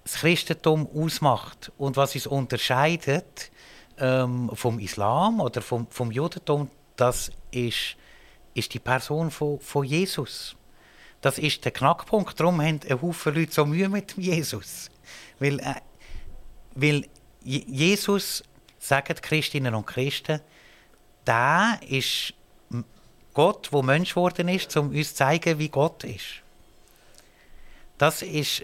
das 0.10 0.22
Christentum 0.22 0.88
ausmacht 0.96 1.72
und 1.78 1.96
was 1.96 2.16
es 2.16 2.26
unterscheidet 2.26 3.52
ähm, 4.00 4.50
vom 4.54 4.80
Islam 4.80 5.40
oder 5.40 5.62
vom, 5.62 5.88
vom 5.90 6.12
Judentum, 6.12 6.70
das 6.96 7.32
ist, 7.52 7.96
ist 8.56 8.74
die 8.74 8.80
Person 8.80 9.30
von, 9.30 9.60
von 9.60 9.84
Jesus. 9.84 10.56
Das 11.22 11.38
ist 11.38 11.64
der 11.64 11.72
Knackpunkt. 11.72 12.40
Darum 12.40 12.62
haben 12.62 12.80
ein 12.90 13.02
Haufen 13.02 13.36
Leute 13.36 13.52
so 13.52 13.66
Mühe 13.66 13.88
mit 13.88 14.18
Jesus. 14.18 14.90
Weil, 15.38 15.60
äh, 15.60 15.76
weil 16.74 17.06
Jesus, 17.44 18.44
sagen 18.80 19.16
Christinnen 19.22 19.76
und 19.76 19.86
Christen, 19.86 20.42
der 21.28 21.80
ist 21.88 22.34
Gott, 23.34 23.70
der 23.72 23.84
Mensch 23.84 24.10
geworden 24.10 24.48
ist, 24.48 24.76
um 24.76 24.90
uns 24.90 25.10
zu 25.10 25.16
zeigen, 25.16 25.60
wie 25.60 25.70
Gott 25.70 26.04
ist. 26.04 26.42
Das 27.98 28.22
ist, 28.22 28.64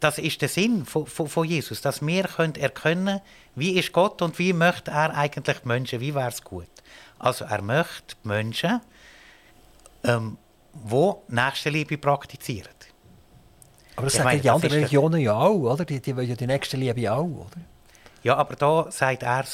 das 0.00 0.18
ist 0.18 0.40
der 0.42 0.48
Sinn 0.48 0.84
von, 0.84 1.06
von, 1.06 1.28
von 1.28 1.46
Jesus, 1.46 1.80
dass 1.80 2.04
wir 2.04 2.24
können 2.24 2.54
erkennen 2.54 3.20
wie 3.54 3.78
ist 3.78 3.92
Gott 3.92 4.22
und 4.22 4.38
wie 4.38 4.52
möchte 4.52 4.90
er 4.90 5.16
eigentlich 5.16 5.58
die 5.58 5.68
Menschen, 5.68 6.00
wie 6.00 6.14
wäre 6.14 6.28
es 6.28 6.42
gut. 6.42 6.68
Also 7.18 7.44
er 7.44 7.62
möchte 7.62 8.14
die 8.22 8.28
Menschen, 8.28 8.80
ähm, 10.04 10.38
die 10.72 11.12
Nächstenliebe 11.28 11.98
praktizieren. 11.98 12.68
Aber 13.96 14.04
das 14.04 14.14
ich 14.14 14.18
sagen 14.18 14.28
meine, 14.28 14.40
die 14.40 14.50
anderen 14.50 14.74
Religionen 14.74 15.20
ja 15.20 15.34
auch, 15.34 15.72
oder? 15.72 15.84
Die, 15.84 16.00
die 16.00 16.16
wollen 16.16 16.28
ja 16.28 16.36
die 16.36 16.46
Nächstenliebe 16.46 17.12
auch, 17.12 17.24
oder? 17.24 17.60
Ja, 18.22 18.36
aber 18.36 18.54
da 18.54 18.90
sagt 18.92 19.24
er, 19.24 19.44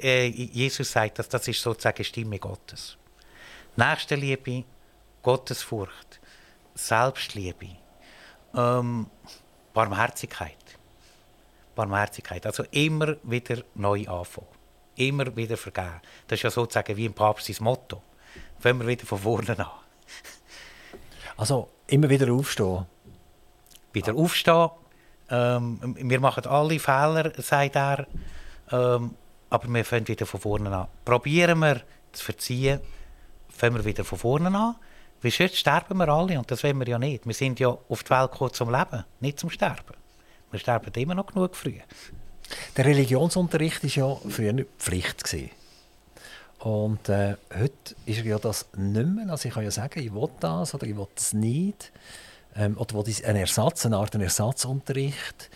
äh, 0.00 0.26
Jesus 0.26 0.92
sagt, 0.92 1.18
dass 1.18 1.28
das 1.28 1.48
ist 1.48 1.60
sozusagen 1.60 2.04
Stimme 2.04 2.38
Gottes. 2.38 2.96
Nächstenliebe, 3.74 4.64
Gottesfurcht, 5.22 6.20
Selbstliebe, 6.74 7.70
ähm, 8.54 9.06
Barmherzigkeit. 9.72 10.56
Barmherzigkeit. 11.74 12.44
Also 12.46 12.64
immer 12.70 13.16
wieder 13.22 13.62
neu 13.74 14.06
anfangen. 14.08 14.48
Immer 14.96 15.34
wieder 15.36 15.56
vergeben. 15.56 16.00
Das 16.26 16.38
ist 16.38 16.42
ja 16.42 16.50
sozusagen 16.50 16.96
wie 16.96 17.06
im 17.06 17.14
Papst 17.14 17.46
sein 17.46 17.56
Motto. 17.60 18.02
Fangen 18.58 18.80
wir 18.80 18.86
wieder 18.86 19.06
von 19.06 19.18
vorne 19.18 19.58
an. 19.58 19.66
Also 21.36 21.70
immer 21.86 22.10
wieder 22.10 22.30
aufstehen. 22.32 22.84
Wieder 23.92 24.14
aufstehen. 24.14 24.70
Ähm, 25.30 25.96
wir 25.98 26.20
machen 26.20 26.44
alle 26.46 26.78
Fehler, 26.78 27.32
sagt 27.38 27.76
er. 27.76 28.06
Ähm, 28.70 29.14
aber 29.48 29.68
wir 29.68 29.84
fangen 29.84 30.06
wieder 30.06 30.26
von 30.26 30.40
vorne 30.40 30.74
an. 30.74 30.88
Probieren 31.04 31.58
wir 31.60 31.80
zu 32.12 32.24
verziehen, 32.24 32.80
fangen 33.48 33.76
wir 33.76 33.84
wieder 33.84 34.04
von 34.04 34.18
vorne 34.18 34.56
an. 34.56 34.76
Weil 35.22 35.30
sonst 35.30 35.56
sterben 35.56 35.98
wir 35.98 36.08
alle 36.08 36.38
und 36.38 36.50
das 36.50 36.64
wollen 36.64 36.78
wir 36.78 36.88
ja 36.88 36.98
nicht. 36.98 37.26
Wir 37.26 37.34
sind 37.34 37.60
ja 37.60 37.68
auf 37.68 38.02
die 38.02 38.10
Welt 38.10 38.32
gekommen 38.32 38.52
zum 38.52 38.70
Leben, 38.70 39.04
nicht 39.20 39.38
zum 39.38 39.50
Sterben. 39.50 39.94
Wir 40.50 40.58
sterben 40.58 40.92
immer 40.94 41.14
noch 41.14 41.26
genug 41.26 41.54
früh. 41.54 41.74
Der 42.76 42.84
Religionsunterricht 42.84 43.84
war 43.84 43.90
ja 43.90 44.16
früher 44.28 44.64
Pflicht. 44.78 45.24
Gewesen. 45.24 45.50
Und 46.60 47.08
äh, 47.08 47.36
heute 47.58 47.94
ist 48.06 48.22
ja 48.22 48.38
das 48.38 48.66
nicht 48.76 49.08
mehr. 49.08 49.30
Also 49.30 49.48
ich 49.48 49.54
kann 49.54 49.64
ja 49.64 49.70
sagen, 49.70 50.00
ich 50.00 50.12
will 50.12 50.28
das 50.40 50.74
oder 50.74 50.86
ich 50.86 50.96
will 50.96 51.06
das 51.14 51.32
nicht. 51.32 51.92
Ähm, 52.56 52.76
oder 52.76 52.94
will 52.94 53.14
ein 53.24 53.36
Ersatz, 53.36 53.86
eine 53.86 53.96
Art 53.96 54.14
Ersatzunterricht. 54.14 55.48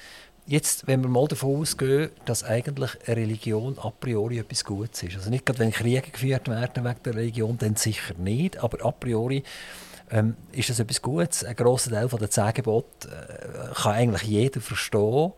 Jetzt, 0.46 0.86
wenn 0.86 1.02
wir 1.02 1.08
mal 1.08 1.26
davon 1.26 1.60
ausgehen, 1.60 2.10
dass 2.26 2.44
eigentlich 2.44 2.90
eine 3.06 3.16
Religion 3.16 3.78
a 3.78 3.90
priori 3.90 4.38
etwas 4.38 4.62
Gutes 4.64 5.02
ist. 5.02 5.16
Also 5.16 5.30
nicht 5.30 5.46
gerade, 5.46 5.60
wenn 5.60 5.70
Kriege 5.70 6.10
geführt 6.10 6.48
werden 6.48 6.84
wegen 6.84 7.02
der 7.02 7.14
Religion, 7.14 7.56
dann 7.56 7.76
sicher 7.76 8.14
nicht, 8.18 8.62
aber 8.62 8.84
a 8.84 8.90
priori 8.90 9.42
ähm, 10.10 10.36
ist 10.52 10.68
das 10.68 10.80
etwas 10.80 11.00
Gutes. 11.00 11.44
Ein 11.44 11.56
grosser 11.56 11.92
Teil 11.92 12.08
der 12.08 12.30
zehn 12.30 12.52
Gebote 12.52 13.08
äh, 13.08 13.74
kann 13.74 13.94
eigentlich 13.94 14.22
jeder 14.22 14.60
verstehen 14.60 15.32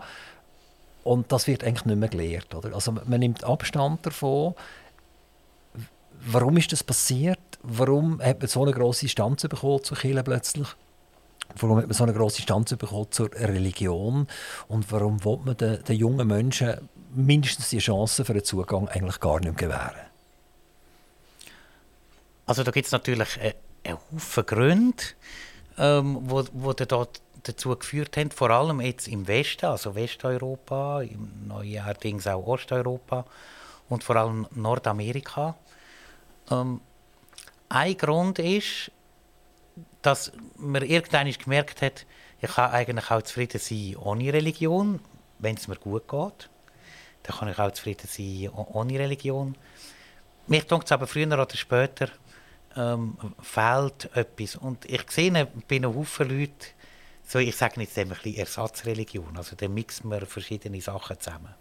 und 1.04 1.30
das 1.30 1.46
wird 1.46 1.62
eigentlich 1.62 1.84
nicht 1.84 1.98
mehr 1.98 2.08
gelehrt. 2.08 2.52
Oder? 2.52 2.74
Also 2.74 2.90
man 2.90 3.20
nimmt 3.20 3.44
Abstand 3.44 4.04
davon. 4.04 4.54
Warum 6.20 6.56
ist 6.56 6.72
das 6.72 6.82
passiert? 6.82 7.38
Warum 7.62 8.20
hat 8.20 8.40
man 8.40 8.48
so 8.48 8.62
eine 8.62 8.72
grosse 8.72 9.08
Stanz 9.08 9.42
bekommen 9.42 9.84
zu 9.84 9.94
Kirche 9.94 10.24
plötzlich? 10.24 10.66
Warum 11.58 11.78
hat 11.78 11.86
man 11.86 11.94
so 11.94 12.04
eine 12.04 12.12
grosse 12.12 12.42
Stanz 12.42 12.74
bekommen 12.76 13.10
zur 13.10 13.32
Religion? 13.32 14.26
Und 14.68 14.90
warum 14.92 15.24
will 15.24 15.38
man 15.44 15.56
den, 15.56 15.82
den 15.84 15.96
jungen 15.96 16.26
Menschen 16.26 16.88
mindestens 17.14 17.70
die 17.70 17.78
Chance 17.78 18.24
für 18.24 18.32
einen 18.32 18.44
Zugang 18.44 18.88
eigentlich 18.88 19.20
gar 19.20 19.40
nicht 19.40 19.56
gewähren? 19.56 20.06
Also 22.46 22.62
da 22.62 22.70
gibt 22.70 22.86
es 22.86 22.92
natürlich 22.92 23.40
einen, 23.40 23.54
einen 23.84 23.98
Haufen 24.12 24.46
Gründe, 24.46 25.02
ähm, 25.78 26.18
wo, 26.22 26.44
wo 26.52 26.72
dazu 26.72 27.76
geführt 27.76 28.16
haben, 28.16 28.30
vor 28.30 28.50
allem 28.50 28.80
jetzt 28.80 29.08
im 29.08 29.26
Westen, 29.26 29.66
also 29.66 29.94
Westeuropa, 29.94 31.02
neuerdings 31.46 32.26
auch 32.26 32.46
Osteuropa 32.46 33.24
und 33.88 34.04
vor 34.04 34.16
allem 34.16 34.46
Nordamerika. 34.54 35.56
Ähm, 36.50 36.80
ein 37.68 37.96
Grund 37.96 38.38
ist, 38.38 38.92
dass 40.02 40.32
man 40.56 40.82
irgendwann 40.82 41.30
gemerkt 41.30 41.82
hat, 41.82 42.06
ich 42.40 42.50
kann 42.50 42.70
eigentlich 42.70 43.10
auch 43.10 43.22
zufrieden 43.22 43.60
sein 43.60 43.96
ohne 43.96 44.32
Religion, 44.32 45.00
wenn 45.38 45.56
es 45.56 45.68
mir 45.68 45.76
gut 45.76 46.08
geht. 46.08 46.50
Dann 47.22 47.36
kann 47.36 47.48
ich 47.48 47.58
auch 47.58 47.72
zufrieden 47.72 48.08
sein 48.08 48.50
ohne 48.50 48.98
Religion. 48.98 49.56
Mich 50.46 50.66
denkt 50.66 50.86
es 50.86 50.92
aber 50.92 51.06
früher 51.06 51.26
oder 51.26 51.48
später 51.54 52.08
ähm, 52.76 53.16
fehlt 53.40 54.10
etwas. 54.14 54.56
Und 54.56 54.84
ich 54.84 55.10
sehe 55.10 55.48
bei 55.68 55.76
einem 55.76 55.94
Haufen 55.94 56.28
Leuten, 56.28 56.66
so, 57.24 57.40
ich 57.40 57.56
sage 57.56 57.80
jetzt 57.80 57.98
ein 57.98 58.08
bisschen 58.08 58.36
Ersatzreligion, 58.36 59.36
also 59.36 59.56
da 59.56 59.66
mixen 59.66 60.10
wir 60.10 60.26
verschiedene 60.26 60.80
Sachen 60.80 61.18
zusammen. 61.18 61.54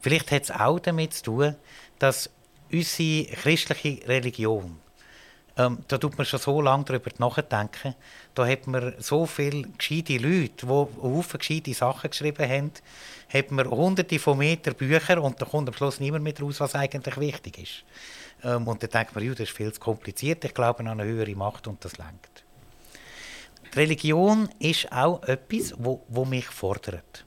Vielleicht 0.00 0.32
hat 0.32 0.42
es 0.42 0.50
auch 0.50 0.80
damit 0.80 1.14
zu 1.14 1.22
tun, 1.22 1.56
dass 2.00 2.30
unsere 2.72 3.26
christliche 3.36 4.08
Religion 4.08 4.80
ähm, 5.56 5.78
da 5.86 5.98
tut 5.98 6.18
man 6.18 6.26
schon 6.26 6.40
so 6.40 6.60
lange 6.60 6.84
darüber 6.84 7.10
nachdenken. 7.18 7.94
Da 8.34 8.46
hat 8.46 8.66
man 8.66 8.94
so 8.98 9.24
viele 9.24 9.62
gescheite 9.62 10.16
Leute, 10.16 10.66
die 10.66 10.68
Haufen 10.68 11.38
gescheite 11.38 11.74
Sachen 11.74 12.10
geschrieben 12.10 12.48
haben, 12.48 12.72
hat 13.32 13.50
man 13.50 13.70
hunderte 13.70 14.18
von 14.18 14.38
Meter 14.38 14.74
Bücher 14.74 15.22
und 15.22 15.40
da 15.40 15.46
kommt 15.46 15.68
am 15.68 15.74
Schluss 15.74 16.00
niemand 16.00 16.24
mehr 16.24 16.34
raus, 16.40 16.58
was 16.58 16.74
eigentlich 16.74 17.16
wichtig 17.18 17.58
ist. 17.58 17.84
Ähm, 18.42 18.66
und 18.66 18.82
dann 18.82 18.90
denkt 18.90 19.14
man, 19.14 19.28
das 19.28 19.40
ist 19.40 19.52
viel 19.52 19.72
zu 19.72 19.80
kompliziert, 19.80 20.44
ich 20.44 20.54
glaube 20.54 20.80
an 20.80 20.88
eine 20.88 21.04
höhere 21.04 21.34
Macht 21.36 21.68
und 21.68 21.84
das 21.84 21.98
lenkt. 21.98 22.44
Die 23.72 23.78
Religion 23.78 24.48
ist 24.58 24.90
auch 24.92 25.22
etwas, 25.22 25.74
wo, 25.78 26.04
wo 26.08 26.24
mich 26.24 26.46
fordert. 26.46 27.24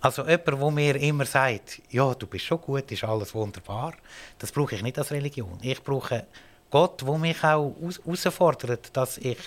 Also 0.00 0.26
jemand, 0.26 0.60
wo 0.60 0.70
mir 0.70 0.96
immer 0.96 1.26
sagt, 1.26 1.82
ja, 1.90 2.14
du 2.14 2.26
bist 2.26 2.44
schon 2.44 2.60
gut, 2.60 2.90
ist 2.90 3.04
alles 3.04 3.34
wunderbar, 3.34 3.94
das 4.38 4.52
brauche 4.52 4.76
ich 4.76 4.82
nicht 4.82 4.98
als 4.98 5.10
Religion. 5.10 5.58
Ich 5.62 5.82
brauche 5.82 6.26
Gott, 6.70 7.04
wo 7.04 7.18
mich 7.18 7.42
auch 7.42 7.74
herausfordert, 7.80 8.96
dass 8.96 9.18
ich 9.18 9.38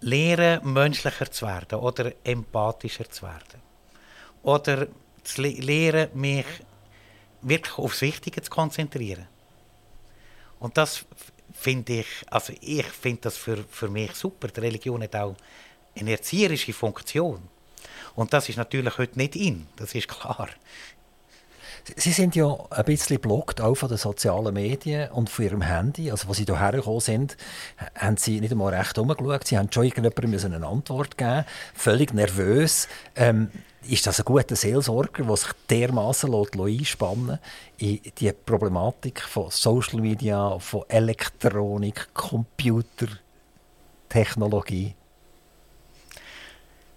lehre, 0.00 0.60
menschlicher 0.62 1.30
zu 1.30 1.46
werden 1.46 1.78
oder 1.78 2.12
empathischer 2.22 3.08
zu 3.10 3.22
werden. 3.22 3.62
Oder 4.42 4.86
zu 5.22 5.42
lehren, 5.42 6.10
mich 6.14 6.44
wirklich 7.40 7.78
aufs 7.78 8.02
Wichtige 8.02 8.42
zu 8.42 8.50
konzentrieren. 8.50 9.26
Und 10.58 10.76
das 10.76 11.04
finde 11.52 12.00
ich, 12.00 12.06
also 12.26 12.52
ich 12.60 12.86
finde 12.86 13.22
das 13.22 13.36
für, 13.36 13.64
für 13.70 13.88
mich 13.88 14.14
super. 14.14 14.48
Die 14.48 14.60
Religion 14.60 15.02
hat 15.02 15.16
auch 15.16 15.36
eine 15.98 16.12
erzieherische 16.12 16.72
Funktion. 16.72 17.48
Und 18.14 18.32
das 18.32 18.48
ist 18.48 18.56
natürlich 18.56 18.96
heute 18.98 19.18
nicht 19.18 19.36
in, 19.36 19.66
das 19.76 19.94
ist 19.94 20.08
klar. 20.08 20.48
Sie 21.96 22.12
sind 22.12 22.34
ja 22.34 22.56
ein 22.70 22.84
bisschen 22.86 23.20
blockt 23.20 23.60
auch 23.60 23.74
von 23.74 23.90
den 23.90 23.98
sozialen 23.98 24.54
Medien 24.54 25.10
und 25.10 25.28
von 25.28 25.44
Ihrem 25.44 25.60
Handy. 25.60 26.10
Also, 26.10 26.28
als 26.28 26.38
Sie 26.38 26.44
hierher 26.44 26.72
gekommen 26.72 27.00
sind, 27.00 27.36
haben 27.94 28.16
Sie 28.16 28.40
nicht 28.40 28.52
einmal 28.52 28.74
recht 28.74 28.96
umgeschaut. 28.96 29.46
Sie 29.46 29.58
haben 29.58 29.70
schon 29.70 29.84
irgendjemandem 29.84 30.54
eine 30.54 30.66
Antwort 30.66 31.18
geben 31.18 31.44
Völlig 31.74 32.14
nervös. 32.14 32.88
Ähm, 33.14 33.50
ist 33.86 34.06
das 34.06 34.18
ein 34.18 34.24
guter 34.24 34.56
Seelsorger, 34.56 35.24
der 35.24 35.36
sich 35.36 35.52
dermaßen 35.68 36.34
einspannen 36.34 37.38
in 37.76 38.00
die 38.18 38.32
Problematik 38.32 39.20
von 39.20 39.50
Social 39.50 40.00
Media, 40.00 40.58
von 40.58 40.84
Elektronik, 40.88 42.14
Computer, 42.14 43.08
Technologie? 44.08 44.94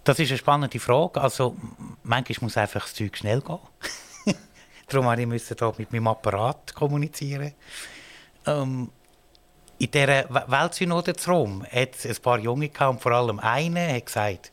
Das 0.06 0.18
ist 0.20 0.30
eine 0.30 0.38
spannende 0.38 0.80
Frage. 0.80 1.20
Also, 1.20 1.58
manchmal 2.04 2.38
muss 2.40 2.56
einfach 2.56 2.84
das 2.84 2.94
Zeug 2.94 3.18
schnell 3.18 3.42
gehen. 3.42 3.60
Darum 4.90 5.06
musste 5.06 5.54
ich 5.54 5.60
hier 5.60 5.74
mit 5.78 5.92
meinem 5.92 6.08
Apparat 6.08 6.74
kommunizieren. 6.74 7.54
Ähm, 8.46 8.90
in 9.80 9.92
dieser 9.92 10.50
Weltsynode 10.50 11.14
zu 11.14 11.30
Rom 11.30 11.66
hat 11.66 11.96
es 11.96 12.06
ein 12.06 12.16
paar 12.22 12.40
Junge 12.40 12.72
und 12.88 13.02
vor 13.02 13.12
allem 13.12 13.40
einer 13.40 13.94
hat 13.94 14.06
gesagt, 14.06 14.52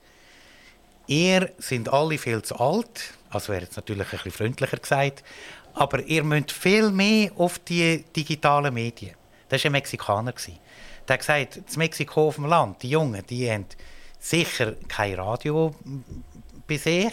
ihr 1.06 1.50
sind 1.58 1.88
alle 1.88 2.18
viel 2.18 2.42
zu 2.42 2.56
alt, 2.56 3.14
Also 3.30 3.52
wäre 3.52 3.62
jetzt 3.62 3.76
natürlich 3.76 4.06
ein 4.06 4.10
bisschen 4.10 4.32
freundlicher 4.32 4.76
gesagt. 4.76 5.22
Aber 5.74 6.00
ihr 6.00 6.24
müsst 6.24 6.52
viel 6.52 6.90
mehr 6.90 7.30
auf 7.36 7.58
die 7.60 8.04
digitalen 8.14 8.74
Medien. 8.74 9.14
Das 9.48 9.62
war 9.62 9.68
ein 9.68 9.72
Mexikaner. 9.72 10.32
Der 11.06 11.14
hat 11.14 11.20
gesagt, 11.20 11.60
das 11.64 11.76
Mexiko 11.76 12.28
auf 12.28 12.36
dem 12.36 12.46
Land, 12.46 12.82
die 12.82 12.90
Jungen, 12.90 13.24
die 13.26 13.50
haben 13.50 13.66
sicher 14.18 14.74
kein 14.88 15.14
Radio 15.14 15.74
bei 16.66 16.76
sich 16.76 17.12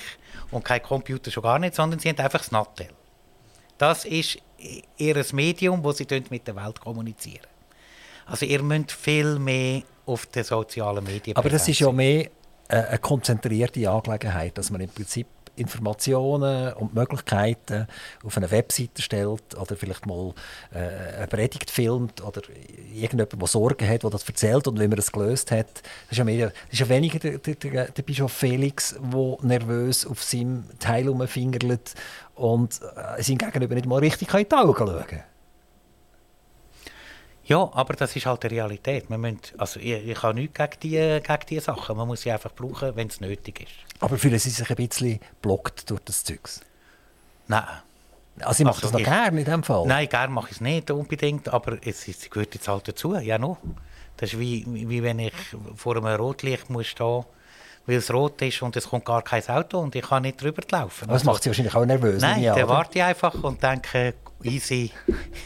und 0.50 0.64
kein 0.64 0.82
Computer 0.82 1.30
schon 1.30 1.44
gar 1.44 1.60
nicht, 1.60 1.76
sondern 1.76 2.00
sie 2.00 2.10
haben 2.10 2.20
einfach 2.20 2.40
das 2.40 2.52
Nattel. 2.52 2.90
Das 3.82 4.06
ist 4.06 4.38
ihr 4.98 5.26
Medium, 5.34 5.84
wo 5.84 5.92
sie 5.92 6.06
mit 6.30 6.46
der 6.46 6.56
Welt 6.56 6.80
kommunizieren. 6.80 7.48
Also 8.28 8.46
ihr 8.46 8.62
müsst 8.62 8.92
viel 8.92 9.40
mehr 9.40 9.82
auf 10.06 10.28
den 10.28 10.44
sozialen 10.44 11.04
Medien 11.04 11.36
Aber 11.36 11.50
das 11.50 11.68
ist 11.68 11.80
ja 11.80 11.92
mehr 11.92 12.30
eine 12.68 13.00
konzentrierte 13.00 13.90
Angelegenheit, 13.90 14.56
dass 14.56 14.70
man 14.70 14.82
im 14.82 14.90
Prinzip 14.90 15.26
Informationen 15.56 16.74
und 16.74 16.94
Möglichkeiten 16.94 17.88
auf 18.24 18.38
eine 18.38 18.52
Webseite 18.52 19.02
stellt 19.02 19.58
oder 19.58 19.76
vielleicht 19.76 20.06
mal 20.06 20.34
äh, 20.74 21.18
eine 21.18 21.28
Predigt 21.28 21.70
filmt 21.70 22.22
oder 22.24 22.42
irgendjemand, 22.94 23.40
der 23.40 23.48
Sorgen 23.48 23.88
hat, 23.88 24.04
der 24.04 24.10
das 24.10 24.28
erzählt 24.28 24.68
und 24.68 24.80
wie 24.80 24.88
man 24.88 24.98
das 24.98 25.12
gelöst 25.12 25.52
hat. 25.52 25.68
Das 25.74 26.12
ist 26.12 26.18
ja, 26.18 26.24
mehr, 26.24 26.48
das 26.48 26.74
ist 26.74 26.80
ja 26.80 26.90
weniger 26.90 27.20
der, 27.20 27.38
der, 27.38 27.86
der, 27.86 28.02
Bischof 28.04 28.32
Felix, 28.32 28.96
der 29.02 29.38
nervös 29.42 30.06
auf 30.06 30.24
seinem 30.24 30.64
Teil 30.80 31.08
rumfingert 31.08 31.94
und 32.36 32.80
äh, 33.18 33.22
seinem 33.22 33.38
Gegenüber 33.38 33.76
nicht 33.76 33.88
mal 33.88 34.00
richtig 34.00 34.34
in 34.34 34.46
die 34.50 34.56
Augen 34.56 34.76
schauen 34.78 35.08
kann. 35.08 35.24
Ja, 37.52 37.70
aber 37.74 37.96
das 37.96 38.16
ist 38.16 38.26
halt 38.26 38.44
die 38.44 38.48
Realität. 38.48 39.10
Man 39.10 39.20
müssen, 39.20 39.40
also 39.58 39.80
ich, 39.80 40.08
ich 40.08 40.24
habe 40.24 40.34
nichts 40.34 40.58
gegen 40.58 40.72
diese 40.82 41.20
gegen 41.20 41.46
die 41.50 41.60
Sachen. 41.60 41.98
Man 41.98 42.08
muss 42.08 42.22
sie 42.22 42.32
einfach 42.32 42.54
brauchen, 42.54 42.96
wenn 42.96 43.08
es 43.08 43.20
nötig 43.20 43.62
ist. 43.62 44.02
Aber 44.02 44.18
fühlen 44.18 44.40
Sie 44.40 44.50
sich 44.50 44.70
ein 44.70 44.76
bisschen 44.78 45.20
blockt 45.42 45.90
durch 45.90 46.00
das 46.06 46.24
Zeugs? 46.24 46.62
Nein. 47.48 47.64
Also 48.40 48.54
Sie 48.54 48.64
machen 48.64 48.82
also 48.82 48.88
das 48.88 48.94
noch 48.94 49.04
gerne 49.04 49.40
in 49.40 49.46
dem 49.46 49.64
Fall? 49.64 49.86
Nein, 49.86 50.08
gerne 50.08 50.34
mache 50.34 50.48
ich 50.48 50.56
es 50.56 50.62
nicht 50.62 50.90
unbedingt, 50.92 51.50
aber 51.50 51.78
es, 51.86 52.08
es 52.08 52.30
gehört 52.30 52.54
jetzt 52.54 52.70
halt 52.70 52.88
dazu, 52.88 53.16
ja 53.16 53.38
noch. 53.38 53.58
Das 54.16 54.32
ist 54.32 54.40
wie, 54.40 54.66
wie 54.68 55.04
wenn 55.04 55.20
ich 55.20 55.34
vor 55.76 55.98
einem 55.98 56.06
Rotlicht 56.06 56.70
muss 56.70 56.88
stehen 56.88 57.26
weil 57.88 57.96
es 57.96 58.14
rot 58.14 58.40
ist 58.44 58.62
und 58.62 58.76
es 58.76 58.88
kommt 58.88 59.06
gar 59.06 59.24
kein 59.24 59.46
Auto 59.50 59.80
und 59.80 59.96
ich 59.96 60.04
kann 60.04 60.22
nicht 60.22 60.42
drüber 60.42 60.62
laufen. 60.70 61.08
Das 61.08 61.24
macht 61.24 61.42
Sie 61.42 61.50
wahrscheinlich 61.50 61.76
auch 61.76 61.84
nervös. 61.84 62.22
Nein, 62.22 62.44
dann 62.44 62.68
warte 62.68 63.00
ich 63.00 63.04
einfach 63.04 63.34
und 63.44 63.62
denke, 63.62 64.14
easy, 64.44 64.92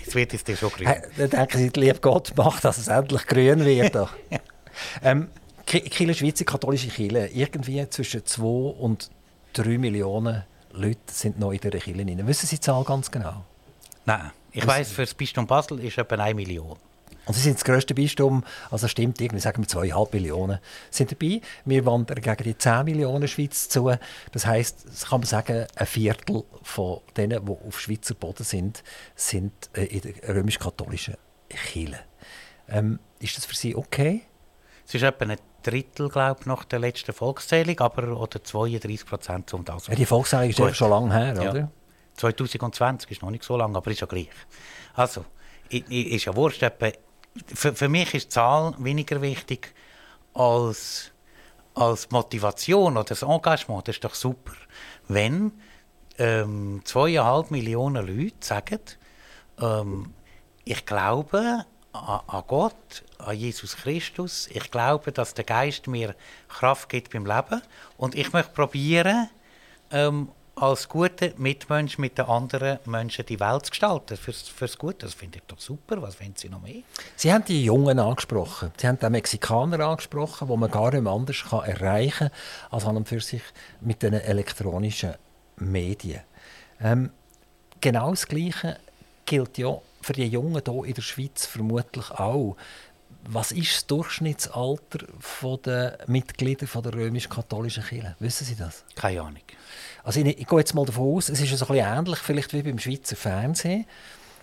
es 0.05 0.15
wird 0.15 0.33
jetzt 0.33 0.57
schon 0.57 0.69
grün. 0.69 0.87
Dann 1.17 1.29
denken 1.29 1.57
Sie, 1.57 1.79
lieb 1.79 2.01
Gott, 2.01 2.33
macht, 2.35 2.63
dass 2.63 2.77
es 2.77 2.87
endlich 2.87 3.25
grün 3.25 3.65
wird. 3.65 3.95
ähm, 5.03 5.27
Kirche, 5.65 6.13
Schweizer 6.13 6.45
katholische 6.45 6.89
Kirche, 6.89 7.29
irgendwie 7.33 7.87
zwischen 7.89 8.25
2 8.25 8.43
und 8.43 9.09
3 9.53 9.77
Millionen 9.77 10.43
Leute 10.71 10.99
sind 11.07 11.39
noch 11.39 11.51
in 11.51 11.59
dieser 11.59 11.79
Kirche. 11.79 12.27
Wissen 12.27 12.47
Sie 12.47 12.55
die 12.57 12.61
Zahl 12.61 12.83
ganz 12.83 13.09
genau? 13.09 13.43
Nein, 14.05 14.31
ich 14.51 14.65
weiss, 14.65 14.91
für 14.91 15.01
das 15.01 15.13
Bistum 15.13 15.47
Basel 15.47 15.79
ist 15.79 15.97
etwa 15.97 16.15
1 16.15 16.35
Million. 16.35 16.77
Und 17.25 17.33
sie 17.33 17.41
sind 17.41 17.55
das 17.55 17.63
grösste 17.63 17.93
Bistum, 17.93 18.43
also 18.69 18.87
stimmt 18.87 19.19
irgendwie, 19.19 19.41
sagen 19.41 19.63
wir 19.63 19.67
zweieinhalb 19.67 20.13
Millionen 20.13 20.59
sind 20.91 21.11
dabei. 21.11 21.41
Wir 21.65 21.85
wandern 21.85 22.21
gegen 22.21 22.43
die 22.43 22.57
10 22.57 22.85
Millionen 22.85 23.27
Schweiz 23.27 23.67
zu. 23.69 23.91
Das 24.31 24.45
heisst, 24.45 24.85
das 24.87 25.07
kann 25.07 25.21
man 25.21 25.27
sagen, 25.27 25.65
ein 25.75 25.87
Viertel 25.87 26.43
von 26.61 27.01
denen, 27.17 27.45
die 27.45 27.51
auf 27.51 27.79
Schweizer 27.79 28.13
Boden 28.13 28.43
sind, 28.43 28.83
sind 29.15 29.53
äh, 29.73 29.85
in 29.85 30.01
der 30.01 30.35
römisch-katholischen 30.35 31.15
Kirche. 31.49 31.99
Ähm, 32.67 32.99
ist 33.19 33.37
das 33.37 33.45
für 33.45 33.55
Sie 33.55 33.75
okay? 33.75 34.21
Es 34.87 34.93
ist 34.93 35.03
etwa 35.03 35.25
ein 35.25 35.37
Drittel, 35.63 36.09
glaube 36.09 36.41
ich, 36.41 36.45
nach 36.45 36.63
der 36.65 36.79
letzten 36.79 37.11
Volkszählung, 37.11 37.79
aber 37.79 38.19
oder 38.19 38.43
32 38.43 39.05
Prozent 39.05 39.53
um 39.53 39.65
das. 39.65 39.87
Ja, 39.87 39.95
die 39.95 40.05
Volkszählung 40.05 40.49
ist 40.49 40.59
ja 40.59 40.73
schon 40.73 40.89
lange 40.91 41.13
her, 41.13 41.33
ja. 41.41 41.49
oder? 41.49 41.71
2020 42.17 43.11
ist 43.11 43.21
noch 43.21 43.31
nicht 43.31 43.43
so 43.43 43.57
lange, 43.57 43.75
aber 43.75 43.91
ist 43.91 44.01
ja 44.01 44.07
gleich. 44.07 44.29
Also, 44.93 45.25
ist 45.69 46.25
ja 46.25 46.35
wurscht, 46.35 46.61
etwa 46.63 46.91
für, 47.47 47.75
für 47.75 47.89
mich 47.89 48.13
ist 48.13 48.25
die 48.25 48.29
Zahl 48.29 48.73
weniger 48.77 49.21
wichtig 49.21 49.73
als, 50.33 51.11
als 51.73 52.11
Motivation 52.11 52.93
oder 52.93 53.03
das 53.03 53.21
Engagement. 53.21 53.87
Das 53.87 53.95
ist 53.95 54.03
doch 54.03 54.15
super, 54.15 54.53
wenn 55.07 55.51
ähm, 56.17 56.81
zweieinhalb 56.83 57.51
Millionen 57.51 58.05
Leute 58.05 58.35
sagen, 58.39 58.79
ähm, 59.59 60.13
ich 60.63 60.85
glaube 60.85 61.65
an, 61.91 62.19
an, 62.27 62.43
Gott, 62.47 63.03
an 63.19 63.35
Jesus 63.35 63.77
Christus. 63.77 64.47
Ich 64.47 64.71
glaube, 64.71 65.11
dass 65.11 65.33
der 65.33 65.45
Geist 65.45 65.87
mir 65.87 66.15
Kraft 66.49 66.89
gibt 66.89 67.13
beim 67.13 67.25
Leben. 67.25 67.61
Und 67.97 68.15
ich 68.15 68.33
möchte 68.33 68.53
probieren, 68.53 69.29
ähm, 69.91 70.29
als 70.55 70.87
guter 70.87 71.31
Mitmensch 71.37 71.97
mit 71.97 72.17
den 72.17 72.25
anderen 72.25 72.79
Menschen 72.85 73.25
die 73.25 73.39
Welt 73.39 73.65
zu 73.65 73.71
gestalten. 73.71 74.15
Fürs, 74.15 74.47
fürs 74.47 74.77
Gute, 74.77 75.05
das 75.05 75.13
finde 75.13 75.39
ich 75.39 75.43
doch 75.47 75.59
super. 75.59 76.01
Was 76.01 76.19
wollen 76.21 76.33
Sie 76.35 76.47
noch 76.47 76.61
mehr? 76.61 76.81
Sie 77.17 77.31
haben 77.31 77.43
die 77.43 77.65
Jungen 77.65 77.99
angesprochen. 77.99 78.71
Sie 78.77 78.87
haben 78.87 78.97
den 78.97 79.11
Mexikaner 79.11 79.79
angesprochen, 79.81 80.47
wo 80.47 80.55
man 80.55 80.71
gar 80.71 80.91
nicht 80.91 81.05
anders 81.05 81.43
kann 81.49 81.65
erreichen 81.65 82.29
kann, 82.29 82.31
als 82.71 82.85
an 82.85 82.97
und 82.97 83.07
für 83.07 83.19
sich 83.19 83.41
mit 83.81 84.01
den 84.01 84.13
elektronischen 84.13 85.15
Medien. 85.57 86.21
Ähm, 86.79 87.11
genau 87.81 88.11
das 88.11 88.27
Gleiche 88.27 88.77
gilt 89.25 89.57
ja 89.57 89.77
für 90.01 90.13
die 90.13 90.27
Jungen 90.27 90.61
hier 90.65 90.85
in 90.85 90.93
der 90.93 91.01
Schweiz 91.01 91.45
vermutlich 91.45 92.11
auch. 92.11 92.55
Was 93.27 93.51
ist 93.51 93.73
das 93.73 93.87
Durchschnittsalter 93.87 94.99
der 95.65 95.97
Mitglieder 96.07 96.67
der 96.67 96.93
römisch-katholischen 96.93 97.83
Kirche? 97.83 98.15
Wissen 98.19 98.45
Sie 98.45 98.55
das? 98.55 98.83
Keine 98.95 99.21
Ahnung. 99.21 99.41
Also 100.03 100.19
ich, 100.19 100.39
ich 100.39 100.47
gehe 100.47 100.59
jetzt 100.59 100.75
mal 100.75 100.85
davon 100.85 101.15
aus, 101.15 101.29
es 101.29 101.41
ist 101.41 101.57
so 101.57 101.65
ein 101.65 101.75
bisschen 101.75 101.97
ähnlich 101.97 102.19
vielleicht 102.19 102.53
wie 102.53 102.61
beim 102.61 102.77
Schweizer 102.77 103.15
Fernsehen, 103.15 103.85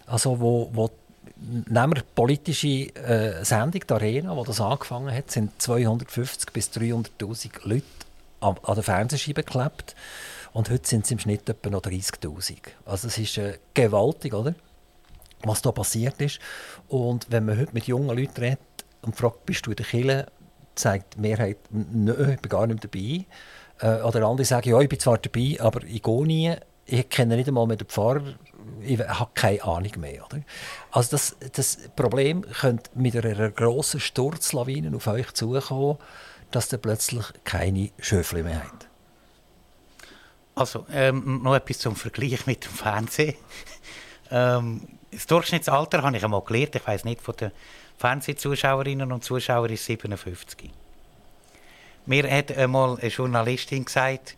also 0.07 0.41
wo, 0.41 0.71
wo 0.73 0.91
nehmen 1.37 1.93
wir 1.93 2.03
die 2.03 2.09
politische 2.15 2.67
äh, 2.97 3.45
Sendung, 3.45 3.83
die 3.89 3.95
Arena, 3.95 4.35
die 4.35 4.47
das 4.47 4.61
angefangen 4.61 5.15
hat, 5.15 5.31
sind 5.31 5.63
250 5.63 6.53
bis 6.53 6.71
300'000 6.71 7.51
Leute 7.63 7.85
an, 8.41 8.57
an 8.65 8.75
der 8.75 8.83
Fernsehscheibe 8.83 9.45
geklebt 9.45 9.95
und 10.53 10.69
heute 10.71 10.89
sind 10.89 11.05
es 11.05 11.11
im 11.13 11.21
Schnitt 11.21 11.49
etwa 11.49 11.71
noch 11.71 11.83
30'000. 11.83 12.57
Also 12.85 13.07
es 13.07 13.19
ist 13.19 13.39
äh, 13.39 13.59
gewaltig, 13.75 14.35
oder? 14.35 14.55
was 15.45 15.63
da 15.63 15.73
passiert 15.73 16.21
ist. 16.21 16.39
Und 16.89 17.27
wenn 17.31 17.45
man 17.45 17.59
heute 17.59 17.73
mit 17.73 17.87
jungen 17.87 18.17
Leuten 18.17 18.41
redet 18.41 18.59
und 19.03 19.17
fragt, 19.17 19.47
bist 19.47 19.67
du 19.67 19.71
in 19.71 19.77
der 19.77 19.87
Kirche, 19.87 20.27
sagt 20.75 21.17
die 21.17 21.21
Mehrheit, 21.21 21.59
nö, 21.71 22.33
ich 22.33 22.41
bin 22.41 22.49
gar 22.49 22.67
nicht 22.67 22.85
dabei. 22.85 23.27
Äh, 23.81 24.03
oder 24.03 24.27
andere 24.27 24.45
sagen, 24.45 24.71
ja, 24.71 24.81
ich 24.81 24.89
bin 24.89 25.01
zwar 25.01 25.19
dabei, 25.19 25.57
aber 25.61 25.83
ich 25.85 26.03
gehe 26.03 26.27
nie. 26.27 26.55
Ich 26.85 27.09
kenne 27.09 27.37
nicht 27.37 27.49
einmal 27.49 27.67
mehr 27.67 27.77
den 27.77 27.87
Pfarrer. 27.87 28.35
Ich 28.81 28.99
habe 28.99 29.31
keine 29.35 29.63
Ahnung 29.63 29.93
mehr. 29.99 30.25
Oder? 30.27 30.41
Also 30.91 31.13
das, 31.13 31.37
das 31.53 31.79
Problem 31.95 32.43
könnte 32.43 32.91
mit 32.95 33.17
einer 33.17 33.51
grossen 33.51 34.01
Sturzlawine 34.01 34.95
auf 34.97 35.07
euch 35.07 35.33
zukommen, 35.33 35.99
dass 36.51 36.73
ihr 36.73 36.79
plötzlich 36.79 37.25
keine 37.45 37.91
Schöfli 37.99 38.43
mehr 38.43 38.63
habt. 38.65 38.89
Also, 40.55 40.85
ähm, 40.93 41.41
noch 41.43 41.55
etwas 41.55 41.79
zum 41.79 41.97
Vergleich 41.97 42.47
mit 42.47 42.65
dem 42.65 42.73
Fernsehen. 42.73 43.37
ähm, 44.31 44.87
das 45.11 45.27
Durchschnittsalter 45.27 46.03
habe 46.03 46.17
ich 46.17 46.25
einmal 46.25 46.43
gelernt, 46.43 46.75
ich 46.75 46.87
weiß 46.87 47.05
nicht, 47.05 47.23
von 47.23 47.37
den 47.37 47.53
Fernsehzuschauerinnen 47.99 49.13
und 49.13 49.25
Zuschauern 49.25 49.71
ist 49.71 49.85
57. 49.85 50.71
Mir 52.07 52.31
hat 52.31 52.51
einmal 52.57 52.99
eine 52.99 53.09
Journalistin 53.09 53.85
gesagt, 53.85 54.37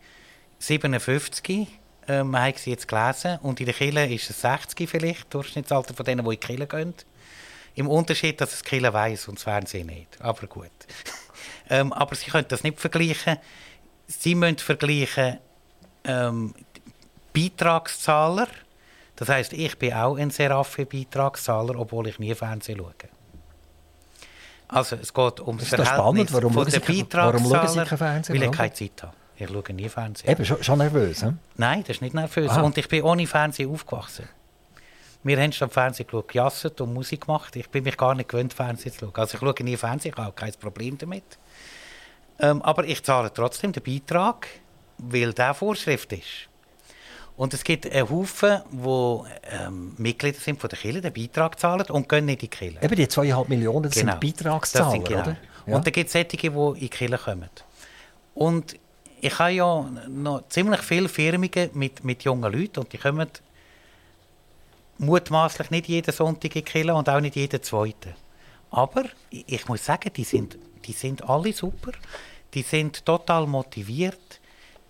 57, 0.58 1.66
ähm, 2.08 2.36
haben 2.38 2.54
sie 2.56 2.70
jetzt 2.70 2.88
gelesen, 2.88 3.38
und 3.42 3.60
in 3.60 3.66
der 3.66 3.74
Kille 3.74 4.06
ist 4.06 4.28
es 4.28 4.40
60 4.42 4.88
vielleicht, 4.88 5.32
Durchschnittsalter 5.32 5.94
von 5.94 6.04
denen, 6.04 6.24
die 6.24 6.34
in 6.34 6.40
die 6.40 6.46
Kille 6.46 6.66
gehen. 6.66 6.94
Im 7.74 7.88
Unterschied, 7.88 8.40
dass 8.40 8.52
es 8.52 8.62
die 8.62 8.68
Kille 8.68 8.92
weiss 8.92 9.26
und 9.28 9.38
das 9.38 9.44
Fernsehen 9.44 9.86
nicht. 9.86 10.20
Aber 10.20 10.46
gut. 10.46 10.70
ähm, 11.70 11.92
aber 11.92 12.14
sie 12.14 12.30
können 12.30 12.46
das 12.48 12.62
nicht 12.62 12.78
vergleichen. 12.78 13.38
Sie 14.06 14.34
müssen 14.34 14.58
vergleichen 14.58 15.38
ähm, 16.04 16.54
Beitragszahler. 17.32 18.48
Das 19.16 19.28
heißt, 19.28 19.52
ich 19.54 19.78
bin 19.78 19.94
auch 19.94 20.16
ein 20.16 20.30
Seraphi-Beitragszahler, 20.30 21.78
obwohl 21.78 22.08
ich 22.08 22.18
nie 22.18 22.34
Fernsehen 22.34 22.78
schaue. 22.78 22.94
Also 24.74 24.96
es 24.96 25.14
geht 25.14 25.40
um 25.40 25.56
das, 25.56 25.70
das 25.70 25.88
Verhältnis 25.88 26.32
warum 26.32 26.52
von 26.52 26.66
den 26.66 26.80
Beitragszahler, 26.80 27.86
weil 28.28 28.42
ich 28.42 28.50
keine 28.50 28.72
Zeit 28.72 29.02
habe. 29.02 29.12
Ich 29.36 29.48
schaue 29.48 29.72
nie 29.72 29.88
Fernsehen. 29.88 30.30
Eben, 30.30 30.44
schon, 30.44 30.62
schon 30.62 30.78
nervös, 30.78 31.22
he? 31.22 31.30
Nein, 31.56 31.80
das 31.80 31.96
ist 31.96 32.02
nicht 32.02 32.14
nervös. 32.14 32.50
Aha. 32.50 32.62
Und 32.62 32.76
ich 32.78 32.88
bin 32.88 33.02
ohne 33.02 33.26
Fernsehen 33.26 33.70
aufgewachsen. 33.70 34.28
Wir 35.22 35.40
haben 35.40 35.52
schon 35.52 35.70
Fernsehen 35.70 36.06
geschaut, 36.06 36.28
gejasset 36.28 36.80
und 36.80 36.92
Musik 36.92 37.22
gemacht. 37.22 37.56
Ich 37.56 37.68
bin 37.70 37.82
mich 37.82 37.96
gar 37.96 38.14
nicht 38.14 38.28
gewöhnt, 38.28 38.52
Fernsehen 38.52 38.92
zu 38.92 39.06
schauen. 39.06 39.12
Also 39.14 39.36
ich 39.36 39.40
schaue 39.40 39.64
nie 39.64 39.76
Fernsehen, 39.76 40.12
ich 40.14 40.22
habe 40.22 40.32
kein 40.32 40.52
Problem 40.54 40.98
damit. 40.98 41.24
Ähm, 42.38 42.62
aber 42.62 42.84
ich 42.84 43.02
zahle 43.02 43.32
trotzdem 43.32 43.72
den 43.72 43.82
Beitrag, 43.82 44.46
weil 44.98 45.32
der 45.32 45.54
Vorschrift 45.54 46.12
ist. 46.12 46.48
Und 47.36 47.52
es 47.52 47.64
gibt 47.64 47.90
einen 47.90 48.08
Haufen, 48.08 48.60
die 48.70 49.22
ähm, 49.50 49.94
Mitglieder 49.98 50.38
sind 50.38 50.60
von 50.60 50.70
der 50.70 50.78
Kirche, 50.78 51.00
den 51.00 51.12
Beitrag 51.12 51.58
zahlen 51.58 51.86
und 51.90 52.08
gehen 52.08 52.26
nicht 52.26 52.42
in 52.42 52.50
die 52.50 52.56
Kirche. 52.56 52.78
Eben 52.80 52.94
die 52.94 53.08
zweieinhalb 53.08 53.48
Millionen, 53.48 53.84
das 53.84 53.94
genau. 53.94 54.12
sind 54.12 54.20
Beitragszahler, 54.20 54.84
das 54.84 54.92
sind, 54.92 55.08
genau. 55.08 55.22
oder? 55.22 55.36
Ja. 55.66 55.76
Und 55.76 55.86
dann 55.86 55.92
gibt 55.92 56.06
es 56.06 56.12
solche, 56.12 56.36
die 56.36 56.46
in 56.46 56.74
die 56.74 56.88
Kirche 56.88 57.18
kommen. 57.18 57.50
Und 58.34 58.76
ich 59.20 59.38
habe 59.38 59.50
ja 59.50 59.90
noch 60.08 60.48
ziemlich 60.48 60.82
viele 60.82 61.08
Firmungen 61.08 61.70
mit, 61.72 62.04
mit 62.04 62.22
jungen 62.22 62.52
Leuten 62.52 62.80
und 62.80 62.92
die 62.92 62.98
kommen 62.98 63.28
mutmaßlich 64.98 65.70
nicht 65.70 65.88
jeden 65.88 66.12
Sonntag 66.12 66.54
in 66.54 66.64
die 66.64 66.90
und 66.90 67.08
auch 67.08 67.20
nicht 67.20 67.36
jeden 67.36 67.62
zweiten. 67.62 68.14
Aber 68.70 69.04
ich 69.30 69.66
muss 69.66 69.84
sagen, 69.84 70.10
die 70.14 70.24
sind, 70.24 70.58
die 70.84 70.92
sind 70.92 71.28
alle 71.28 71.52
super. 71.52 71.92
Die 72.52 72.62
sind 72.62 73.04
total 73.04 73.46
motiviert. 73.46 74.40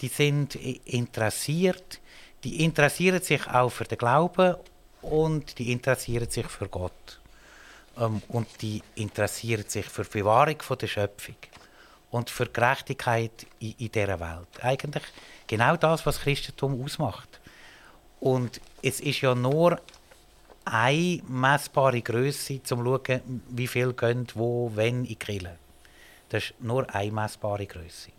Die 0.00 0.08
sind 0.08 0.56
interessiert. 0.56 2.00
Die 2.44 2.62
interessieren 2.62 3.22
sich 3.22 3.46
auch 3.48 3.70
für 3.70 3.84
den 3.84 3.98
Glauben 3.98 4.56
und 5.00 5.58
die 5.58 5.72
interessieren 5.72 6.28
sich 6.30 6.46
für 6.46 6.68
Gott. 6.68 7.20
Ähm, 7.98 8.22
und 8.28 8.46
die 8.60 8.82
interessieren 8.94 9.64
sich 9.66 9.86
für 9.86 10.04
die 10.04 10.18
Bewahrung 10.18 10.60
von 10.60 10.78
der 10.78 10.86
Schöpfung 10.86 11.36
und 12.10 12.30
für 12.30 12.46
Gerechtigkeit 12.46 13.46
in, 13.58 13.74
in 13.78 13.90
dieser 13.90 14.20
Welt. 14.20 14.62
Eigentlich 14.62 15.04
genau 15.46 15.76
das, 15.76 16.04
was 16.04 16.20
Christentum 16.20 16.82
ausmacht. 16.84 17.40
Und 18.20 18.60
es 18.82 19.00
ist 19.00 19.22
ja 19.22 19.34
nur 19.34 19.80
eine 20.64 21.20
messbare 21.28 22.00
Größe, 22.00 22.54
um 22.54 22.64
zu 22.64 22.76
schauen, 22.76 23.42
wie 23.48 23.66
viel 23.66 23.92
gehen 23.92 24.26
wo, 24.34 24.70
wenn 24.74 25.00
in 25.00 25.04
die 25.04 25.16
Kirche. 25.16 25.56
Das 26.28 26.44
ist 26.44 26.60
nur 26.60 26.88
eine 26.94 27.12
messbare 27.12 27.66
Größe. 27.66 28.10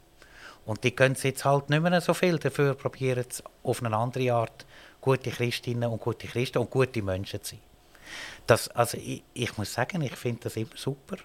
Und 0.66 0.84
die 0.84 0.92
können 0.92 1.16
jetzt 1.22 1.46
halt 1.46 1.70
nicht 1.70 1.82
mehr 1.82 2.02
so 2.02 2.14
viel. 2.14 2.40
Dafür 2.40 2.74
probieren 2.74 3.26
sie 3.30 3.44
auf 3.64 3.84
eine 3.84 3.96
andere 3.96 4.34
Art 4.34 4.66
gute 5.00 5.30
Christinnen 5.30 5.90
und 5.90 6.02
gute 6.02 6.28
Christen 6.28 6.58
und 6.58 6.72
gute 6.72 7.02
Menschen 7.02 7.44
zu 7.44 7.52
sein. 7.52 7.60
Das, 8.48 8.68
also 8.70 8.98
ich, 8.98 9.24
ich 9.34 9.58
muss 9.58 9.74
sagen, 9.74 10.02
ich 10.02 10.16
finde 10.16 10.42
das 10.44 10.56
immer 10.56 10.76
super. 10.76 11.18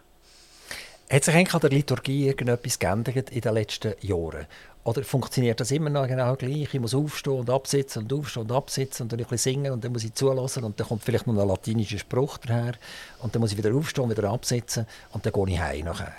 Hat 1.11 1.25
sich 1.25 1.35
eigentlich 1.35 1.55
an 1.55 1.61
der 1.61 1.71
Liturgie 1.71 2.29
irgendetwas 2.29 2.79
geändert 2.79 3.31
in 3.31 3.41
den 3.41 3.55
letzten 3.55 3.95
Jahren? 4.01 4.47
Oder 4.85 5.03
funktioniert 5.03 5.61
das 5.61 5.73
immer 5.73 5.91
noch 5.91 6.07
genau 6.07 6.37
gleich? 6.37 6.73
Ich 6.73 6.81
muss 6.81 6.95
aufstehen 6.95 7.41
und 7.41 7.51
absitzen 7.51 8.03
und 8.03 8.13
aufstehen 8.13 8.43
und 8.43 8.53
absitzen 8.53 9.03
und 9.03 9.13
dann 9.13 9.19
ein 9.19 9.27
bisschen 9.27 9.39
singen 9.39 9.73
und 9.73 9.85
dann 9.85 9.93
muss 9.93 10.05
ich 10.05 10.15
zulassen 10.15 10.65
und 10.65 10.79
dann 10.79 10.87
kommt 10.87 11.03
vielleicht 11.03 11.27
noch 11.27 11.37
ein 11.37 11.49
latinischer 11.49 11.99
Spruch 11.99 12.39
daher 12.39 12.75
und 13.19 13.35
dann 13.35 13.41
muss 13.41 13.53
ich 13.53 13.59
wieder 13.59 13.75
aufstehen 13.75 14.05
und 14.05 14.17
wieder 14.17 14.31
absitzen 14.31 14.87
und 15.13 15.27
dann 15.27 15.33
gehe 15.33 15.55
ich 15.55 15.61
heim 15.61 15.85
nachher. 15.85 16.15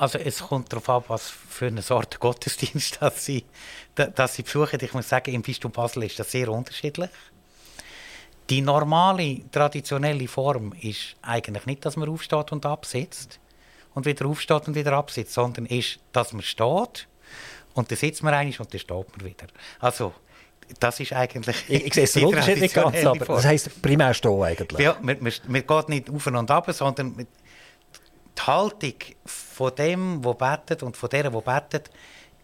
Also 0.00 0.18
es 0.18 0.38
kommt 0.38 0.72
darauf 0.72 0.88
an, 0.88 1.04
was 1.08 1.28
für 1.28 1.66
eine 1.66 1.82
Sorte 1.82 2.18
Gottesdienst 2.18 2.96
das 3.00 3.22
sie, 3.22 3.44
dass 3.94 4.34
sie 4.34 4.42
besuchen. 4.42 4.80
Ich 4.80 4.94
muss 4.94 5.10
sagen, 5.10 5.34
im 5.34 5.42
Bistum 5.42 5.72
Basel 5.72 6.04
ist 6.04 6.18
das 6.18 6.30
sehr 6.30 6.48
unterschiedlich. 6.48 7.10
Die 8.48 8.62
normale, 8.62 9.42
traditionelle 9.50 10.26
Form 10.26 10.72
ist 10.80 11.16
eigentlich 11.20 11.66
nicht, 11.66 11.84
dass 11.84 11.96
man 11.98 12.08
aufsteht 12.08 12.50
und 12.50 12.64
absitzt 12.64 13.40
und 13.92 14.06
wieder 14.06 14.24
aufsteht 14.24 14.68
und 14.68 14.74
wieder 14.74 14.94
absitzt, 14.94 15.34
sondern 15.34 15.66
ist, 15.66 15.98
dass 16.12 16.32
man 16.32 16.42
steht 16.42 17.06
und 17.74 17.90
dann 17.90 17.98
sitzt 17.98 18.22
man 18.22 18.32
eigentlich 18.32 18.58
und 18.58 18.72
dann 18.72 18.80
steht 18.80 19.18
man 19.18 19.26
wieder. 19.26 19.48
Also, 19.80 20.14
das 20.78 20.98
ist 21.00 21.12
eigentlich. 21.12 21.56
Ich, 21.68 21.96
ich 21.96 22.10
sehe 22.10 22.26
Unterschied 22.26 22.60
nicht 22.60 22.74
ganz, 22.74 23.04
aber 23.04 23.18
das 23.18 23.44
heisst 23.44 23.82
primär 23.82 24.14
stehen 24.14 24.42
eigentlich. 24.42 24.80
Ja, 24.80 24.96
man, 25.02 25.18
man, 25.20 25.32
man 25.46 25.66
geht 25.66 25.88
nicht 25.90 26.08
auf 26.10 26.26
und 26.26 26.50
ab, 26.50 26.72
sondern 26.72 27.26
die 28.40 28.46
Haltung 28.46 28.94
von 29.24 29.74
dem, 29.74 30.22
der 30.22 30.34
betet 30.34 30.82
und 30.82 30.96
von 30.96 31.08
der, 31.08 31.30
der 31.30 31.40
betet, 31.40 31.90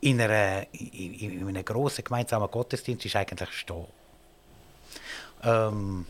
in, 0.00 0.20
einer, 0.20 0.66
in, 0.72 1.14
in 1.14 1.48
einem 1.48 1.64
grossen 1.64 2.04
gemeinsamen 2.04 2.50
Gottesdienst 2.50 3.06
ist 3.06 3.16
eigentlich 3.16 3.50
stehen. 3.52 3.86
Ähm, 5.42 6.06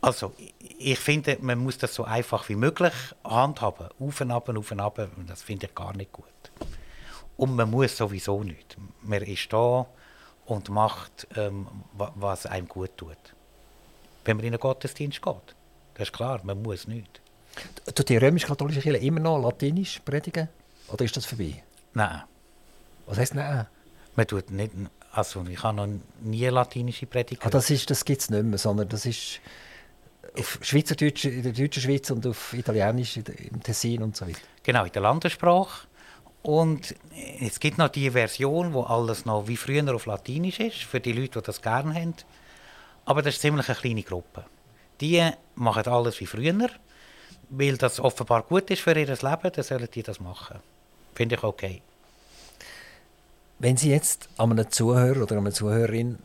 also, 0.00 0.34
ich 0.78 0.98
finde, 0.98 1.38
man 1.40 1.58
muss 1.58 1.78
das 1.78 1.94
so 1.94 2.04
einfach 2.04 2.48
wie 2.48 2.56
möglich 2.56 2.92
handhaben. 3.24 3.88
Auf 3.98 4.20
und 4.20 4.30
ab, 4.30 4.48
auf 4.48 4.70
und 4.70 4.80
ab, 4.80 5.08
das 5.26 5.42
finde 5.42 5.66
ich 5.66 5.74
gar 5.74 5.96
nicht 5.96 6.12
gut. 6.12 6.26
Und 7.36 7.56
man 7.56 7.70
muss 7.70 7.96
sowieso 7.96 8.42
nicht. 8.44 8.76
Man 9.02 9.22
ist 9.22 9.52
da 9.52 9.86
und 10.46 10.68
macht, 10.68 11.26
ähm, 11.36 11.66
was 11.92 12.46
einem 12.46 12.68
gut 12.68 12.96
tut. 12.96 13.16
Wenn 14.24 14.36
man 14.36 14.46
in 14.46 14.52
einen 14.52 14.60
Gottesdienst 14.60 15.22
geht. 15.22 15.56
Das 15.94 16.08
ist 16.08 16.12
klar, 16.12 16.40
man 16.44 16.62
muss 16.62 16.86
nicht. 16.86 17.20
Tut 17.94 18.08
die 18.08 18.16
römisch-katholische 18.16 18.80
Kirche 18.80 18.98
immer 18.98 19.20
noch 19.20 19.38
Latinisch 19.38 20.00
predigen? 20.04 20.48
Oder 20.88 21.04
ist 21.04 21.16
das 21.16 21.26
vorbei? 21.26 21.62
Nein. 21.92 22.22
Was 23.06 23.18
heisst 23.18 23.34
nein? 23.34 23.66
Man 24.16 24.26
tut 24.26 24.50
nicht, 24.50 24.72
also 25.12 25.44
ich 25.48 25.62
habe 25.62 25.76
noch 25.76 25.88
nie 26.20 26.46
latinische 26.46 27.06
Predigt 27.06 27.44
ah, 27.44 27.50
Das, 27.50 27.66
das 27.86 28.04
gibt 28.04 28.20
es 28.20 28.30
nicht 28.30 28.44
mehr, 28.44 28.58
sondern 28.58 28.88
das 28.88 29.06
ist 29.06 29.40
auf 30.38 30.58
Schweizerdeutsch 30.62 31.26
in 31.26 31.42
der 31.42 31.52
deutschen 31.52 31.82
Schweiz 31.82 32.10
und 32.10 32.26
auf 32.26 32.52
Italienisch 32.52 33.16
im 33.16 33.62
Tessin 33.62 34.02
und 34.02 34.16
so 34.16 34.26
weiter. 34.26 34.40
Genau, 34.62 34.84
in 34.84 34.92
der 34.92 35.02
Landessprache. 35.02 35.86
Und 36.42 36.94
es 37.40 37.58
gibt 37.58 37.78
noch 37.78 37.88
die 37.88 38.10
Version, 38.10 38.74
wo 38.74 38.82
alles 38.82 39.24
noch 39.24 39.48
wie 39.48 39.56
früher 39.56 39.94
auf 39.94 40.06
Latinisch 40.06 40.60
ist, 40.60 40.82
für 40.82 41.00
die 41.00 41.12
Leute, 41.12 41.40
die 41.40 41.46
das 41.46 41.62
gerne 41.62 41.94
haben. 41.94 42.14
Aber 43.04 43.22
das 43.22 43.34
ist 43.34 43.40
ziemlich 43.40 43.68
eine 43.68 43.78
kleine 43.78 44.02
Gruppe. 44.02 44.44
Die 45.00 45.26
machen 45.54 45.86
alles 45.86 46.20
wie 46.20 46.26
früher, 46.26 46.68
weil 47.56 47.76
das 47.76 48.00
offenbar 48.00 48.42
gut 48.42 48.70
ist 48.70 48.82
für 48.82 48.98
ihr 48.98 49.06
Leben, 49.06 49.50
dann 49.52 49.64
sollen 49.64 49.88
die 49.92 50.02
das 50.02 50.20
machen. 50.20 50.58
Finde 51.14 51.36
ich 51.36 51.42
okay. 51.42 51.82
Wenn 53.58 53.76
Sie 53.76 53.90
jetzt 53.90 54.28
an 54.36 54.52
einem 54.52 54.70
Zuhörer 54.70 55.22
oder 55.22 55.38
einer 55.38 55.52
Zuhörerin 55.52 56.18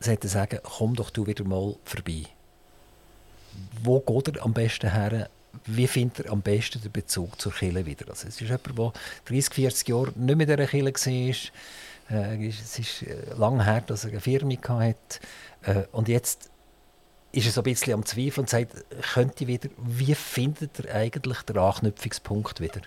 sagen, 0.00 0.60
komm 0.62 0.96
doch 0.96 1.10
du 1.10 1.26
wieder 1.26 1.44
mal 1.44 1.76
vorbei. 1.84 2.24
Wo 3.82 4.00
geht 4.00 4.36
er 4.36 4.44
am 4.44 4.54
besten 4.54 4.90
her? 4.90 5.28
Wie 5.66 5.86
findet 5.86 6.26
er 6.26 6.32
am 6.32 6.40
besten 6.40 6.80
den 6.80 6.92
Bezug 6.92 7.40
zur 7.40 7.52
Kirche 7.52 7.84
wieder? 7.84 8.08
Also 8.08 8.28
es 8.28 8.40
ist 8.40 8.48
jemand, 8.48 8.78
der 8.78 8.92
30, 9.26 9.54
40 9.54 9.88
Jahre 9.88 10.12
nicht 10.14 10.36
mehr 10.36 10.48
in 10.48 10.56
dieser 10.56 10.66
Kirche 10.66 11.50
war. 12.08 12.16
Äh, 12.18 12.48
es 12.48 12.78
ist 12.78 13.02
äh, 13.02 13.34
lange 13.36 13.64
her, 13.64 13.82
dass 13.86 14.04
er 14.04 14.10
eine 14.10 14.20
Firma 14.20 14.54
hatte. 14.68 14.96
Äh, 15.62 15.82
und 15.92 16.08
jetzt 16.08 16.49
ist 17.32 17.46
er 17.46 17.52
so 17.52 17.60
ein 17.60 17.64
bisschen 17.64 17.94
am 17.94 18.04
Zweifeln 18.04 18.44
und 18.44 18.50
sagt, 18.50 18.84
könnte 19.12 19.46
wieder, 19.46 19.68
wie 19.76 20.14
findet 20.14 20.80
er 20.80 20.94
eigentlich 20.94 21.42
den 21.42 21.58
Anknüpfungspunkt 21.58 22.60
wieder? 22.60 22.80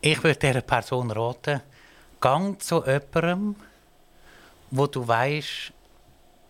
Ich 0.00 0.22
würde 0.22 0.38
dieser 0.38 0.60
Person 0.60 1.10
raten, 1.10 1.60
gang 2.20 2.60
zu 2.62 2.84
jemandem, 2.84 3.56
wo 4.70 4.86
du 4.86 5.06
weißt, 5.06 5.72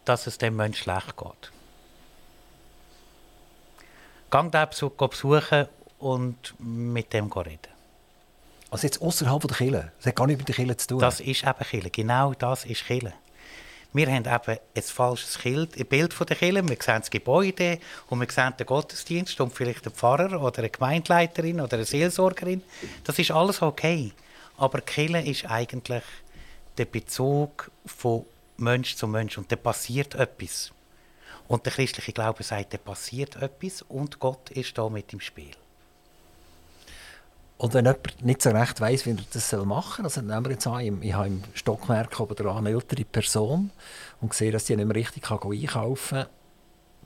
dass 0.05 0.27
es 0.27 0.39
dem 0.39 0.57
Menschen 0.57 0.83
schlecht 0.83 1.17
geht. 1.17 1.53
Gang 4.31 4.53
den 4.53 4.69
besuchen 4.69 5.67
und 5.99 6.55
mit 6.59 7.13
dem 7.13 7.33
reden. 7.33 7.77
Also 8.71 8.87
jetzt 8.87 9.01
außerhalb 9.01 9.47
der 9.47 9.57
Kille. 9.57 9.93
Das 9.99 10.07
hat 10.07 10.17
gar 10.17 10.27
nichts 10.27 10.41
mit 10.41 10.49
der 10.49 10.55
Kille 10.55 10.77
zu 10.77 10.89
tun. 10.89 10.99
Das 10.99 11.21
ist 11.21 11.45
eben 11.45 11.65
Kille. 11.71 11.91
Genau 11.91 12.35
das 12.35 12.65
ist 12.65 12.85
Kille. 12.85 13.15
Wir 13.93 14.09
haben 14.09 14.27
eben 14.27 14.59
ein 14.75 14.83
falsches 14.83 15.39
Bild 15.39 16.13
von 16.13 16.27
der 16.27 16.37
Kirche. 16.37 16.69
Wir 16.69 16.77
sehen 16.81 17.01
das 17.01 17.11
Gebäude 17.11 17.79
und 18.09 18.21
wir 18.21 18.31
sehen 18.31 18.55
den 18.59 18.67
Gottesdienst 18.67 19.41
und 19.41 19.55
vielleicht 19.55 19.87
den 19.87 19.93
Pfarrer 19.93 20.43
oder 20.43 20.59
eine 20.59 20.71
Gemeindeleiterin 20.71 21.61
oder 21.61 21.77
eine 21.77 21.85
Seelsorgerin. 21.85 22.63
Das 23.05 23.19
ist 23.19 23.31
alles 23.31 23.63
okay. 23.63 24.13
Aber 24.59 24.81
Kirche 24.81 25.19
ist 25.19 25.47
eigentlich 25.51 26.05
der 26.77 26.85
Bezug 26.85 27.71
von 27.85 28.25
Mensch 28.59 28.97
zu 28.97 29.07
Mensch 29.07 29.39
und 29.39 29.51
da 29.51 29.57
passiert 29.57 30.15
etwas. 30.15 30.73
Und 31.49 31.65
der 31.65 31.73
christliche 31.73 32.13
Glaube 32.13 32.43
sagt, 32.43 32.75
da 32.75 32.79
passiert 32.79 33.37
etwas 33.37 33.83
und 33.83 34.19
Gott 34.19 34.51
ist 34.51 34.77
da 34.77 34.89
mit 34.89 35.13
im 35.13 35.21
Spiel. 35.21 35.55
Und 37.59 37.73
wenn 37.73 37.87
jemand 37.87 38.25
nicht 38.25 38.43
so 38.43 38.51
recht 38.51 38.81
weiß, 38.81 39.07
wie 39.07 39.11
er 39.11 39.17
das 39.33 39.53
machen 39.65 39.97
soll, 39.97 40.05
also 40.05 40.21
nehmen 40.21 40.45
wir 40.45 40.53
jetzt 40.53 40.67
an, 40.67 41.03
ich 41.03 41.15
habe 41.15 41.29
im 41.29 41.43
Stockwerk 41.55 42.21
oben 42.21 42.35
dran 42.37 42.59
eine 42.59 42.71
ältere 42.71 43.05
Person 43.05 43.71
und 44.21 44.35
sehe, 44.35 44.53
dass 44.53 44.67
sie 44.67 44.77
nicht 44.77 44.87
mehr 44.87 44.97
richtig 44.97 45.31
einkaufen 45.31 46.19
kann, 46.19 46.27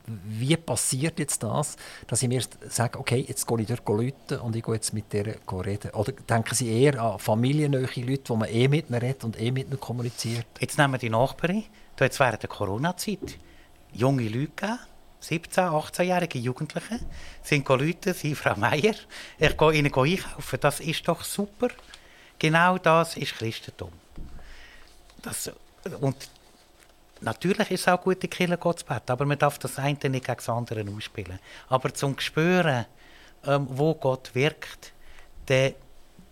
wie 0.06 0.56
passiert 0.56 1.18
jetzt 1.20 1.42
das, 1.42 1.76
dass 2.08 2.22
ich 2.22 2.28
mir 2.28 2.42
sage, 2.68 2.98
okay, 2.98 3.24
jetzt 3.28 3.46
gehe 3.46 3.60
ich 3.60 3.66
dort 3.68 3.88
rufen 3.88 4.40
und 4.42 4.56
ich 4.56 4.64
gehe 4.64 4.74
jetzt 4.74 4.92
mit 4.92 5.12
der 5.12 5.36
reden? 5.64 5.90
Oder 5.92 6.12
denken 6.12 6.54
Sie 6.54 6.68
eher 6.68 7.00
an 7.00 7.18
familiennähe 7.20 7.82
Leute, 7.82 8.22
die 8.24 8.36
man 8.36 8.48
eh 8.48 8.66
mit 8.66 8.90
ihnen 8.90 8.98
redet 8.98 9.22
und 9.22 9.40
eh 9.40 9.52
mit 9.52 9.68
ihnen 9.68 9.78
kommuniziert? 9.78 10.46
Jetzt 10.58 10.78
nehmen 10.78 10.94
wir 10.94 10.98
die 10.98 11.10
Nachbarin, 11.10 11.64
da 11.94 12.06
jetzt 12.06 12.18
während 12.18 12.42
der 12.42 12.50
Corona-Zeit 12.50 13.38
junge 13.92 14.24
Leute 14.24 14.50
gegeben, 14.56 14.78
17-, 15.22 15.70
18-jährige 15.70 16.38
Jugendliche 16.38 17.00
sind 17.42 17.68
Leute, 17.68 18.14
sie 18.14 18.34
Frau 18.34 18.56
Meier, 18.56 18.94
ich 19.38 19.56
gehe 19.56 19.72
ihnen 19.74 19.94
einkaufen. 19.94 20.60
Das 20.60 20.80
ist 20.80 21.06
doch 21.06 21.22
super. 21.22 21.68
Genau 22.38 22.78
das 22.78 23.16
ist 23.16 23.34
Christentum. 23.34 23.92
Das, 25.20 25.50
und 26.00 26.16
natürlich 27.20 27.70
ist 27.70 27.82
es 27.82 27.88
auch 27.88 28.00
gut, 28.00 28.24
in 28.24 28.30
Kirche 28.30 28.58
zu 28.58 28.84
beten, 28.84 29.12
aber 29.12 29.26
man 29.26 29.38
darf 29.38 29.58
das 29.58 29.78
eine 29.78 29.92
nicht 29.92 30.02
gegen 30.02 30.36
das 30.36 30.48
andere 30.48 30.84
ausspielen. 30.96 31.38
Aber 31.68 31.92
zum 31.92 32.18
Spüren, 32.18 32.86
ähm, 33.44 33.66
wo 33.70 33.94
Gott 33.94 34.34
wirkt, 34.34 34.92
dann 35.46 35.74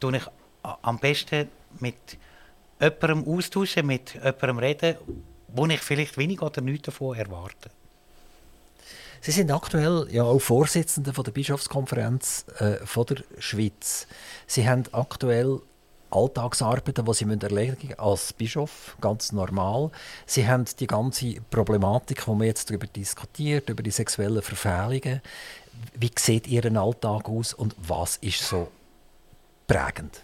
tue 0.01 0.17
ich 0.17 0.25
am 0.63 0.99
besten 0.99 1.49
mit 1.81 2.17
jemandem 2.81 3.27
austauschen, 3.27 3.87
mit 3.87 4.15
jemandem 4.15 4.59
reden, 4.59 4.97
wo 5.49 5.67
ich 5.67 5.81
vielleicht 5.81 6.17
wenig 6.17 6.41
oder 6.41 6.61
nichts 6.61 6.87
davon 6.87 7.17
erwarte. 7.17 7.71
Sie 9.21 9.33
sind 9.33 9.51
aktuell 9.51 10.07
ja 10.11 10.23
auch 10.23 10.39
Vorsitzende 10.39 11.13
von 11.13 11.25
der 11.25 11.33
Bischofskonferenz 11.33 12.47
äh, 12.59 12.77
von 12.87 13.07
der 13.07 13.19
Schweiz. 13.39 14.07
Sie 14.47 14.69
haben 14.69 14.85
aktuell 14.93 15.61
Alltagsarbeiten, 16.11 17.05
die 17.05 17.15
Sie 17.15 17.25
erledigen 17.25 17.89
müssen 17.89 17.99
als 17.99 18.33
Bischof, 18.33 18.97
ganz 19.01 19.33
normal. 19.33 19.91
Sie 20.25 20.47
haben 20.49 20.65
die 20.79 20.87
ganze 20.87 21.41
Problematik, 21.51 22.25
die 22.25 22.31
wir 22.31 22.47
jetzt 22.47 22.71
darüber 22.71 22.87
diskutiert, 22.87 23.69
über 23.69 23.83
die 23.83 23.91
sexuellen 23.91 24.43
Verfehlungen. 24.43 25.21
Wie 25.95 26.11
sieht 26.19 26.47
Ihr 26.47 26.65
Alltag 26.77 27.29
aus 27.29 27.53
und 27.53 27.75
was 27.79 28.17
ist 28.17 28.43
so 28.43 28.69
prägend? 29.67 30.23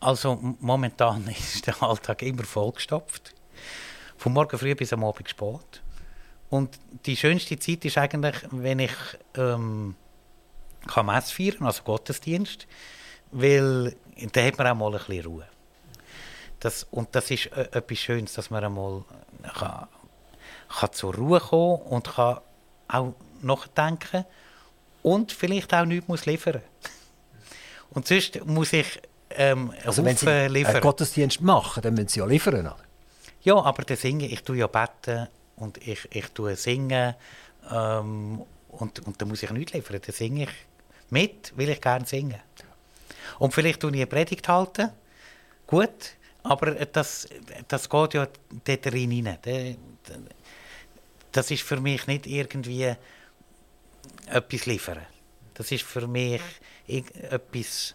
Also 0.00 0.56
momentan 0.60 1.28
ist 1.38 1.66
der 1.66 1.82
Alltag 1.82 2.22
immer 2.22 2.44
vollgestopft. 2.44 3.34
Von 4.16 4.32
morgen 4.32 4.58
früh 4.58 4.74
bis 4.74 4.92
am 4.92 5.04
Abend 5.04 5.28
spät. 5.28 5.82
Und 6.52 6.78
die 7.06 7.16
schönste 7.16 7.58
Zeit 7.58 7.82
ist 7.86 7.96
eigentlich, 7.96 8.34
wenn 8.50 8.78
ich 8.78 8.92
ähm, 9.38 9.94
kann 10.86 11.06
Mess 11.06 11.30
feiern, 11.30 11.62
also 11.62 11.82
Gottesdienst, 11.82 12.66
weil 13.30 13.96
da 14.32 14.44
hat 14.44 14.58
man 14.58 14.66
auch 14.66 14.74
mal 14.74 14.92
ein 14.92 14.98
bisschen 14.98 15.24
Ruhe. 15.24 15.46
Das, 16.60 16.84
und 16.90 17.08
das 17.12 17.30
ist 17.30 17.46
äh, 17.46 17.68
etwas 17.72 17.96
Schönes, 17.96 18.34
dass 18.34 18.50
man 18.50 18.62
einmal 18.62 19.02
kann, 19.54 19.88
kann 20.68 20.92
zur 20.92 21.14
Ruhe 21.14 21.40
kommen 21.40 21.80
und 21.86 22.12
kann 22.12 22.40
auch 22.86 23.14
nachdenken 23.40 24.26
und 25.02 25.32
vielleicht 25.32 25.72
auch 25.72 25.86
nichts 25.86 26.06
muss 26.06 26.26
liefern 26.26 26.60
Und 27.92 28.06
sonst 28.06 28.44
muss 28.44 28.74
ich 28.74 29.00
ähm, 29.30 29.72
also 29.86 30.04
wenn 30.04 30.18
Sie 30.18 30.28
einen 30.28 30.80
Gottesdienst 30.82 31.40
machen, 31.40 31.82
dann 31.82 31.94
müssen 31.94 32.08
Sie 32.08 32.20
ja 32.20 32.26
liefern, 32.26 32.60
oder? 32.60 32.76
Ja, 33.40 33.54
aber 33.54 33.84
das 33.84 34.02
Singen, 34.02 34.30
ich 34.30 34.42
tue 34.42 34.58
ja 34.58 34.66
beten 34.66 35.28
und 35.56 35.86
ich, 35.86 36.08
ich 36.10 36.26
tue 36.28 36.56
singen 36.56 37.14
ähm, 37.70 38.42
und, 38.68 39.00
und 39.00 39.20
da 39.20 39.26
muss 39.26 39.42
ich 39.42 39.50
nichts 39.50 39.72
liefern. 39.72 40.00
Da 40.04 40.12
singe 40.12 40.44
ich 40.44 40.50
mit, 41.10 41.56
will 41.56 41.68
ich 41.68 41.80
gerne 41.80 42.06
singen. 42.06 42.40
Und 43.38 43.54
vielleicht 43.54 43.80
tue 43.80 43.90
ich 43.90 43.96
eine 43.96 44.06
Predigt 44.06 44.48
halten, 44.48 44.90
gut, 45.66 46.16
aber 46.42 46.72
das, 46.86 47.28
das 47.68 47.88
geht 47.88 48.14
ja 48.14 48.28
dort 48.64 48.86
rein. 48.86 49.38
Das 51.30 51.50
ist 51.50 51.62
für 51.62 51.80
mich 51.80 52.06
nicht 52.06 52.26
irgendwie 52.26 52.94
etwas 54.26 54.66
liefern. 54.66 55.06
Das 55.54 55.70
ist 55.70 55.84
für 55.84 56.06
mich 56.06 56.40
etwas 56.86 57.94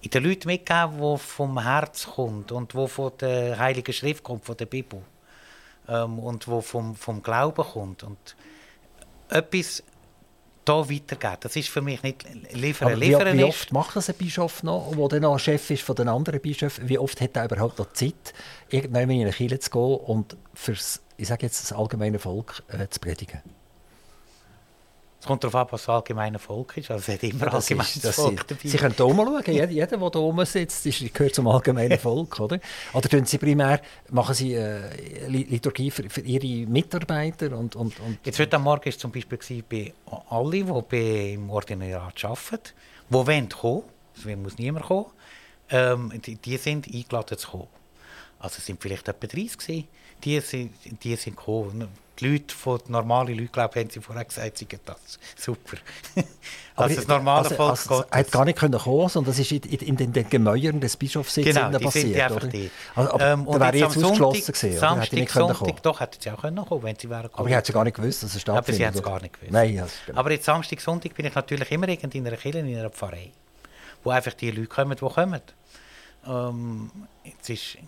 in 0.00 0.10
den 0.10 0.24
Leuten 0.24 0.48
mitgeben, 0.48 0.98
wo 0.98 1.16
vom 1.16 1.60
Herz 1.60 2.06
kommt 2.06 2.52
und 2.52 2.74
wo 2.74 2.86
von 2.86 3.12
der 3.20 3.58
Heiligen 3.58 3.92
Schrift 3.92 4.22
kommt, 4.22 4.44
von 4.44 4.56
der 4.56 4.66
Bibel 4.66 5.02
ähm, 5.88 6.18
und 6.18 6.48
wo 6.48 6.60
vom, 6.60 6.94
vom 6.94 7.22
Glauben 7.22 7.64
kommt 7.64 8.02
und 8.02 8.36
etwas 9.28 9.82
da 10.64 10.88
weitergeben. 10.90 11.36
Das 11.40 11.56
ist 11.56 11.70
für 11.70 11.80
mich 11.80 12.02
nicht 12.02 12.24
liefern. 12.52 12.88
Aber 12.88 12.96
liefern 12.96 13.32
wie, 13.34 13.38
wie 13.38 13.44
oft 13.44 13.72
macht 13.72 13.96
das 13.96 14.10
ein 14.10 14.16
Bischof 14.16 14.62
noch, 14.62 14.94
der 14.94 15.08
dann 15.08 15.22
noch 15.22 15.38
Chef 15.38 15.70
ist 15.70 15.82
von 15.82 15.96
den 15.96 16.08
anderen 16.08 16.40
Bischöfen? 16.40 16.88
Wie 16.88 16.98
oft 16.98 17.20
hat 17.20 17.36
er 17.36 17.46
überhaupt 17.46 17.78
noch 17.78 17.92
Zeit, 17.92 18.34
irgendwann 18.68 19.10
in 19.10 19.22
eine 19.22 19.32
Kirche 19.32 19.58
zu 19.58 19.70
gehen 19.70 19.96
und 19.96 20.36
fürs, 20.54 21.00
ich 21.16 21.28
sage 21.28 21.46
jetzt, 21.46 21.62
das 21.62 21.72
allgemeine 21.72 22.18
Volk 22.18 22.62
äh, 22.68 22.86
zu 22.88 23.00
predigen? 23.00 23.40
Es 25.20 25.26
kommt 25.26 25.42
darauf 25.42 25.56
ab, 25.56 25.72
was 25.72 25.82
das 25.82 25.88
allgemeine 25.88 26.38
Volk 26.38 26.76
ist. 26.76 26.90
Also 26.92 27.02
es 27.08 27.14
hat 27.14 27.22
immer 27.24 27.46
das 27.46 27.54
allgemeines 27.54 27.96
ist, 27.96 28.14
Volk 28.14 28.46
dabei. 28.46 28.68
Sie 28.68 28.76
können 28.76 28.94
hier 28.96 29.14
mal 29.14 29.26
schauen. 29.26 29.54
Jeder, 29.54 29.70
jeder 29.70 29.86
der 29.86 29.98
hier 29.98 30.14
oben 30.16 30.44
sitzt, 30.46 30.86
ist, 30.86 31.12
gehört 31.12 31.34
zum 31.34 31.48
allgemeinen 31.48 31.98
Volk. 31.98 32.38
Oder, 32.38 32.60
oder 32.92 33.08
tun 33.08 33.24
Sie 33.24 33.38
primär, 33.38 33.80
machen 34.10 34.34
Sie 34.34 34.54
äh, 34.54 35.26
Liturgie 35.26 35.90
für, 35.90 36.08
für, 36.08 36.20
Ihre 36.20 36.70
Mitarbeiter? 36.70 37.56
Und, 37.58 37.74
und, 37.74 37.98
und 37.98 38.18
Jetzt 38.24 38.38
heute 38.38 38.60
Morgen 38.60 38.84
war 38.84 38.92
zum 38.92 39.10
Beispiel 39.10 39.64
bei 39.68 39.92
allen, 40.30 40.84
die 40.90 41.32
im 41.34 41.50
Ordinariat 41.50 42.24
arbeiten, 42.24 42.70
die 43.10 43.14
wollen 43.14 43.48
kommen, 43.48 43.82
es 44.16 44.24
muss 44.24 44.56
niemand 44.56 44.86
kommen, 44.86 45.06
ähm, 45.70 46.12
die, 46.24 46.36
die 46.36 46.56
sind 46.58 46.86
eingeladen 46.86 47.36
zu 47.36 47.48
kommen. 47.48 47.68
Also 48.38 48.58
es 48.58 48.66
sind 48.66 48.80
vielleicht 48.80 49.08
etwa 49.08 49.26
30 49.26 49.58
gewesen. 49.58 49.88
Die 50.24 50.40
sind, 50.40 50.72
die 51.02 51.16
sind 51.16 51.36
gekommen 51.36 51.88
die 52.18 52.28
Leute, 52.28 52.54
von 52.54 52.80
normalen 52.88 53.36
Leuten, 53.36 53.52
glaube 53.52 53.80
haben 53.80 53.90
sie 53.90 54.00
vorher 54.00 54.24
gesagt, 54.24 54.58
sie 54.58 54.66
das 54.84 55.18
super. 55.36 55.76
also 56.76 56.96
das 56.96 57.06
normale 57.06 57.44
also, 57.44 57.54
Volk 57.54 57.70
also, 57.70 57.88
Gottes. 57.88 58.12
hat 58.12 58.32
gar 58.32 58.44
nicht 58.44 58.58
können 58.58 58.78
kommen, 58.78 59.08
sondern 59.08 59.32
das 59.32 59.38
ist 59.38 59.52
in, 59.52 59.62
in, 59.62 59.96
in 59.96 60.12
den 60.12 60.28
Gemäuern 60.28 60.80
des 60.80 60.96
Bischofssitzes 60.96 61.54
genau, 61.54 61.78
passiert, 61.78 62.30
oder? 62.30 62.48
Also, 62.94 63.12
aber 63.12 63.26
ähm, 63.26 63.46
da 63.46 63.60
wäre 63.60 63.76
jetzt 63.76 63.96
ausgeschlossen 63.96 64.52
gewesen, 64.52 64.78
Samstag, 64.78 65.18
oder? 65.18 65.28
Sonntag, 65.28 65.58
kommen. 65.58 65.76
doch, 65.82 66.00
hätten 66.00 66.20
sie 66.20 66.30
auch 66.30 66.40
können 66.40 66.64
kommen, 66.64 66.82
wenn 66.82 66.96
sie 66.98 67.08
wären 67.08 67.22
gekommen. 67.22 67.40
Aber 67.40 67.48
ich 67.48 67.54
hätte 67.54 67.72
gar 67.72 67.84
nicht 67.84 67.96
gewusst, 67.96 68.22
dass 68.22 68.34
es 68.34 68.40
stattfindet. 68.40 68.68
Aber 68.68 68.76
sie 68.76 68.86
haben 68.86 68.94
es 68.94 69.02
gar 69.02 69.22
nicht 69.22 69.34
gewusst. 69.34 69.52
Nein, 69.52 69.84
genau. 70.06 70.18
Aber 70.18 70.30
jetzt 70.32 70.44
Samstag, 70.44 70.80
Sonntag 70.80 71.14
bin 71.14 71.26
ich 71.26 71.34
natürlich 71.34 71.70
immer 71.70 71.88
in 71.88 71.98
einer 71.98 72.36
Kirche, 72.36 72.58
in 72.58 72.76
einer 72.76 72.90
Pfarrei, 72.90 73.30
wo 74.02 74.10
einfach 74.10 74.32
die 74.34 74.50
Leute 74.50 74.68
kommen, 74.68 74.96
die 74.96 75.08
kommen. 75.08 75.42
Ähm, 76.26 76.90
jetzt 77.24 77.48
ist 77.48 77.78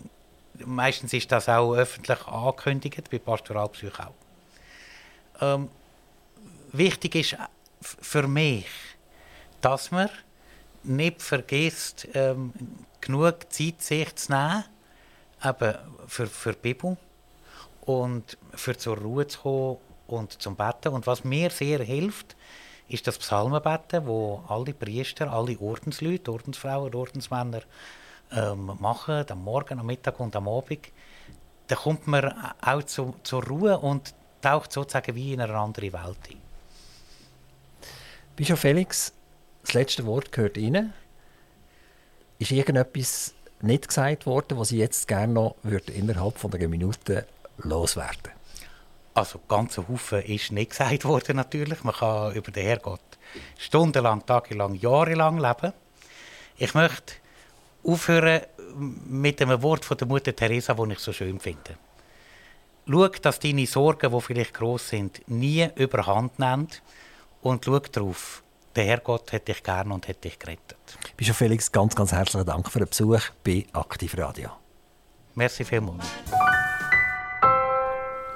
meistens 0.65 1.13
ist 1.13 1.31
das 1.31 1.49
auch 1.49 1.73
öffentlich 1.73 2.27
angekündigt, 2.27 3.09
bei 3.09 3.19
Pastoralbesuch 3.19 3.99
auch. 3.99 4.13
Ähm, 5.41 5.69
wichtig 6.71 7.15
ist 7.15 7.37
für 7.81 8.27
mich, 8.27 8.67
dass 9.61 9.91
man 9.91 10.09
nicht 10.83 11.21
vergisst, 11.21 12.07
ähm, 12.13 12.53
genug 12.99 13.51
Zeit 13.51 13.81
sich 13.81 14.15
zu 14.15 14.31
nehmen, 14.31 14.63
eben 15.43 15.73
für, 16.07 16.27
für 16.27 16.53
die 16.53 16.59
Bibel 16.59 16.97
und 17.81 18.37
für 18.53 18.77
zur 18.77 18.97
Ruhe 18.97 19.27
zu 19.27 19.39
kommen 19.39 19.77
und 20.07 20.41
zum 20.41 20.55
Betten. 20.55 20.93
Und 20.93 21.07
was 21.07 21.23
mir 21.23 21.49
sehr 21.49 21.79
hilft, 21.79 22.35
ist 22.87 23.07
das 23.07 23.17
Psalmenbetten, 23.17 24.05
wo 24.05 24.43
alle 24.47 24.73
Priester, 24.73 25.31
alle 25.31 25.57
Ordensleute, 25.59 26.31
Ordensfrauen, 26.31 26.93
Ordensmänner 26.93 27.61
ähm, 28.31 28.77
machen, 28.79 29.25
am 29.29 29.43
Morgen, 29.43 29.79
am 29.79 29.85
Mittag 29.85 30.19
und 30.19 30.35
am 30.35 30.47
Abend, 30.47 30.79
da 31.67 31.75
kommt 31.75 32.07
man 32.07 32.33
auch 32.61 32.83
zu, 32.83 33.15
zur 33.23 33.45
Ruhe 33.45 33.77
und 33.77 34.13
taucht 34.41 34.71
sozusagen 34.71 35.15
wie 35.15 35.33
in 35.33 35.41
eine 35.41 35.55
andere 35.55 35.93
Welt 35.93 36.17
ein. 36.29 36.37
Bischof 38.35 38.59
Felix, 38.59 39.13
das 39.61 39.73
letzte 39.73 40.05
Wort 40.05 40.31
gehört 40.31 40.57
Ihnen. 40.57 40.93
Ist 42.39 42.51
irgendetwas 42.51 43.33
nicht 43.61 43.87
gesagt 43.87 44.25
worden, 44.25 44.57
was 44.57 44.69
Sie 44.69 44.79
jetzt 44.79 45.07
gerne 45.07 45.33
noch 45.33 45.55
innerhalb 45.63 46.37
von 46.37 46.53
einer 46.53 46.67
Minute 46.67 47.27
loswerden 47.57 48.31
Also 49.13 49.39
ganz 49.47 49.77
Haufen 49.77 50.23
ist 50.23 50.51
nicht 50.51 50.71
gesagt 50.71 51.05
worden 51.05 51.35
natürlich. 51.37 51.83
Man 51.83 51.93
kann 51.93 52.33
über 52.33 52.51
den 52.51 52.65
Herrgott 52.65 53.01
stundenlang, 53.57 54.25
tagelang, 54.25 54.73
jahrelang 54.75 55.37
leben. 55.37 55.73
Ich 56.57 56.73
möchte 56.73 57.13
aufhören 57.83 58.41
mit 58.75 59.41
einem 59.41 59.61
Wort 59.61 59.85
von 59.85 59.97
der 59.97 60.07
Mutter 60.07 60.35
Teresa, 60.35 60.73
das 60.73 60.89
ich 60.89 60.99
so 60.99 61.13
schön 61.13 61.39
finde. 61.39 61.77
Schau, 62.89 63.07
dass 63.07 63.39
deine 63.39 63.67
Sorgen, 63.67 64.11
die 64.11 64.21
vielleicht 64.21 64.53
gross 64.53 64.89
sind, 64.89 65.21
nie 65.27 65.67
überhand 65.75 66.39
nehmen 66.39 66.67
und 67.41 67.65
schau 67.65 67.79
darauf, 67.79 68.43
der 68.75 68.85
Herrgott 68.85 69.33
hat 69.33 69.47
dich 69.47 69.61
gern 69.63 69.91
und 69.91 70.07
hat 70.07 70.23
dich 70.23 70.39
gerettet. 70.39 70.77
Bischof 71.17 71.37
Felix, 71.37 71.71
ganz, 71.71 71.95
ganz 71.95 72.11
herzlichen 72.11 72.45
Dank 72.45 72.69
für 72.71 72.79
den 72.79 72.87
Besuch 72.87 73.21
bei 73.43 73.65
Aktiv 73.73 74.17
Radio. 74.17 74.49
Merci 75.35 75.63
vielmals. 75.63 76.05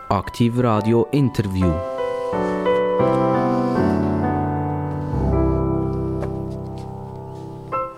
Aktiv 0.10 0.54
Radio 0.58 1.08
Interview. 1.12 1.74